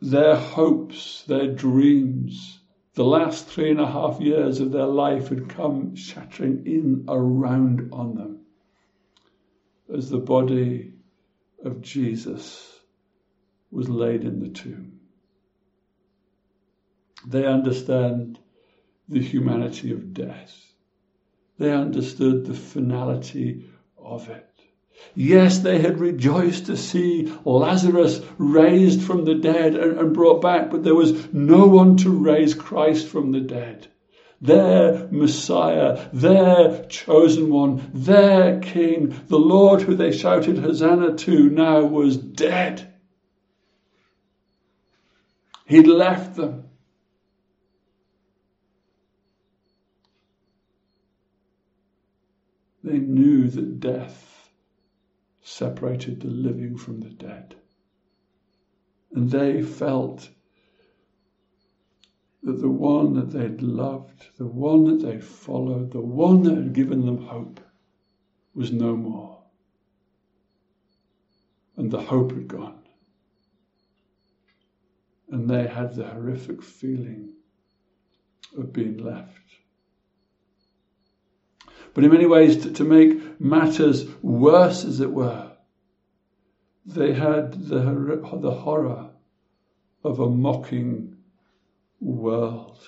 their 0.00 0.36
hopes, 0.36 1.24
their 1.24 1.48
dreams, 1.48 2.60
the 2.94 3.04
last 3.04 3.46
three 3.46 3.70
and 3.70 3.80
a 3.80 3.86
half 3.86 4.20
years 4.20 4.60
of 4.60 4.72
their 4.72 4.86
life 4.86 5.28
had 5.28 5.48
come 5.48 5.94
shattering 5.94 6.66
in 6.66 7.04
around 7.08 7.90
on 7.92 8.14
them 8.14 8.40
as 9.92 10.10
the 10.10 10.18
body 10.18 10.92
of 11.64 11.80
Jesus 11.80 12.80
was 13.70 13.88
laid 13.88 14.24
in 14.24 14.40
the 14.40 14.48
tomb. 14.48 15.00
They 17.26 17.46
understand 17.46 18.38
the 19.08 19.20
humanity 19.20 19.92
of 19.92 20.12
death. 20.12 20.74
They 21.58 21.72
understood 21.72 22.46
the 22.46 22.54
finality 22.54 23.68
of 23.96 24.28
it. 24.28 24.47
Yes, 25.14 25.58
they 25.58 25.80
had 25.80 25.98
rejoiced 25.98 26.66
to 26.66 26.76
see 26.76 27.32
Lazarus 27.44 28.20
raised 28.36 29.02
from 29.02 29.24
the 29.24 29.34
dead 29.34 29.74
and, 29.74 30.14
brought 30.14 30.40
back, 30.40 30.70
but 30.70 30.84
there 30.84 30.94
was 30.94 31.32
no 31.32 31.66
one 31.66 31.96
to 31.98 32.10
raise 32.10 32.54
Christ 32.54 33.08
from 33.08 33.32
the 33.32 33.40
dead. 33.40 33.88
Their 34.40 35.08
Messiah, 35.10 36.08
their 36.12 36.84
chosen 36.84 37.50
one, 37.50 37.90
their 37.92 38.60
King, 38.60 39.20
the 39.26 39.38
Lord 39.40 39.82
who 39.82 39.96
they 39.96 40.12
shouted 40.12 40.58
Hosanna 40.58 41.16
to, 41.16 41.50
now 41.50 41.84
was 41.84 42.16
dead. 42.16 42.94
He'd 45.66 45.88
left 45.88 46.36
them. 46.36 46.68
They 52.84 52.98
knew 52.98 53.48
that 53.48 53.80
death 53.80 54.27
separated 55.58 56.20
the 56.20 56.28
living 56.28 56.76
from 56.76 57.00
the 57.00 57.10
dead. 57.10 57.56
And 59.12 59.28
they 59.28 59.60
felt 59.60 60.28
that 62.44 62.60
the 62.60 62.68
one 62.68 63.14
that 63.14 63.32
they'd 63.32 63.60
loved, 63.60 64.28
the 64.38 64.46
one 64.46 64.84
that 64.84 65.04
they'd 65.04 65.24
followed, 65.24 65.90
the 65.90 66.00
one 66.00 66.44
that 66.44 66.54
had 66.54 66.72
given 66.72 67.04
them 67.04 67.26
hope 67.26 67.60
was 68.54 68.70
no 68.70 68.96
more. 68.96 69.42
And 71.76 71.90
the 71.90 72.02
hope 72.02 72.32
had 72.32 72.46
gone. 72.46 72.82
And 75.30 75.50
they 75.50 75.66
had 75.66 75.94
the 75.94 76.06
horrific 76.06 76.62
feeling 76.62 77.34
of 78.56 78.72
being 78.72 78.98
left. 78.98 79.42
But 81.94 82.04
in 82.04 82.12
many 82.12 82.26
ways, 82.26 82.62
to, 82.62 82.72
to 82.74 82.84
make 82.84 83.40
matters 83.40 84.06
worse, 84.22 84.84
as 84.84 85.00
it 85.00 85.10
were, 85.10 85.47
they 86.88 87.12
had 87.12 87.52
the, 87.52 87.80
the 88.40 88.50
horror 88.50 89.10
of 90.02 90.20
a 90.20 90.28
mocking 90.28 91.16
world. 92.00 92.78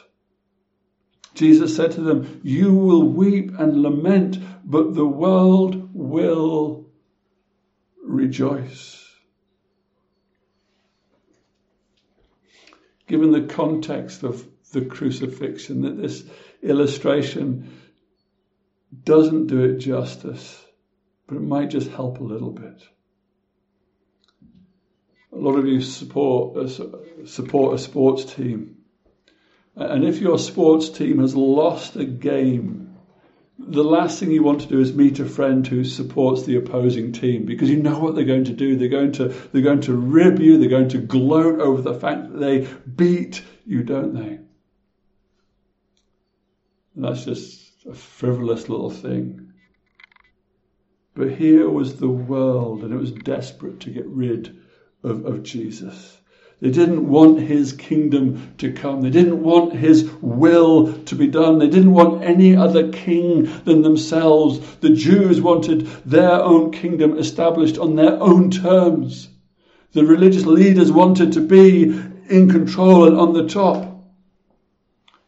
Jesus 1.34 1.76
said 1.76 1.92
to 1.92 2.00
them, 2.00 2.40
You 2.42 2.74
will 2.74 3.02
weep 3.02 3.52
and 3.58 3.82
lament, 3.82 4.38
but 4.64 4.94
the 4.94 5.06
world 5.06 5.90
will 5.92 6.88
rejoice. 8.02 8.96
Given 13.06 13.32
the 13.32 13.42
context 13.42 14.22
of 14.22 14.46
the 14.72 14.84
crucifixion, 14.86 15.82
that 15.82 16.00
this 16.00 16.24
illustration 16.62 17.80
doesn't 19.04 19.48
do 19.48 19.64
it 19.64 19.78
justice, 19.78 20.64
but 21.26 21.36
it 21.36 21.42
might 21.42 21.70
just 21.70 21.90
help 21.90 22.20
a 22.20 22.24
little 22.24 22.50
bit. 22.50 22.82
A 25.32 25.36
lot 25.36 25.56
of 25.56 25.66
you 25.66 25.80
support 25.80 26.56
a, 26.56 27.26
support 27.26 27.74
a 27.74 27.78
sports 27.78 28.24
team. 28.24 28.76
And 29.76 30.04
if 30.04 30.20
your 30.20 30.38
sports 30.38 30.88
team 30.88 31.20
has 31.20 31.34
lost 31.34 31.96
a 31.96 32.04
game, 32.04 32.98
the 33.58 33.84
last 33.84 34.18
thing 34.18 34.30
you 34.32 34.42
want 34.42 34.62
to 34.62 34.66
do 34.66 34.80
is 34.80 34.92
meet 34.92 35.20
a 35.20 35.24
friend 35.24 35.66
who 35.66 35.84
supports 35.84 36.42
the 36.42 36.56
opposing 36.56 37.12
team 37.12 37.44
because 37.44 37.70
you 37.70 37.82
know 37.82 37.98
what 37.98 38.14
they're 38.14 38.24
going 38.24 38.44
to 38.44 38.52
do. 38.52 38.76
They're 38.76 38.88
going 38.88 39.12
to, 39.12 39.28
they're 39.28 39.62
going 39.62 39.82
to 39.82 39.94
rib 39.94 40.40
you, 40.40 40.58
they're 40.58 40.68
going 40.68 40.88
to 40.90 40.98
gloat 40.98 41.60
over 41.60 41.80
the 41.80 41.98
fact 41.98 42.32
that 42.32 42.38
they 42.38 42.66
beat 42.96 43.42
you, 43.64 43.84
don't 43.84 44.14
they? 44.14 44.40
And 46.96 47.04
that's 47.04 47.24
just 47.24 47.70
a 47.86 47.94
frivolous 47.94 48.68
little 48.68 48.90
thing. 48.90 49.52
But 51.14 51.32
here 51.32 51.68
was 51.68 51.96
the 51.96 52.08
world, 52.08 52.82
and 52.82 52.92
it 52.92 52.96
was 52.96 53.12
desperate 53.12 53.80
to 53.80 53.90
get 53.90 54.06
rid 54.06 54.59
of, 55.02 55.24
of 55.24 55.42
Jesus. 55.42 56.18
They 56.60 56.70
didn't 56.70 57.08
want 57.08 57.40
his 57.40 57.72
kingdom 57.72 58.54
to 58.58 58.70
come. 58.72 59.00
They 59.00 59.08
didn't 59.10 59.42
want 59.42 59.74
his 59.74 60.10
will 60.20 60.92
to 61.04 61.14
be 61.14 61.26
done. 61.26 61.58
They 61.58 61.68
didn't 61.68 61.92
want 61.92 62.22
any 62.22 62.54
other 62.54 62.92
king 62.92 63.50
than 63.64 63.80
themselves. 63.80 64.60
The 64.76 64.90
Jews 64.90 65.40
wanted 65.40 65.86
their 66.04 66.42
own 66.42 66.70
kingdom 66.70 67.16
established 67.16 67.78
on 67.78 67.96
their 67.96 68.20
own 68.20 68.50
terms. 68.50 69.28
The 69.92 70.04
religious 70.04 70.44
leaders 70.44 70.92
wanted 70.92 71.32
to 71.32 71.40
be 71.40 71.84
in 72.28 72.50
control 72.50 73.08
and 73.08 73.16
on 73.16 73.32
the 73.32 73.48
top. 73.48 74.04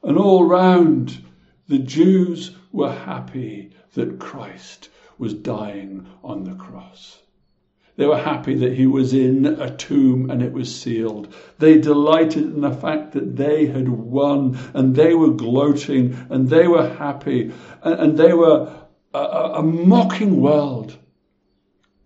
And 0.03 0.19
all 0.19 0.45
round, 0.45 1.25
the 1.67 1.79
Jews 1.79 2.55
were 2.73 2.93
happy 2.93 3.71
that 3.95 4.19
Christ 4.19 4.91
was 5.17 5.33
dying 5.33 6.07
on 6.23 6.45
the 6.45 6.55
cross. 6.55 7.22
They 7.97 8.07
were 8.07 8.19
happy 8.19 8.55
that 8.57 8.73
he 8.73 8.87
was 8.87 9.13
in 9.13 9.45
a 9.45 9.75
tomb 9.77 10.31
and 10.31 10.43
it 10.43 10.53
was 10.53 10.75
sealed. 10.75 11.35
They 11.59 11.79
delighted 11.79 12.45
in 12.45 12.63
the 12.63 12.71
fact 12.71 13.13
that 13.13 13.37
they 13.37 13.67
had 13.67 13.89
won 13.89 14.59
and 14.73 14.97
they 14.97 15.15
were 15.15 15.33
gloating 15.33 16.17
and 16.31 16.49
they 16.49 16.67
were 16.67 16.89
happy 16.89 17.53
and, 17.83 18.17
they 18.17 18.33
were 18.33 18.73
a, 19.13 19.19
a 19.19 19.63
mocking 19.63 20.41
world. 20.41 20.97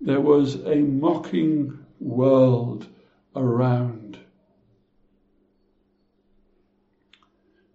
There 0.01 0.21
was 0.21 0.57
a 0.57 0.77
mocking 0.77 1.79
world 2.01 2.89
around. 3.37 4.19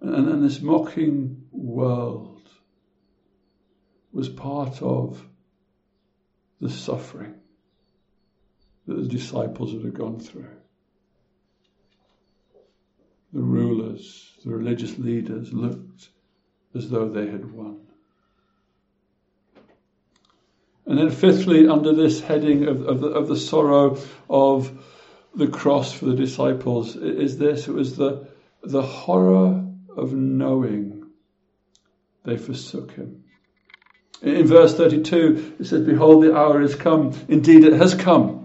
And, 0.02 0.28
and 0.28 0.44
this 0.44 0.62
mocking 0.62 1.44
world 1.52 2.50
was 4.12 4.28
part 4.28 4.82
of 4.82 5.26
the 6.60 6.70
suffering 6.70 7.36
that 8.88 8.96
the 8.96 9.08
disciples 9.08 9.74
would 9.74 9.86
have 9.86 9.94
gone 9.94 10.20
through. 10.20 10.48
The 13.34 13.42
rulers, 13.42 14.34
the 14.44 14.52
religious 14.52 14.98
leaders 14.98 15.54
looked 15.54 16.10
as 16.76 16.90
though 16.90 17.08
they 17.08 17.28
had 17.28 17.52
won. 17.52 17.80
And 20.86 20.98
then, 20.98 21.10
fifthly, 21.10 21.68
under 21.68 21.94
this 21.94 22.20
heading 22.20 22.68
of, 22.68 22.82
of, 22.82 23.00
the, 23.00 23.08
of 23.08 23.28
the 23.28 23.38
sorrow 23.38 23.98
of 24.30 24.86
the 25.34 25.48
cross 25.48 25.94
for 25.94 26.06
the 26.06 26.16
disciples, 26.16 26.96
is 26.96 27.38
this 27.38 27.68
it 27.68 27.74
was 27.74 27.96
the, 27.96 28.28
the 28.64 28.82
horror 28.82 29.64
of 29.96 30.14
knowing 30.14 31.06
they 32.24 32.38
forsook 32.38 32.92
him. 32.92 33.24
In 34.22 34.46
verse 34.46 34.76
32, 34.76 35.56
it 35.60 35.66
says, 35.66 35.86
Behold, 35.86 36.24
the 36.24 36.36
hour 36.36 36.62
is 36.62 36.76
come. 36.76 37.14
Indeed, 37.28 37.64
it 37.64 37.74
has 37.74 37.96
come 37.96 38.41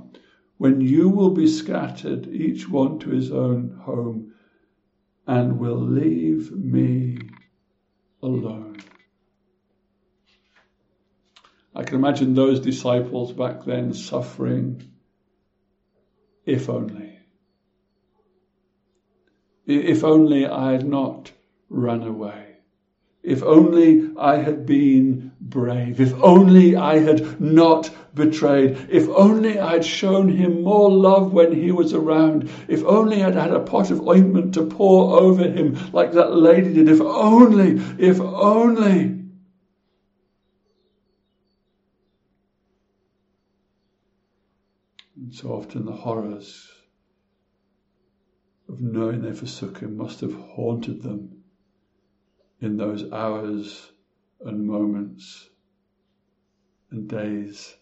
when 0.58 0.80
you 0.80 1.08
will 1.08 1.30
be 1.30 1.46
scattered, 1.46 2.26
each 2.28 2.68
one 2.68 2.98
to 3.00 3.10
his 3.10 3.30
own 3.30 3.78
home, 3.84 4.32
and 5.26 5.58
will 5.58 5.80
leave 5.80 6.50
me 6.52 7.18
alone. 8.22 8.76
I 11.74 11.82
can 11.82 11.96
imagine 11.96 12.34
those 12.34 12.60
disciples 12.60 13.32
back 13.32 13.64
then 13.64 13.92
suffering, 13.92 14.82
if 16.46 16.70
only. 16.70 17.18
If 19.66 20.04
only 20.04 20.46
I 20.46 20.72
had 20.72 20.86
not 20.86 21.32
run 21.68 22.02
away. 22.02 22.45
If 23.26 23.42
only 23.42 24.08
I 24.16 24.36
had 24.36 24.66
been 24.66 25.32
brave. 25.40 26.00
If 26.00 26.14
only 26.22 26.76
I 26.76 27.00
had 27.00 27.40
not 27.40 27.90
betrayed. 28.14 28.86
If 28.88 29.08
only 29.08 29.58
I 29.58 29.72
had 29.72 29.84
shown 29.84 30.28
him 30.28 30.62
more 30.62 30.88
love 30.88 31.32
when 31.32 31.52
he 31.52 31.72
was 31.72 31.92
around. 31.92 32.48
If 32.68 32.84
only 32.84 33.24
I'd 33.24 33.34
had 33.34 33.50
a 33.50 33.58
pot 33.58 33.90
of 33.90 34.06
ointment 34.06 34.54
to 34.54 34.64
pour 34.64 35.18
over 35.18 35.42
him 35.42 35.76
like 35.92 36.12
that 36.12 36.36
lady 36.36 36.72
did. 36.72 36.88
If 36.88 37.00
only, 37.00 37.80
if 37.98 38.20
only. 38.20 39.24
And 45.16 45.34
so 45.34 45.48
often 45.48 45.84
the 45.84 45.90
horrors 45.90 46.70
of 48.68 48.80
knowing 48.80 49.22
they 49.22 49.32
forsook 49.32 49.78
him 49.78 49.96
must 49.96 50.20
have 50.20 50.34
haunted 50.34 51.02
them 51.02 51.35
in 52.60 52.76
those 52.76 53.10
hours 53.12 53.90
and 54.44 54.66
moments 54.66 55.48
and 56.90 57.08
days 57.08 57.74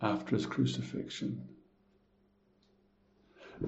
after 0.00 0.36
his 0.36 0.46
crucifixion. 0.46 1.48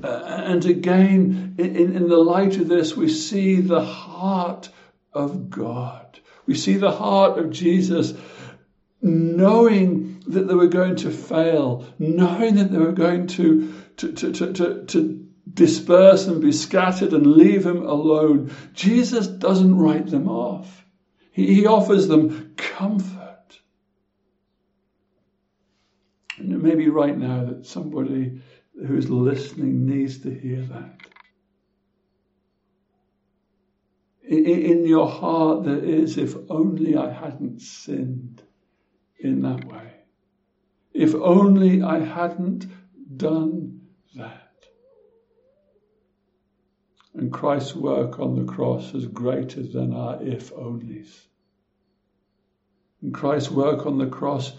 Uh, 0.03 0.23
and 0.25 0.65
again, 0.67 1.57
in, 1.59 1.97
in 1.97 2.09
the 2.09 2.17
light 2.17 2.57
of 2.57 2.69
this, 2.69 2.97
we 2.97 3.09
see 3.09 3.61
the 3.61 3.85
heart 3.85 4.71
of 5.13 5.51
God. 5.51 6.21
We 6.47 6.55
see 6.55 6.77
the 6.77 6.93
heart 6.93 7.39
of 7.39 7.51
Jesus 7.51 8.15
knowing 9.03 10.23
that 10.27 10.47
they 10.47 10.55
were 10.55 10.69
going 10.69 10.97
to 10.97 11.11
fail, 11.11 11.87
knowing 11.99 12.57
that 12.57 12.71
they 12.71 12.79
were 12.79 12.93
going 12.93 13.27
to, 13.27 13.73
to, 13.97 14.13
to, 14.13 14.33
to, 14.33 14.53
to, 14.53 14.85
to 14.85 15.27
disperse 15.55 16.27
and 16.27 16.41
be 16.41 16.53
scattered 16.53 17.13
and 17.13 17.27
leave 17.27 17.65
him 17.65 17.87
alone. 17.87 18.53
Jesus 18.73 19.27
doesn't 19.27 19.77
write 19.77 20.07
them 20.07 20.29
off. 20.29 20.85
He, 21.33 21.55
he 21.55 21.67
offers 21.67 22.09
them 22.09 22.55
comfort. 22.57 23.61
And 26.39 26.53
it 26.53 26.63
may 26.63 26.75
be 26.75 26.89
right 26.89 27.17
now 27.17 27.45
that 27.45 27.67
somebody 27.67 28.41
who's 28.87 29.11
listening 29.11 29.87
needs 29.87 30.21
to 30.21 30.31
hear 30.33 30.63
that. 30.63 30.97
In, 34.23 34.47
in 34.47 34.87
your 34.87 35.09
heart, 35.09 35.65
there 35.65 35.83
is, 35.83 36.17
if 36.17 36.35
only 36.49 36.97
I 36.97 37.11
hadn't 37.11 37.61
sinned 37.61 38.43
in 39.19 39.43
that 39.43 39.65
way. 39.65 39.93
If 40.93 41.15
only 41.15 41.83
I 41.83 41.99
hadn't 42.01 42.67
done 43.17 43.81
that. 44.17 44.40
And 47.15 47.33
Christ's 47.33 47.75
work 47.75 48.21
on 48.21 48.37
the 48.37 48.51
cross 48.51 48.95
is 48.95 49.07
greater 49.07 49.63
than 49.63 49.93
our 49.93 50.23
if 50.23 50.53
onlys. 50.55 51.27
And 53.03 53.13
Christ's 53.13 53.51
work 53.51 53.87
on 53.87 53.99
the 53.99 54.07
cross 54.07 54.53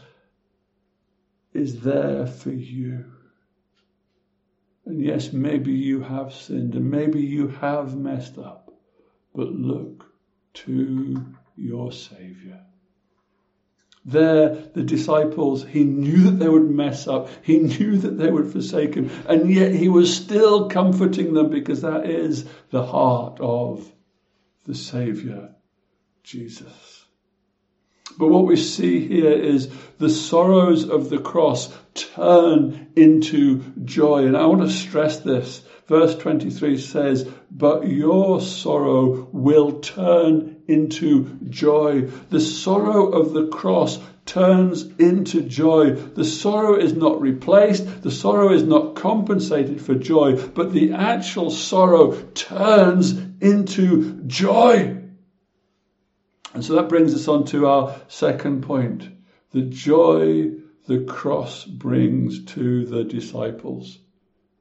is 1.53 1.81
there 1.81 2.25
for 2.27 2.51
you. 2.51 3.05
And 4.85 5.01
yes, 5.01 5.31
maybe 5.31 5.71
you 5.71 6.01
have 6.01 6.33
sinned 6.33 6.75
and 6.75 6.89
maybe 6.89 7.21
you 7.21 7.47
have 7.47 7.95
messed 7.95 8.37
up, 8.37 8.73
but 9.33 9.51
look 9.51 10.11
to 10.53 11.23
your 11.55 11.91
Saviour. 11.91 12.59
There, 14.03 14.55
the 14.73 14.81
disciples, 14.81 15.63
he 15.63 15.83
knew 15.83 16.23
that 16.23 16.39
they 16.39 16.49
would 16.49 16.69
mess 16.69 17.07
up. 17.07 17.29
He 17.43 17.59
knew 17.59 17.97
that 17.97 18.17
they 18.17 18.31
would 18.31 18.51
forsake 18.51 18.95
him. 18.95 19.11
And 19.27 19.51
yet 19.51 19.73
he 19.73 19.89
was 19.89 20.15
still 20.15 20.69
comforting 20.69 21.33
them 21.33 21.49
because 21.49 21.81
that 21.81 22.09
is 22.09 22.45
the 22.71 22.83
heart 22.83 23.39
of 23.39 23.91
the 24.65 24.75
Saviour, 24.75 25.49
Jesus. 26.23 27.05
But 28.17 28.27
what 28.27 28.45
we 28.45 28.55
see 28.55 29.07
here 29.07 29.31
is 29.31 29.69
the 29.97 30.09
sorrows 30.09 30.87
of 30.87 31.09
the 31.09 31.19
cross 31.19 31.73
turn 31.93 32.87
into 32.95 33.63
joy. 33.85 34.25
And 34.25 34.35
I 34.35 34.45
want 34.45 34.61
to 34.61 34.69
stress 34.69 35.19
this. 35.19 35.61
Verse 35.87 36.15
23 36.15 36.77
says, 36.77 37.29
But 37.49 37.87
your 37.87 38.41
sorrow 38.41 39.29
will 39.31 39.79
turn 39.79 40.50
into 40.71 41.37
joy. 41.49 42.01
The 42.29 42.39
sorrow 42.39 43.09
of 43.09 43.33
the 43.33 43.47
cross 43.47 43.99
turns 44.25 44.83
into 44.97 45.41
joy. 45.41 45.93
The 45.93 46.23
sorrow 46.23 46.75
is 46.75 46.93
not 46.93 47.19
replaced, 47.19 48.01
the 48.01 48.11
sorrow 48.11 48.53
is 48.53 48.63
not 48.63 48.95
compensated 48.95 49.81
for 49.81 49.95
joy, 49.95 50.35
but 50.35 50.71
the 50.71 50.93
actual 50.93 51.49
sorrow 51.49 52.13
turns 52.33 53.11
into 53.41 54.21
joy. 54.27 54.97
And 56.53 56.63
so 56.63 56.75
that 56.75 56.89
brings 56.89 57.13
us 57.13 57.27
on 57.27 57.45
to 57.45 57.67
our 57.67 57.95
second 58.07 58.63
point 58.63 59.09
the 59.51 59.61
joy 59.61 60.51
the 60.87 61.03
cross 61.03 61.65
brings 61.65 62.45
to 62.45 62.85
the 62.85 63.03
disciples. 63.03 63.99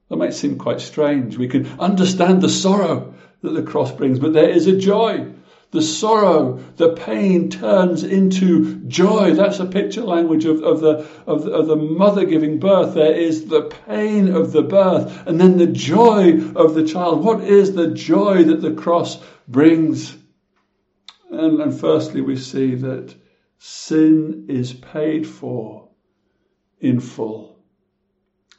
That 0.08 0.16
might 0.16 0.34
seem 0.34 0.58
quite 0.58 0.80
strange. 0.80 1.38
We 1.38 1.48
can 1.48 1.66
understand 1.78 2.42
the 2.42 2.48
sorrow 2.48 3.14
that 3.42 3.50
the 3.50 3.62
cross 3.62 3.92
brings, 3.92 4.18
but 4.18 4.32
there 4.32 4.50
is 4.50 4.66
a 4.66 4.76
joy. 4.76 5.32
The 5.72 5.82
sorrow, 5.82 6.58
the 6.76 6.94
pain 6.94 7.48
turns 7.48 8.02
into 8.02 8.80
joy. 8.86 9.34
That's 9.34 9.60
a 9.60 9.66
picture 9.66 10.02
language 10.02 10.44
of, 10.44 10.62
of, 10.64 10.80
the, 10.80 11.06
of, 11.28 11.46
of 11.46 11.68
the 11.68 11.76
mother 11.76 12.24
giving 12.24 12.58
birth. 12.58 12.94
There 12.94 13.14
is 13.14 13.46
the 13.46 13.62
pain 13.86 14.34
of 14.34 14.50
the 14.50 14.62
birth 14.62 15.26
and 15.28 15.40
then 15.40 15.58
the 15.58 15.68
joy 15.68 16.40
of 16.56 16.74
the 16.74 16.84
child. 16.84 17.24
What 17.24 17.44
is 17.44 17.74
the 17.74 17.92
joy 17.92 18.42
that 18.44 18.62
the 18.62 18.74
cross 18.74 19.22
brings? 19.46 20.16
And, 21.30 21.60
and 21.60 21.78
firstly, 21.78 22.20
we 22.20 22.34
see 22.34 22.74
that 22.74 23.14
sin 23.58 24.46
is 24.48 24.72
paid 24.72 25.24
for 25.24 25.88
in 26.80 26.98
full. 26.98 27.60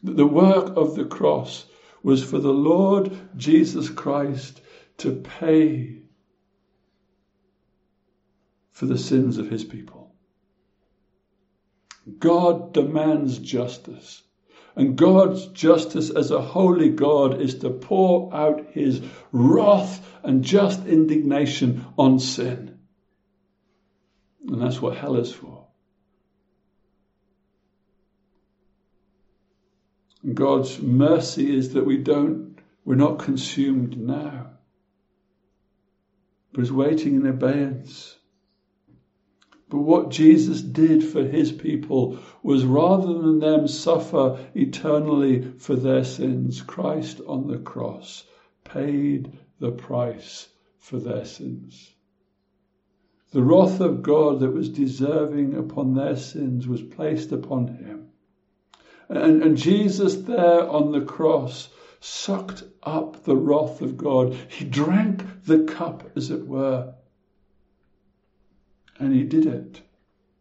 The 0.01 0.27
work 0.27 0.77
of 0.77 0.95
the 0.95 1.05
cross 1.05 1.65
was 2.03 2.23
for 2.23 2.39
the 2.39 2.53
Lord 2.53 3.11
Jesus 3.35 3.89
Christ 3.89 4.61
to 4.99 5.11
pay 5.11 6.00
for 8.71 8.85
the 8.85 8.97
sins 8.97 9.37
of 9.37 9.49
his 9.49 9.63
people. 9.63 10.13
God 12.19 12.73
demands 12.73 13.37
justice. 13.37 14.23
And 14.75 14.97
God's 14.97 15.47
justice 15.47 16.09
as 16.09 16.31
a 16.31 16.41
holy 16.41 16.89
God 16.89 17.41
is 17.41 17.59
to 17.59 17.69
pour 17.69 18.33
out 18.33 18.71
his 18.71 19.01
wrath 19.31 20.07
and 20.23 20.43
just 20.43 20.85
indignation 20.85 21.85
on 21.97 22.19
sin. 22.19 22.79
And 24.47 24.61
that's 24.61 24.81
what 24.81 24.97
hell 24.97 25.17
is 25.17 25.31
for. 25.31 25.67
And 30.23 30.35
God's 30.35 30.79
mercy 30.79 31.55
is 31.55 31.73
that 31.73 31.85
we 31.85 31.97
don't, 31.97 32.57
we're 32.85 32.95
not 32.95 33.19
consumed 33.19 33.97
now, 33.97 34.51
but 36.53 36.61
is 36.61 36.71
waiting 36.71 37.15
in 37.15 37.25
abeyance 37.25 38.15
but 39.71 39.79
what 39.79 40.09
Jesus 40.09 40.61
did 40.61 41.01
for 41.01 41.23
his 41.23 41.49
people 41.53 42.19
was 42.43 42.65
rather 42.65 43.13
than 43.13 43.39
them 43.39 43.69
suffer 43.69 44.37
eternally 44.53 45.53
for 45.57 45.77
their 45.77 46.03
sins, 46.03 46.61
Christ 46.61 47.21
on 47.25 47.47
the 47.47 47.57
cross 47.57 48.25
paid 48.65 49.31
the 49.61 49.71
price 49.71 50.49
for 50.77 50.99
their 50.99 51.23
sins. 51.23 51.93
The 53.31 53.41
wrath 53.41 53.79
of 53.79 54.03
God 54.03 54.41
that 54.41 54.51
was 54.51 54.67
deserving 54.67 55.55
upon 55.55 55.93
their 55.93 56.17
sins 56.17 56.67
was 56.67 56.81
placed 56.81 57.31
upon 57.31 57.67
him. 57.67 58.09
And, 59.07 59.41
and 59.41 59.55
Jesus 59.55 60.15
there 60.17 60.69
on 60.69 60.91
the 60.91 61.05
cross 61.05 61.69
sucked 62.01 62.65
up 62.83 63.23
the 63.23 63.37
wrath 63.37 63.81
of 63.81 63.95
God. 63.95 64.33
He 64.49 64.65
drank 64.65 65.23
the 65.45 65.63
cup, 65.63 66.11
as 66.17 66.29
it 66.29 66.45
were, 66.45 66.93
and 69.01 69.13
he 69.13 69.23
did 69.23 69.47
it 69.47 69.81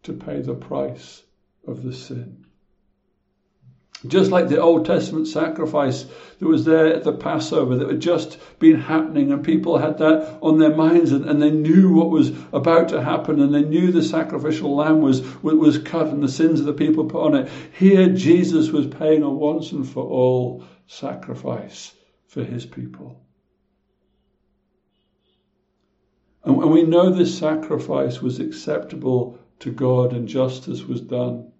to 0.03 0.13
pay 0.13 0.41
the 0.41 0.55
price 0.55 1.23
of 1.67 1.83
the 1.83 1.93
sin. 1.93 2.45
Just 4.07 4.31
like 4.31 4.49
the 4.49 4.61
Old 4.61 4.87
Testament 4.87 5.29
sacrifice 5.29 6.07
that 6.39 6.49
was 6.49 6.65
there 6.65 6.87
at 6.87 7.05
the 7.05 7.13
Passover 7.13 7.77
that 7.77 7.89
had 7.89 8.01
just 8.01 8.39
been 8.59 8.81
happening, 8.81 9.31
and 9.31 9.45
people 9.45 9.77
had 9.77 9.99
that 9.99 10.39
on 10.41 10.59
their 10.59 10.75
minds, 10.75 11.13
and, 11.13 11.27
and 11.27 11.43
they 11.43 11.51
knew 11.51 11.93
what 11.93 12.11
was 12.11 12.33
about 12.53 12.89
to 12.91 13.03
happen, 13.03 13.41
and 13.41 13.55
they 13.55 13.63
knew 13.63 13.93
the 13.93 14.03
sacrificial 14.03 14.75
lamb 14.75 15.03
was, 15.03 15.21
was 15.43 15.79
cut 15.79 16.09
and 16.09 16.23
the 16.23 16.29
sins 16.29 16.61
of 16.61 16.67
the 16.67 16.73
people 16.73 17.05
put 17.05 17.27
on 17.27 17.35
it. 17.35 17.51
Here, 17.73 18.09
Jesus 18.09 18.71
was 18.71 18.87
paying 18.87 19.23
a 19.23 19.29
once 19.29 19.73
and 19.73 19.87
for 19.87 20.05
all 20.05 20.65
sacrifice 20.87 21.93
for 22.27 22.43
his 22.43 22.65
people. 22.65 23.21
And 26.43 26.57
we 26.57 26.82
know 26.82 27.11
this 27.11 27.38
sacrifice 27.38 28.22
was 28.22 28.41
acceptable 28.41 29.38
to 29.61 29.70
God 29.70 30.12
and 30.12 30.26
justice 30.26 30.82
was 30.84 31.01
done. 31.01 31.53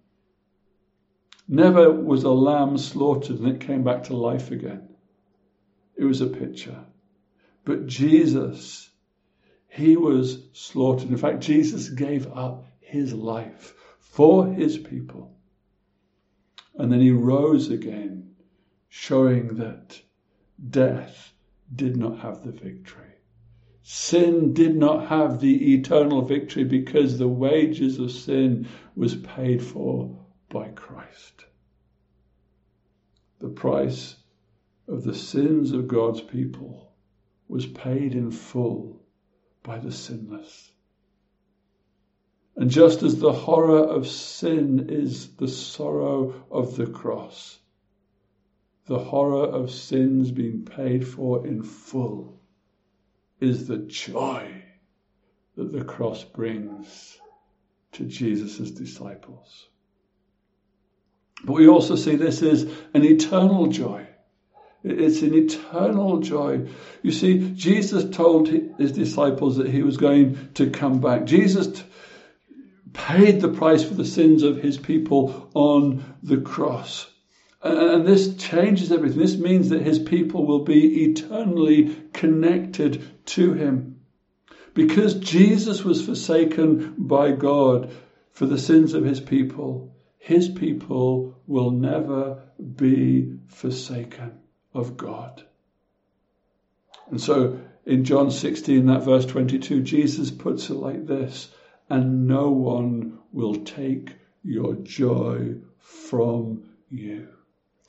Never 1.47 1.91
was 1.91 2.23
a 2.23 2.31
lamb 2.31 2.77
slaughtered 2.77 3.39
and 3.39 3.47
it 3.47 3.59
came 3.59 3.83
back 3.83 4.03
to 4.05 4.15
life 4.15 4.51
again. 4.51 4.89
It 5.95 6.05
was 6.05 6.21
a 6.21 6.27
picture. 6.27 6.83
But 7.63 7.85
Jesus, 7.85 8.89
he 9.67 9.97
was 9.97 10.47
slaughtered. 10.53 11.09
In 11.09 11.17
fact, 11.17 11.41
Jesus 11.41 11.89
gave 11.89 12.31
up 12.33 12.65
his 12.79 13.13
life 13.13 13.75
for 13.99 14.47
his 14.47 14.77
people. 14.77 15.37
And 16.75 16.91
then 16.91 17.01
he 17.01 17.11
rose 17.11 17.69
again, 17.69 18.35
showing 18.89 19.55
that 19.55 20.01
death 20.69 21.33
did 21.73 21.97
not 21.97 22.19
have 22.19 22.43
the 22.43 22.51
victory. 22.51 23.10
Sin 23.83 24.53
did 24.53 24.75
not 24.75 25.07
have 25.07 25.39
the 25.39 25.73
eternal 25.73 26.21
victory 26.21 26.63
because 26.63 27.17
the 27.17 27.27
wages 27.27 27.97
of 27.97 28.11
sin 28.11 28.67
was 28.95 29.15
paid 29.15 29.59
for 29.63 30.19
by 30.49 30.69
Christ. 30.69 31.45
The 33.39 33.49
price 33.49 34.17
of 34.87 35.03
the 35.03 35.15
sins 35.15 35.71
of 35.71 35.87
God's 35.87 36.21
people 36.21 36.91
was 37.47 37.65
paid 37.65 38.13
in 38.13 38.29
full 38.29 39.01
by 39.63 39.79
the 39.79 39.91
sinless. 39.91 40.71
And 42.55 42.69
just 42.69 43.01
as 43.01 43.19
the 43.19 43.33
horror 43.33 43.83
of 43.83 44.05
sin 44.05 44.89
is 44.89 45.35
the 45.37 45.47
sorrow 45.47 46.45
of 46.51 46.75
the 46.75 46.85
cross, 46.85 47.59
the 48.85 48.99
horror 48.99 49.45
of 49.45 49.71
sins 49.71 50.31
being 50.31 50.65
paid 50.65 51.07
for 51.07 51.47
in 51.47 51.63
full 51.63 52.40
is 53.41 53.67
the 53.67 53.79
joy 53.79 54.63
that 55.57 55.71
the 55.71 55.83
cross 55.83 56.23
brings 56.23 57.17
to 57.93 58.05
Jesus' 58.05 58.71
disciples. 58.71 59.67
But 61.43 61.53
we 61.53 61.67
also 61.67 61.95
see 61.95 62.15
this 62.15 62.41
is 62.41 62.63
an 62.93 63.03
eternal 63.03 63.67
joy. 63.67 64.07
It's 64.83 65.21
an 65.21 65.33
eternal 65.33 66.19
joy. 66.19 66.67
You 67.03 67.11
see, 67.11 67.51
Jesus 67.51 68.15
told 68.15 68.47
his 68.47 68.91
disciples 68.91 69.57
that 69.57 69.69
he 69.69 69.83
was 69.83 69.97
going 69.97 70.53
to 70.55 70.69
come 70.69 71.01
back. 71.01 71.25
Jesus 71.25 71.83
paid 72.93 73.41
the 73.41 73.49
price 73.49 73.83
for 73.83 73.93
the 73.93 74.05
sins 74.05 74.43
of 74.43 74.57
his 74.57 74.77
people 74.77 75.49
on 75.53 76.15
the 76.23 76.37
cross. 76.37 77.10
And 77.63 78.07
this 78.07 78.35
changes 78.35 78.91
everything. 78.91 79.19
This 79.19 79.37
means 79.37 79.69
that 79.69 79.83
his 79.83 79.99
people 79.99 80.45
will 80.47 80.63
be 80.63 81.03
eternally 81.03 81.95
connected 82.11 83.25
to 83.27 83.53
him. 83.53 83.99
Because 84.73 85.15
Jesus 85.15 85.83
was 85.83 86.03
forsaken 86.03 86.95
by 86.97 87.31
God 87.31 87.91
for 88.31 88.45
the 88.45 88.57
sins 88.57 88.93
of 88.93 89.03
his 89.03 89.19
people, 89.19 89.93
his 90.17 90.49
people 90.49 91.39
will 91.45 91.71
never 91.71 92.41
be 92.75 93.37
forsaken 93.47 94.39
of 94.73 94.97
God. 94.97 95.43
And 97.09 97.19
so 97.19 97.59
in 97.85 98.05
John 98.05 98.31
16, 98.31 98.85
that 98.85 99.03
verse 99.03 99.25
22, 99.25 99.81
Jesus 99.81 100.31
puts 100.31 100.69
it 100.69 100.75
like 100.75 101.05
this 101.05 101.49
and 101.89 102.27
no 102.27 102.49
one 102.49 103.19
will 103.31 103.55
take 103.55 104.15
your 104.43 104.75
joy 104.75 105.55
from 105.79 106.63
you. 106.89 107.27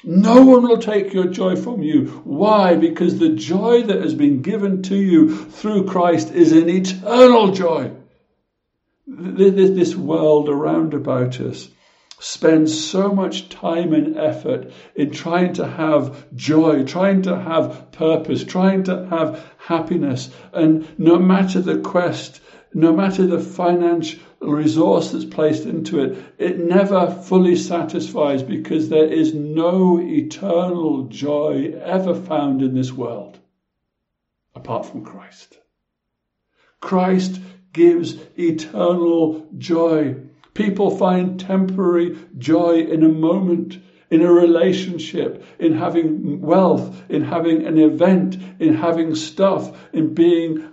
No 0.05 0.45
one 0.45 0.63
will 0.63 0.79
take 0.79 1.13
your 1.13 1.29
joy 1.29 1.55
from 1.57 1.83
you. 1.83 2.07
Why? 2.25 2.75
Because 2.75 3.19
the 3.19 3.31
joy 3.31 3.83
that 3.85 4.03
has 4.03 4.15
been 4.15 4.43
given 4.43 4.83
to 4.85 4.97
you 4.97 5.37
through 5.37 5.87
Christ 5.87 6.33
is 6.33 6.53
an 6.53 6.69
eternal 6.69 7.53
joy. 7.53 7.93
This 9.07 9.95
world 9.95 10.49
around 10.49 10.95
about 10.95 11.41
us 11.41 11.69
spends 12.19 12.73
so 12.89 13.13
much 13.13 13.49
time 13.49 13.93
and 13.93 14.17
effort 14.17 14.73
in 14.95 15.11
trying 15.11 15.53
to 15.55 15.67
have 15.67 16.25
joy, 16.37 16.85
trying 16.85 17.23
to 17.23 17.37
have 17.37 17.91
purpose, 17.93 18.45
trying 18.45 18.85
to 18.85 19.07
have 19.07 19.45
happiness. 19.59 20.31
And 20.53 20.87
no 20.99 21.19
matter 21.19 21.61
the 21.61 21.79
quest, 21.79 22.41
no 22.73 22.93
matter 22.93 23.27
the 23.27 23.41
financial 23.41 24.21
resource 24.43 25.12
that's 25.12 25.24
placed 25.24 25.64
into 25.66 26.01
it, 26.01 26.18
it 26.38 26.59
never 26.59 27.11
fully 27.11 27.57
satisfies 27.57 28.43
because 28.43 28.88
there 28.88 29.07
is 29.07 29.34
no 29.34 30.01
eternal 30.01 31.05
joy 31.05 31.72
ever 31.82 32.14
found 32.14 32.62
in 32.62 32.74
this 32.74 32.93
world 32.93 33.38
apart 34.55 34.86
from 34.86 35.05
Christ. 35.05 35.59
Christ 36.80 37.40
gives 37.72 38.16
eternal 38.38 39.47
joy. 39.57 40.16
People 40.55 40.97
find 40.97 41.40
temporary 41.40 42.18
joy 42.36 42.80
in 42.80 43.03
a 43.03 43.09
moment, 43.09 43.78
in 44.11 44.20
a 44.20 44.30
relationship, 44.30 45.45
in 45.59 45.74
having 45.74 46.40
wealth, 46.40 47.03
in 47.09 47.24
having 47.24 47.64
an 47.64 47.78
event, 47.78 48.36
in 48.59 48.74
having 48.74 49.14
stuff, 49.14 49.76
in 49.93 50.12
being 50.12 50.68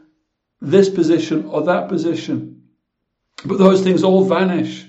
this 0.59 0.89
position 0.89 1.45
or 1.45 1.63
that 1.63 1.87
position. 1.87 2.58
But 3.45 3.57
those 3.57 3.81
things 3.81 4.03
all 4.03 4.25
vanish. 4.25 4.85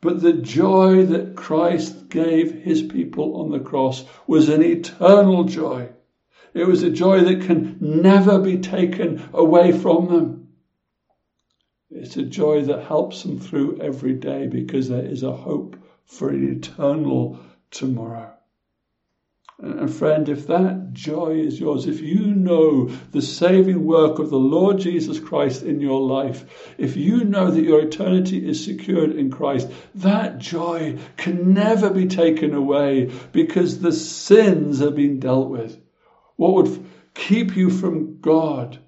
But 0.00 0.20
the 0.20 0.32
joy 0.32 1.04
that 1.06 1.36
Christ 1.36 2.08
gave 2.08 2.62
his 2.62 2.82
people 2.82 3.40
on 3.40 3.50
the 3.50 3.60
cross 3.60 4.04
was 4.26 4.48
an 4.48 4.62
eternal 4.62 5.44
joy. 5.44 5.90
It 6.54 6.66
was 6.66 6.82
a 6.82 6.90
joy 6.90 7.20
that 7.20 7.42
can 7.42 7.78
never 7.80 8.38
be 8.38 8.58
taken 8.58 9.22
away 9.32 9.72
from 9.72 10.08
them. 10.08 10.48
It's 11.90 12.16
a 12.16 12.22
joy 12.22 12.62
that 12.64 12.86
helps 12.86 13.22
them 13.22 13.38
through 13.38 13.78
every 13.80 14.14
day 14.14 14.46
because 14.46 14.88
there 14.88 15.04
is 15.04 15.22
a 15.22 15.36
hope 15.36 15.76
for 16.04 16.30
an 16.30 16.56
eternal 16.56 17.38
tomorrow. 17.70 18.32
And 19.62 19.94
friend, 19.94 20.28
if 20.28 20.48
that 20.48 20.92
joy 20.92 21.38
is 21.38 21.60
yours, 21.60 21.86
if 21.86 22.00
you 22.00 22.34
know 22.34 22.86
the 23.12 23.22
saving 23.22 23.86
work 23.86 24.18
of 24.18 24.28
the 24.28 24.38
Lord 24.38 24.78
Jesus 24.78 25.20
Christ 25.20 25.62
in 25.62 25.80
your 25.80 26.00
life, 26.00 26.74
if 26.78 26.96
you 26.96 27.22
know 27.22 27.48
that 27.48 27.62
your 27.62 27.80
eternity 27.80 28.44
is 28.48 28.64
secured 28.64 29.12
in 29.12 29.30
Christ, 29.30 29.70
that 29.94 30.38
joy 30.38 30.98
can 31.16 31.54
never 31.54 31.90
be 31.90 32.08
taken 32.08 32.54
away 32.54 33.12
because 33.30 33.78
the 33.78 33.92
sins 33.92 34.80
have 34.80 34.96
been 34.96 35.20
dealt 35.20 35.48
with. 35.48 35.80
What 36.34 36.54
would 36.54 36.84
keep 37.14 37.54
you 37.56 37.70
from 37.70 38.20
God 38.20 38.80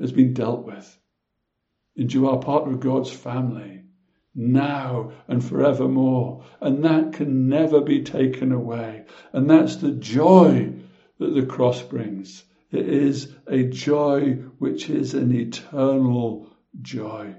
has 0.00 0.10
been 0.10 0.32
dealt 0.32 0.64
with. 0.64 0.98
And 1.96 2.10
you 2.10 2.30
are 2.30 2.38
part 2.38 2.66
of 2.66 2.80
God's 2.80 3.10
family 3.10 3.79
now 4.34 5.12
and 5.28 5.44
forevermore. 5.44 6.44
And 6.60 6.84
that 6.84 7.14
can 7.14 7.48
never 7.48 7.80
be 7.80 8.02
taken 8.02 8.52
away. 8.52 9.04
And 9.32 9.48
that's 9.48 9.76
the 9.76 9.92
joy 9.92 10.72
that 11.18 11.34
the 11.34 11.46
cross 11.46 11.82
brings. 11.82 12.44
It 12.70 12.88
is 12.88 13.32
a 13.46 13.64
joy 13.64 14.34
which 14.58 14.88
is 14.88 15.14
an 15.14 15.34
eternal 15.34 16.48
joy. 16.80 17.34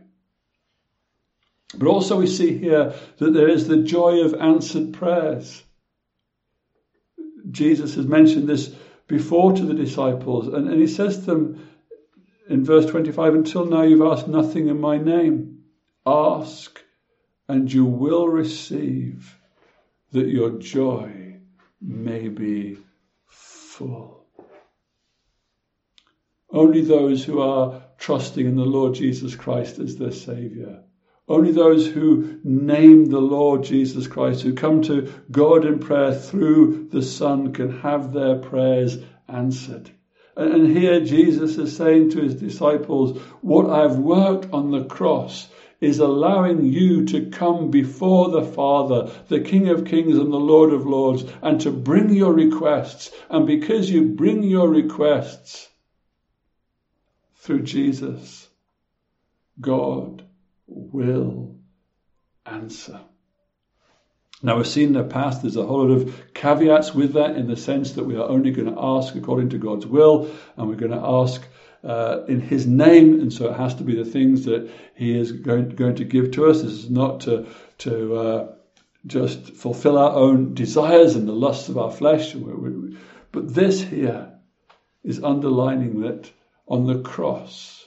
But 1.74 1.88
also, 1.88 2.18
we 2.18 2.28
see 2.28 2.58
here 2.58 2.94
that 3.18 3.34
there 3.34 3.48
is 3.48 3.68
the 3.68 3.82
joy 3.84 4.26
of 4.26 4.34
answered 4.34 4.94
prayers. 4.94 5.64
Jesus 7.50 7.96
has 7.96 8.06
mentioned 8.06 8.48
this 8.48 8.76
before 9.08 9.54
to 9.54 9.66
the 9.66 9.74
disciples, 9.74 10.48
and, 10.48 10.68
and 10.68 10.80
he 10.80 10.88
says 10.88 11.20
to 11.20 11.26
them 11.26 11.70
in 12.50 12.66
verse 12.66 12.86
25 12.86 13.36
Until 13.36 13.66
now, 13.66 13.84
you've 13.84 14.02
asked 14.02 14.28
nothing 14.28 14.68
in 14.68 14.82
my 14.82 14.98
name. 14.98 15.61
Ask, 16.06 16.84
and 17.48 17.72
you 17.72 17.86
will 17.86 18.28
receive, 18.28 19.38
that 20.12 20.28
your 20.28 20.60
joy 20.60 21.38
may 21.80 22.28
be 22.28 22.78
full. 23.28 24.26
Only 26.50 26.82
those 26.82 27.24
who 27.24 27.40
are 27.40 27.82
trusting 27.98 28.46
in 28.46 28.56
the 28.56 28.66
Lord 28.66 28.96
Jesus 28.96 29.36
Christ 29.36 29.80
as 29.80 29.98
their 29.98 30.12
Saviour 30.12 30.84
only 31.32 31.54
those 31.54 31.88
who 31.88 32.40
name 32.44 33.06
the 33.06 33.22
Lord 33.22 33.64
Jesus 33.64 34.06
Christ, 34.06 34.42
who 34.42 34.54
come 34.54 34.82
to 34.82 35.14
God 35.32 35.66
in 35.66 35.80
prayer 35.80 36.14
through 36.14 36.90
the 36.92 37.02
Son, 37.02 37.54
can 37.54 37.80
have 37.80 38.12
their 38.12 38.36
prayers 38.36 38.98
answered. 39.30 39.90
And 40.36 40.76
here 40.76 41.00
Jesus 41.00 41.58
is 41.58 41.76
saying 41.76 42.10
to 42.12 42.22
his 42.22 42.36
disciples, 42.36 43.18
What 43.40 43.70
I've 43.70 43.98
worked 43.98 44.52
on 44.52 44.72
the 44.72 44.84
cross 44.84 45.48
is 45.82 46.00
allowing 46.00 46.64
you 46.64 47.06
to 47.06 47.30
come 47.32 47.72
before 47.72 48.30
the 48.30 48.44
Father, 48.44 49.12
the 49.28 49.42
King 49.42 49.68
of 49.68 49.84
Kings 49.84 50.18
and 50.18 50.32
the 50.32 50.38
Lord 50.38 50.72
of 50.72 50.86
Lords, 50.86 51.26
and 51.42 51.60
to 51.62 51.72
bring 51.72 52.14
your 52.14 52.34
requests. 52.34 53.12
And 53.30 53.48
because 53.48 53.90
you 53.90 54.10
bring 54.10 54.44
your 54.44 54.70
requests 54.70 55.68
through 57.38 57.64
Jesus, 57.64 58.48
God 59.60 60.24
will 60.68 61.56
answer. 62.46 63.02
Now, 64.44 64.58
we've 64.58 64.68
seen 64.68 64.88
in 64.90 64.94
the 64.94 65.04
past 65.04 65.42
there's 65.42 65.56
a 65.56 65.66
whole 65.66 65.88
lot 65.88 66.02
of 66.02 66.34
caveats 66.34 66.96
with 66.96 67.14
that 67.14 67.36
in 67.36 67.48
the 67.48 67.58
sense 67.58 67.94
that 67.94 68.06
we 68.06 68.16
are 68.16 68.28
only 68.28 68.52
going 68.52 68.74
to 68.74 68.80
ask 68.80 69.16
according 69.16 69.50
to 69.50 69.58
God's 69.58 69.86
will 69.86 70.32
and 70.58 70.68
we're 70.68 70.76
going 70.76 70.92
to 70.92 71.04
ask 71.04 71.44
uh, 71.84 72.24
in 72.28 72.40
His 72.42 72.68
name, 72.68 73.20
and 73.20 73.32
so 73.32 73.50
it 73.50 73.58
has 73.58 73.76
to 73.76 73.84
be 73.84 73.96
the 73.96 74.10
things 74.10 74.46
that 74.46 74.70
He 74.96 75.18
is 75.18 75.32
going, 75.32 75.70
going 75.70 75.96
to 75.96 76.06
give 76.06 76.32
to 76.32 76.48
us. 76.48 76.62
This 76.62 76.72
is 76.72 76.90
not 76.90 77.22
to, 77.22 77.48
to 77.80 78.16
uh, 78.16 78.56
just 79.06 79.54
fulfill 79.54 79.98
our 79.98 80.14
own 80.14 80.54
desires 80.54 81.16
and 81.16 81.28
the 81.28 81.34
lusts 81.34 81.70
of 81.70 81.78
our 81.78 81.92
flesh. 81.92 82.36
But 83.32 83.54
this 83.54 83.82
here 83.82 84.32
is 85.04 85.24
underlining 85.24 86.02
that 86.02 86.32
on 86.68 86.86
the 86.86 87.02
cross, 87.02 87.86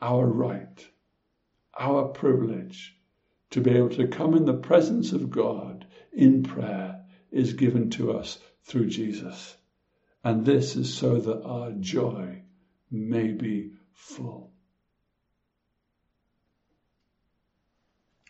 our 0.00 0.26
right 0.26 0.88
our 1.78 2.08
privilege 2.08 2.94
to 3.50 3.60
be 3.60 3.70
able 3.70 3.88
to 3.88 4.08
come 4.08 4.34
in 4.34 4.44
the 4.44 4.54
presence 4.54 5.12
of 5.12 5.30
God 5.30 5.86
in 6.12 6.42
prayer 6.42 7.04
is 7.30 7.52
given 7.52 7.88
to 7.90 8.12
us 8.12 8.38
through 8.64 8.88
Jesus. 8.88 9.56
And 10.24 10.44
this 10.44 10.76
is 10.76 10.92
so 10.92 11.18
that 11.18 11.42
our 11.44 11.72
joy 11.72 12.42
may 12.90 13.32
be 13.32 13.72
full. 13.92 14.52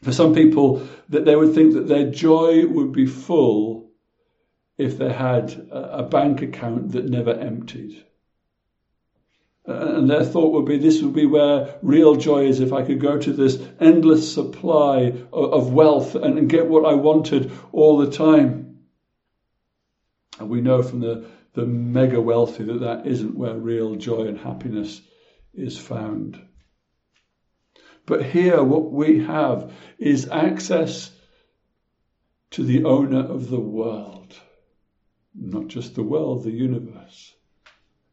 For 0.03 0.13
some 0.13 0.35
people, 0.35 0.87
that 1.09 1.25
they 1.25 1.35
would 1.35 1.55
think 1.55 1.75
that 1.75 1.89
their 1.89 2.11
joy 2.11 2.67
would 2.67 2.93
be 2.93 3.07
full 3.07 3.91
if 4.77 4.97
they 4.97 5.13
had 5.13 5.53
a 5.73 6.05
bank 6.05 6.41
account 6.41 6.93
that 6.93 7.09
never 7.09 7.33
emptied. 7.33 8.05
And 9.67 10.09
their 10.09 10.25
thought 10.25 10.53
would 10.53 10.65
be 10.65 10.79
this 10.79 11.03
would 11.03 11.13
be 11.13 11.27
where 11.27 11.79
real 11.83 12.15
joy 12.15 12.47
is 12.47 12.61
if 12.61 12.73
I 12.73 12.85
could 12.85 13.01
go 13.01 13.19
to 13.19 13.33
this 13.33 13.61
endless 13.81 14.33
supply 14.33 15.13
of 15.33 15.73
wealth 15.73 16.15
and 16.15 16.49
get 16.49 16.69
what 16.69 16.87
I 16.87 16.95
wanted 16.95 17.53
all 17.73 17.99
the 17.99 18.11
time. 18.11 18.79
And 20.39 20.49
we 20.49 20.61
know 20.61 20.83
from 20.83 21.01
the, 21.01 21.27
the 21.59 21.67
mega 21.67 22.21
wealthy 22.21 22.63
that 22.63 22.83
that 22.83 23.05
isn't 23.05 23.37
where 23.37 23.57
real 23.57 23.97
joy 23.97 24.29
and 24.29 24.39
happiness 24.39 25.01
is 25.53 25.77
found. 25.77 26.41
But 28.07 28.25
here, 28.25 28.63
what 28.63 28.93
we 28.93 29.25
have 29.25 29.73
is 29.99 30.29
access 30.29 31.11
to 32.53 32.63
the 32.63 32.85
owner 32.85 33.25
of 33.25 33.51
the 33.51 33.59
world. 33.59 34.39
Not 35.35 35.67
just 35.67 35.97
the 35.97 36.05
world, 36.05 36.45
the 36.45 36.53
universe, 36.53 37.35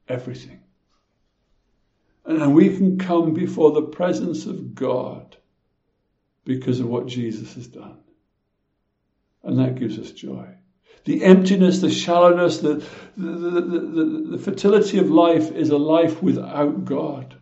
everything. 0.07 0.61
And 2.25 2.55
we 2.55 2.75
can 2.75 2.97
come 2.97 3.35
before 3.35 3.73
the 3.73 3.83
presence 3.83 4.47
of 4.47 4.73
God 4.73 5.37
because 6.45 6.79
of 6.79 6.87
what 6.87 7.05
Jesus 7.05 7.53
has 7.53 7.67
done. 7.67 7.99
And 9.43 9.59
that 9.59 9.75
gives 9.75 9.99
us 9.99 10.09
joy. 10.09 10.54
The 11.05 11.23
emptiness, 11.23 11.79
the 11.79 11.91
shallowness, 11.91 12.57
the, 12.57 12.83
the, 13.15 13.31
the, 13.31 14.27
the, 14.31 14.37
fertility 14.39 14.97
of 14.97 15.11
life 15.11 15.51
is 15.51 15.69
a 15.69 15.77
life 15.77 16.21
without 16.21 16.83
God. 16.83 17.35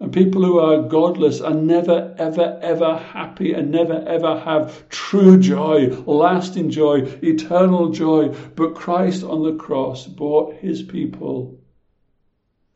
And 0.00 0.12
people 0.12 0.42
who 0.42 0.58
are 0.58 0.88
godless 0.88 1.42
are 1.42 1.54
never, 1.54 2.14
ever, 2.18 2.58
ever 2.62 2.96
happy 2.96 3.52
and 3.52 3.70
never, 3.70 4.02
ever 4.06 4.40
have 4.40 4.88
true 4.88 5.38
joy, 5.38 5.88
lasting 6.06 6.70
joy, 6.70 7.02
eternal 7.22 7.90
joy. 7.90 8.28
But 8.54 8.74
Christ 8.74 9.24
on 9.24 9.42
the 9.42 9.54
cross 9.56 10.06
brought 10.06 10.54
his 10.56 10.82
people 10.82 11.58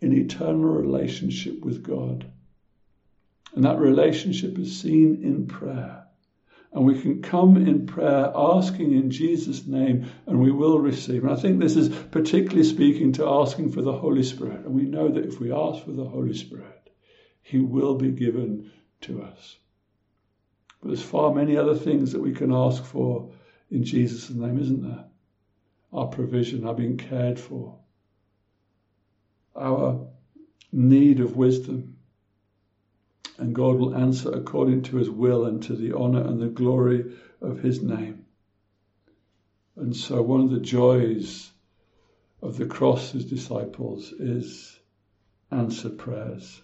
in 0.00 0.12
eternal 0.12 0.70
relationship 0.70 1.62
with 1.62 1.82
God. 1.82 2.30
And 3.54 3.64
that 3.64 3.78
relationship 3.78 4.58
is 4.58 4.80
seen 4.80 5.22
in 5.22 5.46
prayer. 5.46 5.99
And 6.72 6.84
we 6.84 7.00
can 7.00 7.20
come 7.20 7.56
in 7.56 7.86
prayer 7.86 8.30
asking 8.34 8.92
in 8.92 9.10
Jesus' 9.10 9.66
name 9.66 10.08
and 10.26 10.40
we 10.40 10.52
will 10.52 10.78
receive. 10.78 11.24
And 11.24 11.32
I 11.32 11.36
think 11.36 11.58
this 11.58 11.74
is 11.74 11.88
particularly 11.88 12.62
speaking 12.62 13.12
to 13.14 13.26
asking 13.28 13.72
for 13.72 13.82
the 13.82 13.92
Holy 13.92 14.22
Spirit. 14.22 14.64
And 14.64 14.74
we 14.74 14.82
know 14.82 15.08
that 15.08 15.26
if 15.26 15.40
we 15.40 15.52
ask 15.52 15.84
for 15.84 15.90
the 15.90 16.04
Holy 16.04 16.34
Spirit, 16.34 16.90
He 17.42 17.58
will 17.58 17.96
be 17.96 18.12
given 18.12 18.70
to 19.02 19.22
us. 19.22 19.56
But 20.80 20.88
there's 20.88 21.02
far 21.02 21.34
many 21.34 21.56
other 21.56 21.74
things 21.74 22.12
that 22.12 22.22
we 22.22 22.32
can 22.32 22.52
ask 22.52 22.84
for 22.84 23.32
in 23.70 23.84
Jesus' 23.84 24.30
name, 24.30 24.58
isn't 24.58 24.82
there? 24.82 25.04
Our 25.92 26.06
provision, 26.06 26.66
our 26.66 26.74
being 26.74 26.96
cared 26.96 27.38
for, 27.38 27.78
our 29.56 30.06
need 30.72 31.20
of 31.20 31.36
wisdom. 31.36 31.96
And 33.40 33.54
God 33.54 33.76
will 33.76 33.96
answer 33.96 34.30
according 34.30 34.82
to 34.82 34.98
his 34.98 35.08
will 35.08 35.46
and 35.46 35.62
to 35.62 35.74
the 35.74 35.96
honor 35.96 36.20
and 36.20 36.42
the 36.42 36.48
glory 36.48 37.10
of 37.40 37.60
his 37.60 37.80
name. 37.80 38.26
And 39.76 39.96
so, 39.96 40.20
one 40.20 40.42
of 40.42 40.50
the 40.50 40.60
joys 40.60 41.50
of 42.42 42.58
the 42.58 42.66
cross's 42.66 43.24
disciples 43.24 44.12
is 44.12 44.78
answered 45.50 45.96
prayers. 45.96 46.60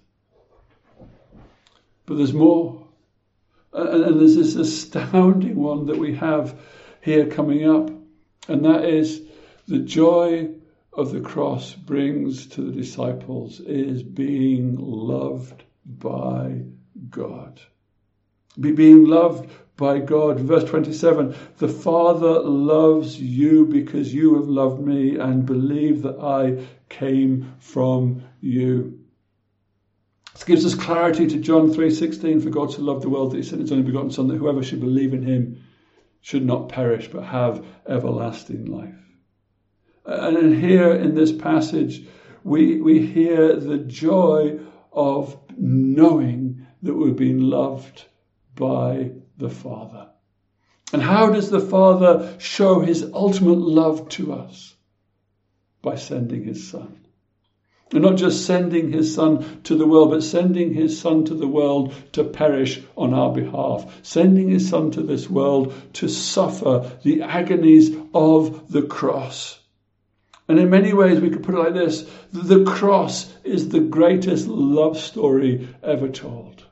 But 2.04 2.18
there's 2.18 2.34
more. 2.34 2.86
And, 3.72 4.20
there's 4.20 4.36
this 4.36 4.54
astounding 4.56 5.56
one 5.56 5.86
that 5.86 5.96
we 5.96 6.14
have 6.16 6.60
here 7.00 7.24
coming 7.24 7.66
up, 7.66 7.90
and 8.48 8.66
that 8.66 8.84
is 8.84 9.22
the 9.66 9.78
joy 9.78 10.50
of 10.92 11.10
the 11.12 11.22
cross 11.22 11.74
brings 11.74 12.46
to 12.48 12.60
the 12.60 12.72
disciples 12.72 13.60
is 13.60 14.02
being 14.02 14.76
loved 14.76 15.64
by 15.86 16.62
God. 17.10 17.60
Be 18.58 18.72
being 18.72 19.04
loved 19.04 19.50
by 19.76 19.98
God. 19.98 20.40
Verse 20.40 20.64
27 20.64 21.34
The 21.58 21.68
Father 21.68 22.40
loves 22.40 23.20
you 23.20 23.66
because 23.66 24.12
you 24.12 24.34
have 24.36 24.48
loved 24.48 24.80
me 24.80 25.16
and 25.16 25.46
believe 25.46 26.02
that 26.02 26.18
I 26.18 26.66
came 26.88 27.54
from 27.58 28.22
you. 28.40 28.98
This 30.32 30.44
gives 30.44 30.66
us 30.66 30.74
clarity 30.74 31.26
to 31.28 31.38
John 31.38 31.70
3:16 31.72 32.40
for 32.40 32.50
God 32.50 32.70
to 32.72 32.82
love 32.82 33.02
the 33.02 33.08
world 33.08 33.32
that 33.32 33.38
he 33.38 33.42
sent 33.42 33.62
his 33.62 33.72
only 33.72 33.84
begotten 33.84 34.10
son 34.10 34.28
that 34.28 34.36
whoever 34.36 34.62
should 34.62 34.80
believe 34.80 35.14
in 35.14 35.22
him 35.22 35.58
should 36.20 36.44
not 36.44 36.68
perish 36.68 37.08
but 37.08 37.24
have 37.24 37.64
everlasting 37.86 38.66
life. 38.66 38.94
And 40.04 40.54
here 40.54 40.92
in 40.92 41.14
this 41.14 41.32
passage 41.32 42.06
we 42.44 42.80
we 42.80 43.06
hear 43.06 43.56
the 43.56 43.78
joy 43.78 44.58
of 44.92 45.36
knowing 45.56 46.66
that 46.82 46.94
we're 46.94 47.12
being 47.12 47.40
loved 47.40 48.04
by 48.54 49.12
the 49.38 49.50
Father. 49.50 50.08
And 50.92 51.02
how 51.02 51.30
does 51.30 51.50
the 51.50 51.60
Father 51.60 52.34
show 52.38 52.80
his 52.80 53.10
ultimate 53.12 53.58
love 53.58 54.08
to 54.10 54.32
us? 54.32 54.74
By 55.82 55.96
sending 55.96 56.44
his 56.44 56.68
Son. 56.68 57.00
And 57.92 58.02
not 58.02 58.16
just 58.16 58.46
sending 58.46 58.90
his 58.90 59.14
Son 59.14 59.62
to 59.62 59.76
the 59.76 59.86
world, 59.86 60.10
but 60.10 60.22
sending 60.22 60.74
his 60.74 60.98
Son 60.98 61.24
to 61.26 61.34
the 61.34 61.46
world 61.46 61.94
to 62.12 62.24
perish 62.24 62.80
on 62.96 63.14
our 63.14 63.32
behalf. 63.32 64.00
Sending 64.02 64.48
his 64.48 64.68
Son 64.68 64.90
to 64.92 65.02
this 65.02 65.30
world 65.30 65.72
to 65.94 66.08
suffer 66.08 66.90
the 67.02 67.22
agonies 67.22 67.96
of 68.12 68.72
the 68.72 68.82
cross. 68.82 69.60
And 70.48 70.60
in 70.60 70.70
many 70.70 70.92
ways, 70.92 71.20
we 71.20 71.30
could 71.30 71.42
put 71.42 71.54
it 71.54 71.58
like 71.58 71.74
this 71.74 72.08
the 72.32 72.64
cross 72.64 73.32
is 73.42 73.68
the 73.68 73.80
greatest 73.80 74.46
love 74.46 74.98
story 74.98 75.68
ever 75.82 76.08
told. 76.08 76.64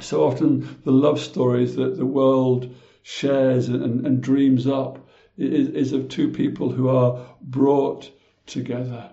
So 0.00 0.24
often, 0.24 0.80
the 0.84 0.92
love 0.92 1.18
stories 1.18 1.76
that 1.76 1.96
the 1.96 2.04
world 2.04 2.74
shares 3.02 3.68
and, 3.68 4.06
and 4.06 4.20
dreams 4.20 4.66
up 4.66 5.08
is, 5.38 5.68
is, 5.68 5.92
of 5.92 6.08
two 6.08 6.28
people 6.28 6.70
who 6.70 6.88
are 6.88 7.24
brought 7.40 8.10
together. 8.46 9.10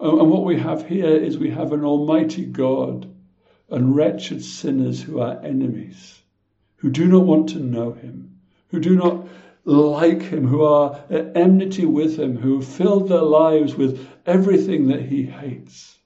And 0.00 0.30
what 0.30 0.44
we 0.44 0.58
have 0.58 0.88
here 0.88 1.14
is 1.14 1.38
we 1.38 1.50
have 1.50 1.72
an 1.72 1.84
almighty 1.84 2.46
God 2.46 3.14
and 3.68 3.94
wretched 3.94 4.42
sinners 4.42 5.02
who 5.02 5.20
are 5.20 5.40
enemies, 5.44 6.22
who 6.76 6.90
do 6.90 7.06
not 7.06 7.26
want 7.26 7.50
to 7.50 7.60
know 7.60 7.92
him, 7.92 8.40
who 8.68 8.80
do 8.80 8.96
not 8.96 9.28
like 9.64 10.22
him, 10.22 10.46
who 10.46 10.62
are 10.62 11.04
at 11.10 11.36
enmity 11.36 11.84
with 11.84 12.18
him, 12.18 12.36
who 12.36 12.62
filled 12.62 13.08
their 13.08 13.22
lives 13.22 13.74
with 13.74 14.06
everything 14.26 14.88
that 14.88 15.02
he 15.02 15.24
hates. 15.24 15.98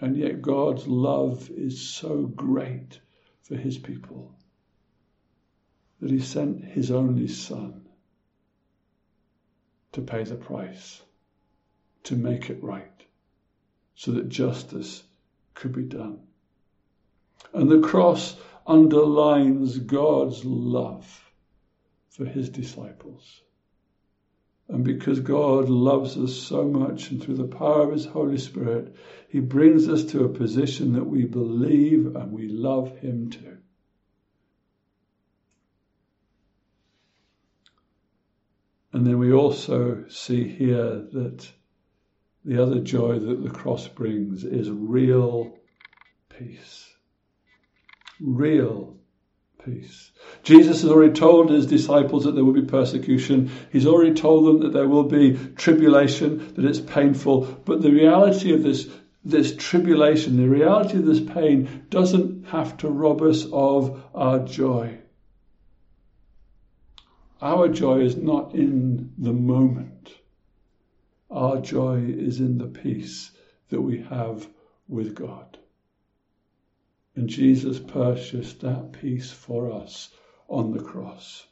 And 0.00 0.16
yet 0.16 0.42
God's 0.42 0.86
love 0.86 1.48
is 1.50 1.80
so 1.80 2.22
great 2.22 3.00
for 3.42 3.56
his 3.56 3.78
people 3.78 4.34
that 6.00 6.10
he 6.10 6.20
sent 6.20 6.64
his 6.64 6.90
only 6.90 7.28
son 7.28 7.86
to 9.92 10.02
pay 10.02 10.24
the 10.24 10.34
price, 10.34 11.00
to 12.04 12.16
make 12.16 12.50
it 12.50 12.62
right, 12.62 13.04
so 13.94 14.10
that 14.12 14.28
justice 14.28 15.04
could 15.54 15.72
be 15.72 15.84
done. 15.84 16.18
And 17.52 17.70
the 17.70 17.80
cross 17.80 18.36
underlines 18.66 19.78
God's 19.78 20.44
love 20.44 21.21
for 22.12 22.24
his 22.24 22.48
disciples. 22.48 23.42
And 24.68 24.84
because 24.84 25.20
God 25.20 25.68
loves 25.68 26.16
us 26.16 26.34
so 26.34 26.66
much, 26.66 27.10
and 27.10 27.22
through 27.22 27.36
the 27.36 27.44
power 27.44 27.82
of 27.82 27.92
His 27.92 28.06
Holy 28.06 28.38
Spirit, 28.38 28.94
He 29.28 29.40
brings 29.40 29.88
us 29.88 30.04
to 30.06 30.24
a 30.24 30.28
position 30.30 30.94
that 30.94 31.04
we 31.04 31.24
believe 31.24 32.16
and 32.16 32.32
we 32.32 32.48
love 32.48 32.96
Him 32.98 33.28
too. 33.28 33.58
And 38.94 39.06
then 39.06 39.18
we 39.18 39.32
also 39.32 40.06
see 40.08 40.48
here 40.48 41.06
that 41.12 41.50
the 42.44 42.62
other 42.62 42.80
joy 42.80 43.18
that 43.18 43.42
the 43.42 43.50
cross 43.50 43.88
brings 43.88 44.44
is 44.44 44.70
real 44.70 45.58
peace. 46.28 46.94
Real 48.20 48.96
peace. 49.64 50.10
Jesus 50.42 50.82
has 50.82 50.90
already 50.90 51.12
told 51.12 51.50
his 51.50 51.66
disciples 51.66 52.24
that 52.24 52.34
there 52.34 52.44
will 52.44 52.52
be 52.52 52.62
persecution. 52.62 53.50
He's 53.70 53.86
already 53.86 54.14
told 54.14 54.46
them 54.46 54.60
that 54.60 54.72
there 54.72 54.88
will 54.88 55.04
be 55.04 55.36
tribulation, 55.56 56.54
that 56.54 56.64
it's 56.64 56.80
painful. 56.80 57.42
But 57.64 57.82
the 57.82 57.90
reality 57.90 58.52
of 58.52 58.62
this, 58.62 58.88
this 59.24 59.54
tribulation, 59.56 60.36
the 60.36 60.48
reality 60.48 60.98
of 60.98 61.06
this 61.06 61.20
pain, 61.20 61.86
doesn't 61.90 62.46
have 62.48 62.76
to 62.78 62.88
rob 62.88 63.22
us 63.22 63.46
of 63.52 64.02
our 64.14 64.40
joy. 64.40 64.98
Our 67.40 67.68
joy 67.68 68.00
is 68.00 68.16
not 68.16 68.54
in 68.54 69.12
the 69.18 69.32
moment. 69.32 70.12
Our 71.30 71.60
joy 71.60 72.04
is 72.06 72.40
in 72.40 72.58
the 72.58 72.66
peace 72.66 73.30
that 73.70 73.80
we 73.80 74.02
have 74.02 74.46
with 74.86 75.14
God. 75.14 75.58
And 77.14 77.28
Jesus 77.28 77.78
purchased 77.78 78.60
that 78.60 78.92
peace 78.92 79.30
for 79.30 79.70
us 79.70 80.10
on 80.48 80.72
the 80.72 80.82
cross. 80.82 81.46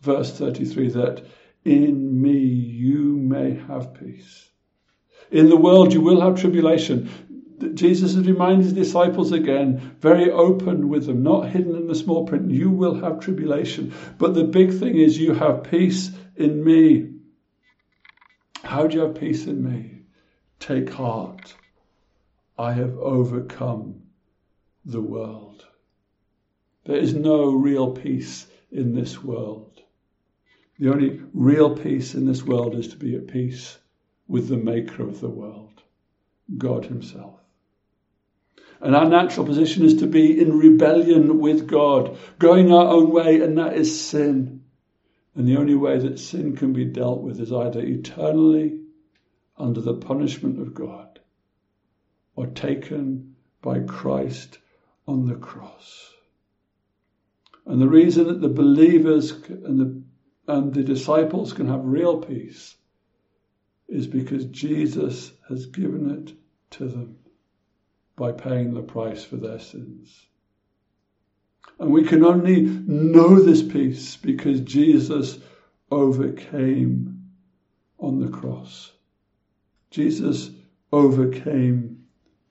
Verse 0.00 0.36
33 0.38 0.90
that 0.90 1.24
in 1.64 2.22
me 2.22 2.38
you 2.38 3.16
may 3.16 3.54
have 3.66 3.94
peace. 3.94 4.50
In 5.30 5.48
the 5.48 5.56
world 5.56 5.92
you 5.92 6.00
will 6.00 6.20
have 6.20 6.40
tribulation. 6.40 7.10
Jesus 7.74 8.14
has 8.14 8.24
reminded 8.26 8.64
his 8.64 8.72
disciples 8.72 9.32
again, 9.32 9.96
very 9.98 10.30
open 10.30 10.88
with 10.88 11.06
them, 11.06 11.24
not 11.24 11.48
hidden 11.48 11.74
in 11.74 11.88
the 11.88 11.94
small 11.94 12.24
print. 12.24 12.52
You 12.52 12.70
will 12.70 12.94
have 13.00 13.18
tribulation. 13.18 13.92
But 14.16 14.34
the 14.34 14.44
big 14.44 14.72
thing 14.72 14.96
is, 14.96 15.18
you 15.18 15.34
have 15.34 15.64
peace 15.64 16.12
in 16.36 16.62
me. 16.62 17.14
How 18.62 18.86
do 18.86 18.96
you 18.96 19.02
have 19.02 19.16
peace 19.16 19.46
in 19.46 19.62
me? 19.62 20.02
Take 20.60 20.90
heart. 20.90 21.54
I 22.56 22.72
have 22.72 22.96
overcome 22.98 24.02
the 24.88 25.02
world. 25.02 25.66
There 26.86 26.96
is 26.96 27.14
no 27.14 27.52
real 27.52 27.92
peace 27.92 28.46
in 28.72 28.94
this 28.94 29.22
world. 29.22 29.82
The 30.78 30.90
only 30.90 31.20
real 31.34 31.76
peace 31.76 32.14
in 32.14 32.24
this 32.24 32.42
world 32.42 32.74
is 32.74 32.88
to 32.88 32.96
be 32.96 33.14
at 33.14 33.26
peace 33.26 33.76
with 34.26 34.48
the 34.48 34.56
Maker 34.56 35.02
of 35.02 35.20
the 35.20 35.28
world, 35.28 35.82
God 36.56 36.86
Himself. 36.86 37.38
And 38.80 38.96
our 38.96 39.08
natural 39.08 39.44
position 39.44 39.84
is 39.84 39.96
to 39.96 40.06
be 40.06 40.40
in 40.40 40.56
rebellion 40.56 41.38
with 41.38 41.66
God, 41.66 42.16
going 42.38 42.72
our 42.72 42.86
own 42.86 43.10
way, 43.10 43.42
and 43.42 43.58
that 43.58 43.76
is 43.76 44.00
sin. 44.00 44.62
And 45.34 45.46
the 45.46 45.58
only 45.58 45.74
way 45.74 45.98
that 45.98 46.18
sin 46.18 46.56
can 46.56 46.72
be 46.72 46.86
dealt 46.86 47.20
with 47.20 47.40
is 47.40 47.52
either 47.52 47.80
eternally 47.80 48.80
under 49.58 49.82
the 49.82 49.94
punishment 49.94 50.60
of 50.60 50.72
God 50.74 51.20
or 52.36 52.46
taken 52.46 53.34
by 53.60 53.80
Christ 53.80 54.58
on 55.08 55.26
the 55.26 55.34
cross. 55.34 56.12
And 57.64 57.80
the 57.80 57.88
reason 57.88 58.28
that 58.28 58.42
the 58.42 58.48
believers 58.48 59.32
and 59.48 59.80
the, 59.80 60.02
and 60.52 60.72
the 60.72 60.82
disciples 60.82 61.54
can 61.54 61.66
have 61.66 61.84
real 61.84 62.18
peace 62.18 62.76
is 63.88 64.06
because 64.06 64.44
Jesus 64.46 65.32
has 65.48 65.64
given 65.66 66.10
it 66.10 66.34
to 66.72 66.88
them 66.88 67.16
by 68.16 68.32
paying 68.32 68.74
the 68.74 68.82
price 68.82 69.24
for 69.24 69.36
their 69.36 69.58
sins. 69.58 70.26
And 71.78 71.90
we 71.90 72.04
can 72.04 72.22
only 72.22 72.62
know 72.62 73.40
this 73.40 73.62
peace 73.62 74.16
because 74.16 74.60
Jesus 74.60 75.38
overcame 75.90 77.30
on 77.98 78.18
the 78.18 78.28
cross. 78.28 78.92
Jesus 79.90 80.50
overcame 80.92 82.04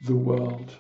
the 0.05 0.16
world. 0.16 0.74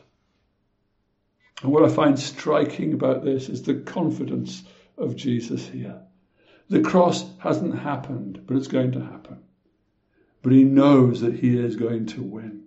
And 1.61 1.71
what 1.71 1.83
I 1.83 1.89
find 1.89 2.19
striking 2.19 2.93
about 2.93 3.23
this 3.23 3.49
is 3.49 3.63
the 3.63 3.75
confidence 3.75 4.63
of 4.97 5.15
Jesus 5.15 5.67
here. 5.67 6.01
The 6.69 6.81
cross 6.81 7.25
hasn't 7.39 7.79
happened, 7.79 8.43
but 8.45 8.57
it's 8.57 8.67
going 8.67 8.91
to 8.91 8.99
happen. 8.99 9.39
But 10.43 10.51
he 10.51 10.63
knows 10.63 11.21
that 11.21 11.33
he 11.33 11.57
is 11.57 11.75
going 11.75 12.07
to 12.07 12.21
win 12.21 12.63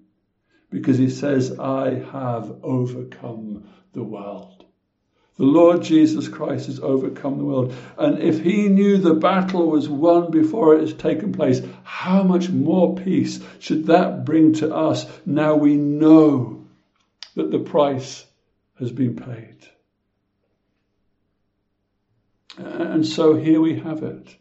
because 0.70 0.99
he 0.99 1.11
says, 1.11 1.59
I 1.59 1.95
have 2.12 2.53
overcome 2.62 3.68
the 3.93 4.03
world. 4.03 4.64
The 5.36 5.47
Lord 5.47 5.82
Jesus 5.82 6.28
Christ 6.28 6.66
has 6.66 6.80
overcome 6.80 7.38
the 7.38 7.45
world. 7.45 7.74
And 7.97 8.18
if 8.18 8.43
he 8.43 8.68
knew 8.68 8.99
the 8.99 9.14
battle 9.14 9.70
was 9.70 9.88
won 9.88 10.30
before 10.30 10.74
it 10.74 10.82
has 10.82 10.93
taken 10.93 11.32
place, 11.32 11.62
how 11.82 12.22
much 12.22 12.51
more 12.51 12.95
peace 12.95 13.41
should 13.59 13.86
that 13.86 14.24
bring 14.24 14.53
to 14.55 14.74
us 14.74 15.07
now 15.24 15.55
we 15.55 15.76
know 15.76 16.66
that 17.36 17.51
the 17.51 17.59
price 17.59 18.26
has 18.80 18.90
been 18.90 19.14
paid? 19.14 19.56
And 22.58 23.06
so 23.06 23.36
here 23.36 23.60
we 23.60 23.78
have 23.78 24.02
it. 24.02 24.36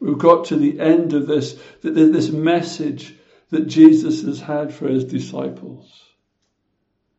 We've 0.00 0.18
got 0.18 0.46
to 0.46 0.56
the 0.56 0.80
end 0.80 1.12
of 1.12 1.26
this, 1.26 1.58
this 1.82 2.30
message 2.30 3.14
that 3.50 3.68
Jesus 3.68 4.22
has 4.22 4.40
had 4.40 4.74
for 4.74 4.88
his 4.88 5.04
disciples. 5.04 6.02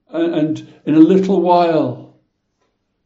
And 0.09 0.73
in 0.85 0.95
a 0.95 0.99
little 0.99 1.41
while, 1.41 2.17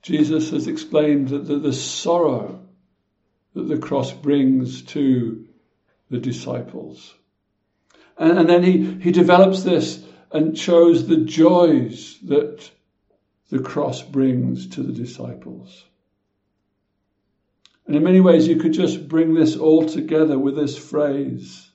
Jesus 0.01 0.49
has 0.51 0.67
explained 0.67 1.29
that 1.29 1.45
the, 1.45 1.73
sorrow 1.73 2.65
that 3.53 3.67
the 3.67 3.77
cross 3.77 4.11
brings 4.11 4.81
to 4.83 5.47
the 6.09 6.19
disciples. 6.19 7.13
And, 8.17 8.39
and 8.39 8.49
then 8.49 8.63
he, 8.63 8.93
he 8.99 9.11
develops 9.11 9.63
this 9.63 10.03
and 10.31 10.57
shows 10.57 11.07
the 11.07 11.17
joys 11.17 12.17
that 12.23 12.69
the 13.49 13.59
cross 13.59 14.01
brings 14.01 14.67
to 14.67 14.83
the 14.83 14.93
disciples. 14.93 15.85
And 17.85 17.95
in 17.95 18.03
many 18.03 18.19
ways, 18.19 18.47
you 18.47 18.57
could 18.57 18.73
just 18.73 19.07
bring 19.07 19.33
this 19.33 19.55
all 19.55 19.85
together 19.85 20.37
with 20.37 20.55
this 20.55 20.77
phrase 20.77 21.67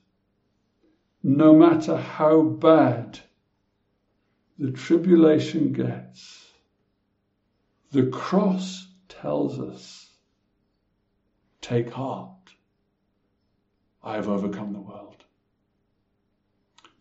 no 1.22 1.54
matter 1.54 1.96
how 1.96 2.42
bad 2.42 3.20
the 4.58 4.72
tribulation 4.72 5.72
gets, 5.72 6.46
the 7.92 8.06
cross 8.06 8.88
tells 9.08 9.60
us 9.60 10.10
take 11.60 11.90
heart. 11.90 12.30
I 14.02 14.16
have 14.16 14.28
overcome 14.28 14.72
the 14.72 14.80
world. 14.80 15.11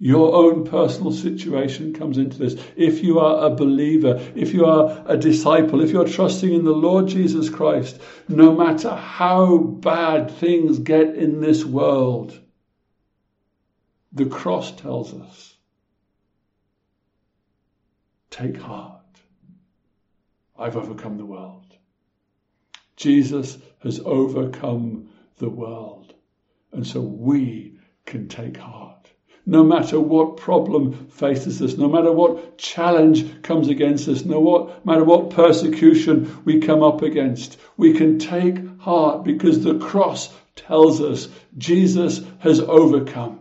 Your 0.03 0.33
own 0.33 0.65
personal 0.65 1.11
situation 1.11 1.93
comes 1.93 2.17
into 2.17 2.39
this. 2.39 2.59
If 2.75 3.03
you 3.03 3.19
are 3.19 3.45
a 3.45 3.55
believer, 3.55 4.19
if 4.33 4.51
you 4.51 4.65
are 4.65 5.03
a 5.05 5.15
disciple, 5.15 5.79
if 5.79 5.91
you're 5.91 6.07
trusting 6.07 6.51
in 6.51 6.65
the 6.65 6.71
Lord 6.71 7.07
Jesus 7.07 7.51
Christ, 7.51 8.01
no 8.27 8.51
matter 8.55 8.95
how 8.95 9.59
bad 9.59 10.31
things 10.31 10.79
get 10.79 11.13
in 11.15 11.39
this 11.39 11.63
world, 11.63 12.35
the 14.11 14.25
cross 14.25 14.71
tells 14.71 15.13
us 15.13 15.55
take 18.31 18.57
heart. 18.57 19.05
I've 20.57 20.77
overcome 20.77 21.19
the 21.19 21.27
world. 21.27 21.77
Jesus 22.95 23.55
has 23.83 23.99
overcome 23.99 25.09
the 25.37 25.49
world. 25.49 26.15
And 26.71 26.87
so 26.87 27.01
we 27.01 27.77
can 28.07 28.29
take 28.29 28.57
heart 28.57 29.00
no 29.45 29.63
matter 29.63 29.99
what 29.99 30.37
problem 30.37 31.07
faces 31.07 31.61
us, 31.61 31.77
no 31.77 31.89
matter 31.89 32.11
what 32.11 32.57
challenge 32.57 33.41
comes 33.41 33.69
against 33.69 34.07
us, 34.07 34.23
no 34.23 34.73
matter 34.83 35.03
what 35.03 35.31
persecution 35.31 36.41
we 36.45 36.59
come 36.59 36.83
up 36.83 37.01
against, 37.01 37.57
we 37.77 37.93
can 37.93 38.19
take 38.19 38.79
heart 38.79 39.23
because 39.23 39.63
the 39.63 39.79
cross 39.79 40.33
tells 40.55 41.01
us 41.01 41.27
Jesus 41.57 42.21
has 42.39 42.59
overcome. 42.59 43.39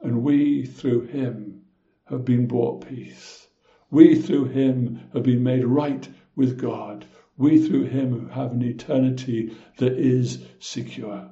And 0.00 0.22
we, 0.22 0.66
through 0.66 1.06
him, 1.06 1.62
have 2.04 2.24
been 2.24 2.46
brought 2.46 2.86
peace. 2.86 3.46
We, 3.90 4.20
through 4.20 4.46
him, 4.46 5.08
have 5.14 5.22
been 5.22 5.42
made 5.42 5.64
right 5.64 6.06
with 6.36 6.58
God. 6.58 7.06
We, 7.38 7.66
through 7.66 7.84
him, 7.84 8.28
have 8.30 8.52
an 8.52 8.62
eternity 8.62 9.56
that 9.78 9.94
is 9.94 10.44
secure. 10.58 11.30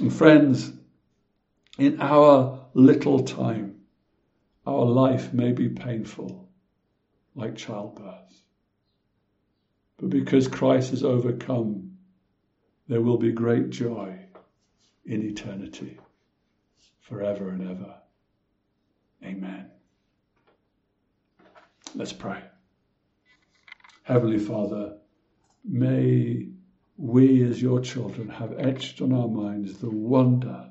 And 0.00 0.12
friends, 0.12 0.72
in 1.80 1.98
our 2.02 2.66
little 2.74 3.24
time, 3.24 3.74
our 4.66 4.84
life 4.84 5.32
may 5.32 5.50
be 5.50 5.70
painful, 5.70 6.46
like 7.34 7.56
childbirth. 7.56 8.42
But 9.96 10.10
because 10.10 10.46
Christ 10.46 10.90
has 10.90 11.02
overcome, 11.02 11.96
there 12.86 13.00
will 13.00 13.16
be 13.16 13.32
great 13.32 13.70
joy 13.70 14.18
in 15.06 15.22
eternity, 15.22 15.98
forever 17.00 17.48
and 17.48 17.70
ever. 17.70 17.94
Amen. 19.24 19.70
Let's 21.94 22.12
pray. 22.12 22.42
Heavenly 24.02 24.38
Father, 24.38 24.98
may 25.64 26.46
we 26.98 27.42
as 27.44 27.62
your 27.62 27.80
children 27.80 28.28
have 28.28 28.58
etched 28.58 29.00
on 29.00 29.14
our 29.14 29.28
minds 29.28 29.78
the 29.78 29.88
wonder 29.88 30.70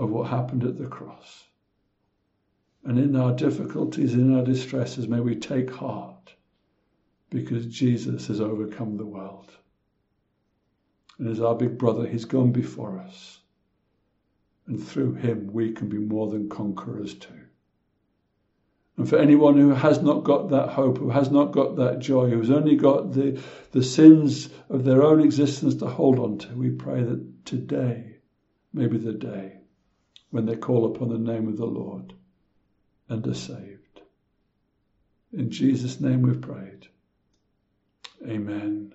of 0.00 0.10
what 0.10 0.30
happened 0.30 0.64
at 0.64 0.78
the 0.78 0.86
cross. 0.86 1.44
And 2.84 2.98
in 2.98 3.14
our 3.14 3.32
difficulties, 3.32 4.14
in 4.14 4.34
our 4.34 4.42
distresses, 4.42 5.06
may 5.06 5.20
we 5.20 5.36
take 5.36 5.70
heart 5.70 6.34
because 7.28 7.66
Jesus 7.66 8.28
has 8.28 8.40
overcome 8.40 8.96
the 8.96 9.04
world. 9.04 9.52
And 11.18 11.28
as 11.28 11.38
our 11.38 11.54
big 11.54 11.76
brother, 11.76 12.06
he's 12.06 12.24
gone 12.24 12.50
before 12.50 12.98
us. 12.98 13.40
And 14.66 14.82
through 14.82 15.14
him, 15.16 15.50
we 15.52 15.72
can 15.72 15.90
be 15.90 15.98
more 15.98 16.30
than 16.30 16.48
conquerors 16.48 17.14
too. 17.14 17.44
And 18.96 19.06
for 19.06 19.18
anyone 19.18 19.58
who 19.58 19.70
has 19.70 20.00
not 20.00 20.24
got 20.24 20.48
that 20.48 20.70
hope, 20.70 20.96
who 20.96 21.10
has 21.10 21.30
not 21.30 21.52
got 21.52 21.76
that 21.76 21.98
joy, 21.98 22.30
who's 22.30 22.50
only 22.50 22.76
got 22.76 23.12
the, 23.12 23.38
the 23.72 23.82
sins 23.82 24.48
of 24.70 24.84
their 24.84 25.02
own 25.02 25.20
existence 25.20 25.74
to 25.76 25.86
hold 25.86 26.18
on 26.18 26.38
to, 26.38 26.54
we 26.54 26.70
pray 26.70 27.02
that 27.02 27.44
today 27.44 28.16
may 28.72 28.86
be 28.86 28.96
the 28.96 29.12
day 29.12 29.59
when 30.30 30.46
they 30.46 30.56
call 30.56 30.86
upon 30.86 31.08
the 31.08 31.18
name 31.18 31.48
of 31.48 31.56
the 31.56 31.66
Lord 31.66 32.12
and 33.08 33.26
are 33.26 33.34
saved. 33.34 34.02
In 35.32 35.50
Jesus' 35.50 36.00
name 36.00 36.22
we've 36.22 36.40
prayed. 36.40 36.88
Amen. 38.26 38.94